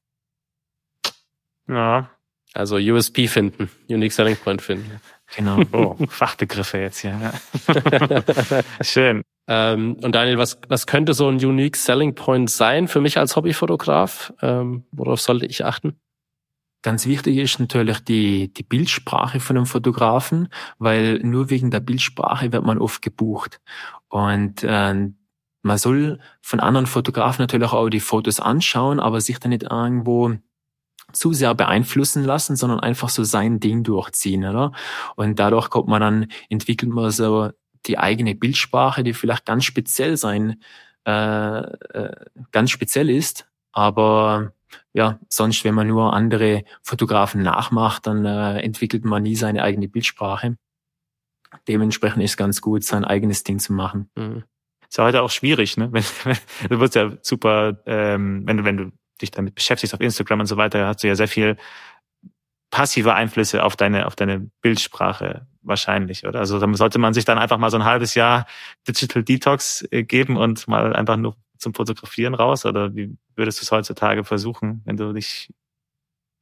Ja, 1.68 2.10
also 2.56 2.76
USP 2.76 3.28
finden, 3.28 3.68
Unique 3.88 4.12
Selling 4.12 4.36
Point 4.36 4.62
finden. 4.62 5.00
Genau. 5.34 5.60
Oh, 5.72 5.96
Fachbegriffe 6.08 6.78
jetzt 6.78 7.00
hier. 7.00 7.32
Schön. 8.80 9.22
Ähm, 9.48 9.96
und 10.02 10.14
Daniel, 10.14 10.38
was, 10.38 10.58
was 10.68 10.86
könnte 10.86 11.12
so 11.12 11.28
ein 11.28 11.44
Unique 11.44 11.76
Selling 11.76 12.14
Point 12.14 12.50
sein 12.50 12.88
für 12.88 13.00
mich 13.00 13.18
als 13.18 13.36
Hobbyfotograf? 13.36 14.32
Ähm, 14.40 14.84
worauf 14.92 15.20
sollte 15.20 15.46
ich 15.46 15.64
achten? 15.64 16.00
Ganz 16.82 17.06
wichtig 17.06 17.36
ist 17.38 17.58
natürlich 17.58 18.00
die, 18.00 18.52
die 18.52 18.62
Bildsprache 18.62 19.40
von 19.40 19.56
einem 19.56 19.66
Fotografen, 19.66 20.48
weil 20.78 21.18
nur 21.18 21.50
wegen 21.50 21.70
der 21.70 21.80
Bildsprache 21.80 22.52
wird 22.52 22.64
man 22.64 22.78
oft 22.78 23.02
gebucht. 23.02 23.60
Und 24.08 24.62
äh, 24.62 25.08
man 25.66 25.78
soll 25.78 26.20
von 26.40 26.60
anderen 26.60 26.86
Fotografen 26.86 27.42
natürlich 27.42 27.72
auch 27.72 27.88
die 27.88 28.00
Fotos 28.00 28.40
anschauen, 28.40 29.00
aber 29.00 29.20
sich 29.20 29.38
dann 29.38 29.50
nicht 29.50 29.64
irgendwo 29.64 30.34
zu 31.12 31.32
sehr 31.32 31.54
beeinflussen 31.54 32.24
lassen, 32.24 32.56
sondern 32.56 32.80
einfach 32.80 33.08
so 33.08 33.24
sein 33.24 33.60
Ding 33.60 33.82
durchziehen, 33.82 34.44
oder? 34.44 34.72
Und 35.16 35.38
dadurch 35.38 35.70
kommt 35.70 35.88
man 35.88 36.00
dann, 36.00 36.26
entwickelt 36.48 36.92
man 36.92 37.10
so 37.10 37.50
die 37.86 37.98
eigene 37.98 38.34
Bildsprache, 38.34 39.04
die 39.04 39.12
vielleicht 39.12 39.44
ganz 39.44 39.64
speziell 39.64 40.16
sein, 40.16 40.62
äh, 41.04 41.60
äh, 41.60 42.16
ganz 42.52 42.70
speziell 42.70 43.10
ist, 43.10 43.48
aber 43.72 44.52
ja, 44.92 45.20
sonst, 45.28 45.64
wenn 45.64 45.74
man 45.74 45.86
nur 45.86 46.12
andere 46.12 46.64
Fotografen 46.82 47.42
nachmacht, 47.42 48.06
dann 48.06 48.24
äh, 48.24 48.60
entwickelt 48.60 49.04
man 49.04 49.22
nie 49.22 49.36
seine 49.36 49.62
eigene 49.62 49.88
Bildsprache. 49.88 50.56
Dementsprechend 51.68 52.22
ist 52.22 52.32
es 52.32 52.36
ganz 52.36 52.60
gut, 52.60 52.82
sein 52.82 53.04
eigenes 53.04 53.44
Ding 53.44 53.58
zu 53.58 53.72
machen. 53.72 54.10
Mhm. 54.16 54.44
Ist 54.88 54.98
ja 54.98 55.04
heute 55.04 55.22
auch 55.22 55.30
schwierig, 55.30 55.76
ne? 55.76 55.88
Wenn, 55.92 56.04
wenn, 56.24 56.36
du 56.68 56.80
wirst 56.80 56.94
ja 56.94 57.12
super, 57.22 57.78
ähm, 57.86 58.42
wenn 58.46 58.56
du, 58.58 58.64
wenn 58.64 58.76
du 58.76 58.92
dich 59.20 59.30
damit 59.30 59.54
beschäftigst 59.54 59.94
auf 59.94 60.00
Instagram 60.00 60.40
und 60.40 60.46
so 60.46 60.56
weiter, 60.56 60.86
hast 60.86 61.02
du 61.02 61.08
ja 61.08 61.14
sehr 61.14 61.28
viel 61.28 61.56
passive 62.70 63.14
Einflüsse 63.14 63.64
auf 63.64 63.76
deine, 63.76 64.06
auf 64.06 64.16
deine 64.16 64.50
Bildsprache 64.60 65.46
wahrscheinlich, 65.62 66.26
oder? 66.26 66.40
Also 66.40 66.58
da 66.58 66.72
sollte 66.74 66.98
man 66.98 67.14
sich 67.14 67.24
dann 67.24 67.38
einfach 67.38 67.58
mal 67.58 67.70
so 67.70 67.78
ein 67.78 67.84
halbes 67.84 68.14
Jahr 68.14 68.46
Digital 68.86 69.22
Detox 69.22 69.86
äh, 69.90 70.04
geben 70.04 70.36
und 70.36 70.68
mal 70.68 70.94
einfach 70.94 71.16
nur 71.16 71.36
zum 71.58 71.74
Fotografieren 71.74 72.34
raus? 72.34 72.66
Oder 72.66 72.94
wie 72.94 73.16
würdest 73.34 73.60
du 73.60 73.62
es 73.64 73.70
heutzutage 73.70 74.24
versuchen, 74.24 74.82
wenn 74.84 74.96
du 74.96 75.12
dich 75.12 75.52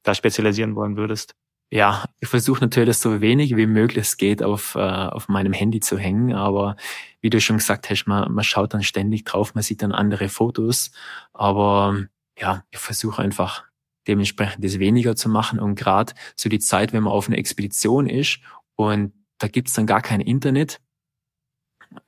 da 0.03 0.15
spezialisieren 0.15 0.75
wollen 0.75 0.97
würdest? 0.97 1.35
Ja, 1.71 2.05
ich 2.21 2.29
versuche 2.29 2.61
natürlich 2.61 2.99
so 2.99 3.21
wenig 3.21 3.57
wie 3.57 3.67
möglich 3.67 4.07
es 4.07 4.17
geht 4.17 4.43
auf, 4.43 4.75
äh, 4.77 4.79
auf 4.79 5.29
meinem 5.29 5.53
Handy 5.53 5.81
zu 5.81 5.99
hängen, 5.99 6.33
aber 6.33 6.77
wie 7.21 7.31
du 7.31 7.41
schon 7.41 7.57
gesagt 7.59 7.91
hast, 7.91 8.07
man, 8.07 8.33
man 8.33 8.45
schaut 8.45 8.75
dann 8.75 8.83
ständig 8.83 9.25
drauf, 9.25 9.55
man 9.55 9.63
sieht 9.63 9.83
dann 9.83 9.93
andere 9.93 10.29
Fotos, 10.29 10.93
aber 11.33 12.05
ja, 12.39 12.65
ich 12.71 12.79
versuche 12.79 13.23
einfach 13.23 13.65
dementsprechend 14.07 14.65
das 14.65 14.79
weniger 14.79 15.17
zu 15.17 15.29
machen. 15.29 15.59
Und 15.59 15.77
gerade 15.77 16.13
so 16.37 16.49
die 16.49 16.59
Zeit, 16.59 16.93
wenn 16.93 17.03
man 17.05 17.13
auf 17.13 17.29
einer 17.29 17.39
Expedition 17.39 18.07
ist 18.07 18.41
und 18.77 19.13
da 19.39 19.49
gibt's 19.49 19.75
dann 19.75 19.87
gar 19.87 20.03
kein 20.03 20.21
Internet, 20.21 20.81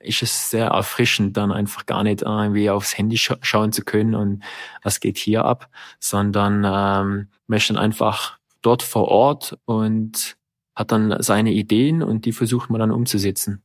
ist 0.01 0.23
es 0.23 0.51
sehr 0.51 0.67
erfrischend, 0.67 1.37
dann 1.37 1.53
einfach 1.53 1.87
gar 1.87 2.03
nicht 2.03 2.23
irgendwie 2.23 2.71
aufs 2.71 2.99
Handy 2.99 3.19
scha 3.19 3.37
schauen 3.41 3.73
zu 3.73 3.83
können 3.85 4.15
und 4.15 4.43
was 4.83 5.01
geht 5.01 5.17
hier 5.17 5.45
ab, 5.45 5.71
sondern 6.01 6.65
ähm, 6.65 7.29
dann 7.49 7.77
einfach 7.77 8.39
dort 8.67 8.83
vor 8.83 9.09
Ort 9.09 9.59
und 9.65 10.37
hat 10.75 10.93
dann 10.93 11.23
seine 11.23 11.53
Ideen 11.53 12.03
und 12.03 12.27
die 12.27 12.33
versucht 12.33 12.69
man 12.69 12.81
dann 12.81 12.91
umzusetzen. 12.91 13.63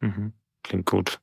Mhm. 0.00 0.32
Klingt 0.62 0.86
gut. 0.86 1.20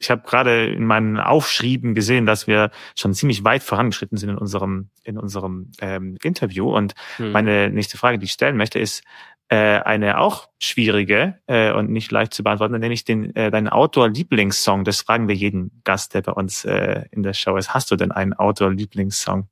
Ich 0.00 0.10
habe 0.10 0.22
gerade 0.26 0.66
in 0.66 0.84
meinen 0.84 1.18
Aufschrieben 1.18 1.94
gesehen, 1.94 2.26
dass 2.26 2.46
wir 2.46 2.70
schon 2.94 3.14
ziemlich 3.14 3.44
weit 3.44 3.62
vorangeschritten 3.62 4.18
sind 4.18 4.30
in 4.30 4.36
unserem 4.36 4.90
in 5.02 5.16
unserem 5.18 5.70
ähm, 5.80 6.18
Interview. 6.22 6.74
Und 6.76 6.94
hm. 7.16 7.32
meine 7.32 7.70
nächste 7.70 7.96
Frage, 7.96 8.18
die 8.18 8.26
ich 8.26 8.32
stellen 8.32 8.58
möchte, 8.58 8.78
ist 8.78 9.02
äh, 9.48 9.80
eine 9.80 10.18
auch 10.18 10.48
schwierige 10.58 11.38
äh, 11.46 11.72
und 11.72 11.90
nicht 11.90 12.10
leicht 12.10 12.34
zu 12.34 12.42
beantworten, 12.42 12.78
nämlich 12.78 13.04
den 13.04 13.34
äh, 13.34 13.50
deinen 13.50 13.68
Outdoor-Lieblingssong. 13.68 14.84
Das 14.84 15.00
fragen 15.00 15.28
wir 15.28 15.34
jeden 15.34 15.80
Gast, 15.84 16.14
der 16.14 16.22
bei 16.22 16.32
uns 16.32 16.64
äh, 16.64 17.04
in 17.10 17.22
der 17.22 17.32
Show 17.32 17.56
ist. 17.56 17.72
Hast 17.72 17.90
du 17.90 17.96
denn 17.96 18.12
einen 18.12 18.34
Outdoor-Lieblingssong? 18.34 19.48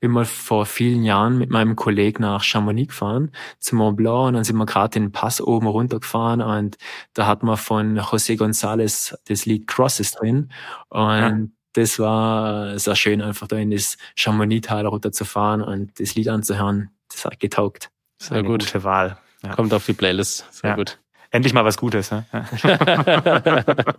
Bin 0.00 0.10
mal 0.10 0.24
vor 0.24 0.66
vielen 0.66 1.04
Jahren 1.04 1.38
mit 1.38 1.50
meinem 1.50 1.76
Kollegen 1.76 2.22
nach 2.22 2.42
Chamonix 2.42 2.88
gefahren, 2.88 3.32
zum 3.58 3.78
Mont 3.78 3.98
Blanc, 3.98 4.28
und 4.28 4.34
dann 4.34 4.44
sind 4.44 4.56
wir 4.56 4.66
gerade 4.66 4.98
den 4.98 5.12
Pass 5.12 5.40
oben 5.40 5.66
runtergefahren 5.66 6.40
und 6.40 6.78
da 7.14 7.26
hat 7.26 7.42
man 7.42 7.56
von 7.56 7.98
José 7.98 8.36
González 8.36 9.14
das 9.28 9.44
Lied 9.46 9.66
Crosses 9.66 10.12
drin 10.12 10.50
und 10.88 11.00
ja. 11.00 11.38
das 11.74 11.98
war 11.98 12.78
sehr 12.78 12.96
schön, 12.96 13.20
einfach 13.20 13.46
da 13.46 13.56
in 13.56 13.70
das 13.70 13.98
Chamonix-Tal 14.16 14.86
runterzufahren 14.86 15.60
und 15.62 16.00
das 16.00 16.14
Lied 16.14 16.28
anzuhören. 16.28 16.90
Das 17.10 17.24
hat 17.24 17.38
getaugt. 17.38 17.90
Sehr 18.18 18.38
Eine 18.38 18.48
gut. 18.48 18.60
gute 18.60 18.84
Wahl. 18.84 19.18
Ja. 19.42 19.54
Kommt 19.54 19.72
auf 19.74 19.86
die 19.86 19.92
Playlist. 19.92 20.46
Sehr 20.50 20.70
ja. 20.70 20.76
gut. 20.76 20.98
Endlich 21.30 21.52
mal 21.52 21.64
was 21.64 21.76
Gutes. 21.76 22.10
Ne? 22.10 22.24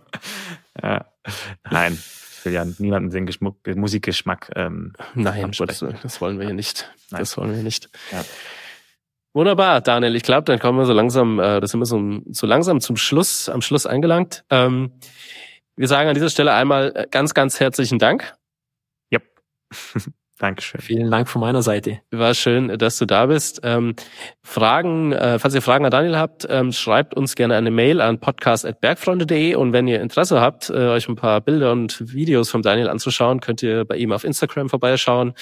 ja. 0.82 1.06
Nein, 1.70 1.98
ich 2.42 2.46
will 2.46 2.54
ja 2.54 2.64
niemanden 2.78 3.10
den 3.10 3.24
Geschmuck, 3.24 3.56
Musikgeschmack. 3.76 4.50
Ähm, 4.56 4.94
Nein, 5.14 5.52
das, 5.56 5.84
das, 6.02 6.20
wollen 6.20 6.40
wir 6.40 6.46
hier 6.46 6.56
nicht. 6.56 6.90
Nein. 7.10 7.20
Das 7.20 7.36
wollen 7.36 7.54
wir 7.54 7.62
nicht. 7.62 7.88
Ja. 8.10 8.24
Wunderbar, 9.32 9.80
Daniel. 9.80 10.16
Ich 10.16 10.24
glaube, 10.24 10.42
dann 10.42 10.58
kommen 10.58 10.76
wir 10.76 10.84
so 10.84 10.92
langsam, 10.92 11.38
äh, 11.38 11.60
das 11.60 11.70
sind 11.70 11.78
wir 11.78 11.86
so, 11.86 12.20
so 12.30 12.48
langsam 12.48 12.80
zum 12.80 12.96
Schluss, 12.96 13.48
am 13.48 13.62
Schluss 13.62 13.86
angelangt. 13.86 14.44
Ähm, 14.50 14.90
wir 15.76 15.86
sagen 15.86 16.08
an 16.08 16.14
dieser 16.14 16.30
Stelle 16.30 16.52
einmal 16.52 16.92
äh, 16.96 17.06
ganz, 17.08 17.32
ganz 17.32 17.60
herzlichen 17.60 18.00
Dank. 18.00 18.34
Ja. 19.10 19.20
Dankeschön. 20.42 20.80
Vielen 20.80 21.08
Dank 21.08 21.28
von 21.28 21.40
meiner 21.40 21.62
Seite. 21.62 22.00
War 22.10 22.34
schön, 22.34 22.76
dass 22.76 22.98
du 22.98 23.06
da 23.06 23.26
bist. 23.26 23.60
Ähm, 23.62 23.94
Fragen, 24.42 25.12
äh, 25.12 25.38
falls 25.38 25.54
ihr 25.54 25.62
Fragen 25.62 25.84
an 25.84 25.92
Daniel 25.92 26.18
habt, 26.18 26.48
ähm, 26.50 26.72
schreibt 26.72 27.14
uns 27.14 27.36
gerne 27.36 27.54
eine 27.54 27.70
Mail 27.70 28.00
an 28.00 28.18
podcast.bergfreunde.de 28.18 29.54
und 29.54 29.72
wenn 29.72 29.86
ihr 29.86 30.00
Interesse 30.00 30.40
habt, 30.40 30.68
äh, 30.68 30.72
euch 30.72 31.08
ein 31.08 31.14
paar 31.14 31.40
Bilder 31.42 31.70
und 31.70 32.12
Videos 32.12 32.50
vom 32.50 32.60
Daniel 32.60 32.88
anzuschauen, 32.88 33.38
könnt 33.38 33.62
ihr 33.62 33.84
bei 33.84 33.94
ihm 33.94 34.10
auf 34.10 34.24
Instagram 34.24 34.68
vorbeischauen 34.68 35.34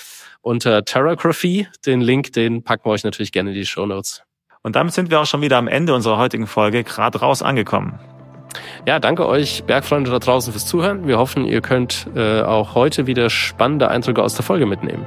unter 0.43 0.85
Terrography. 0.85 1.67
Den 1.87 2.03
Link, 2.03 2.35
den 2.35 2.63
packen 2.63 2.85
wir 2.85 2.91
euch 2.91 3.05
natürlich 3.05 3.33
gerne 3.33 3.53
in 3.53 3.57
die 3.57 3.65
Show 3.65 3.87
Notes. 3.87 4.23
Und 4.63 4.77
damit 4.77 4.93
sind 4.93 5.11
wir 5.11 5.19
auch 5.19 5.27
schon 5.27 5.41
wieder 5.41 5.57
am 5.57 5.67
Ende 5.67 5.95
unserer 5.95 6.19
heutigen 6.19 6.47
Folge 6.47 6.85
gerade 6.85 7.21
raus 7.21 7.41
angekommen. 7.41 7.99
Ja, 8.87 8.99
danke 8.99 9.27
euch 9.27 9.65
Bergfreunde 9.65 10.11
da 10.11 10.19
draußen 10.19 10.53
fürs 10.53 10.67
Zuhören. 10.67 11.07
Wir 11.07 11.19
hoffen, 11.19 11.45
ihr 11.45 11.61
könnt 11.61 12.07
äh, 12.15 12.43
auch 12.43 12.75
heute 12.75 13.07
wieder 13.07 13.31
spannende 13.31 13.89
Eindrücke 13.89 14.23
aus 14.23 14.35
der 14.35 14.45
Folge 14.45 14.67
mitnehmen. 14.67 15.07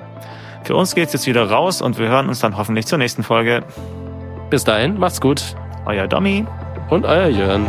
Für 0.64 0.76
uns 0.76 0.96
geht's 0.96 1.14
jetzt 1.14 1.28
wieder 1.28 1.50
raus 1.50 1.82
und 1.82 2.00
wir 2.00 2.08
hören 2.08 2.30
uns 2.30 2.39
dann 2.39 2.58
hoffentlich 2.58 2.86
zur 2.88 2.98
nächsten 2.98 3.24
Folge. 3.24 3.64
Bis 4.50 4.64
dahin, 4.64 4.98
macht's 4.98 5.20
gut. 5.20 5.56
Euer 5.86 6.08
Domi 6.08 6.46
und 6.89 7.06
euer 7.06 7.28
Jörn. 7.28 7.68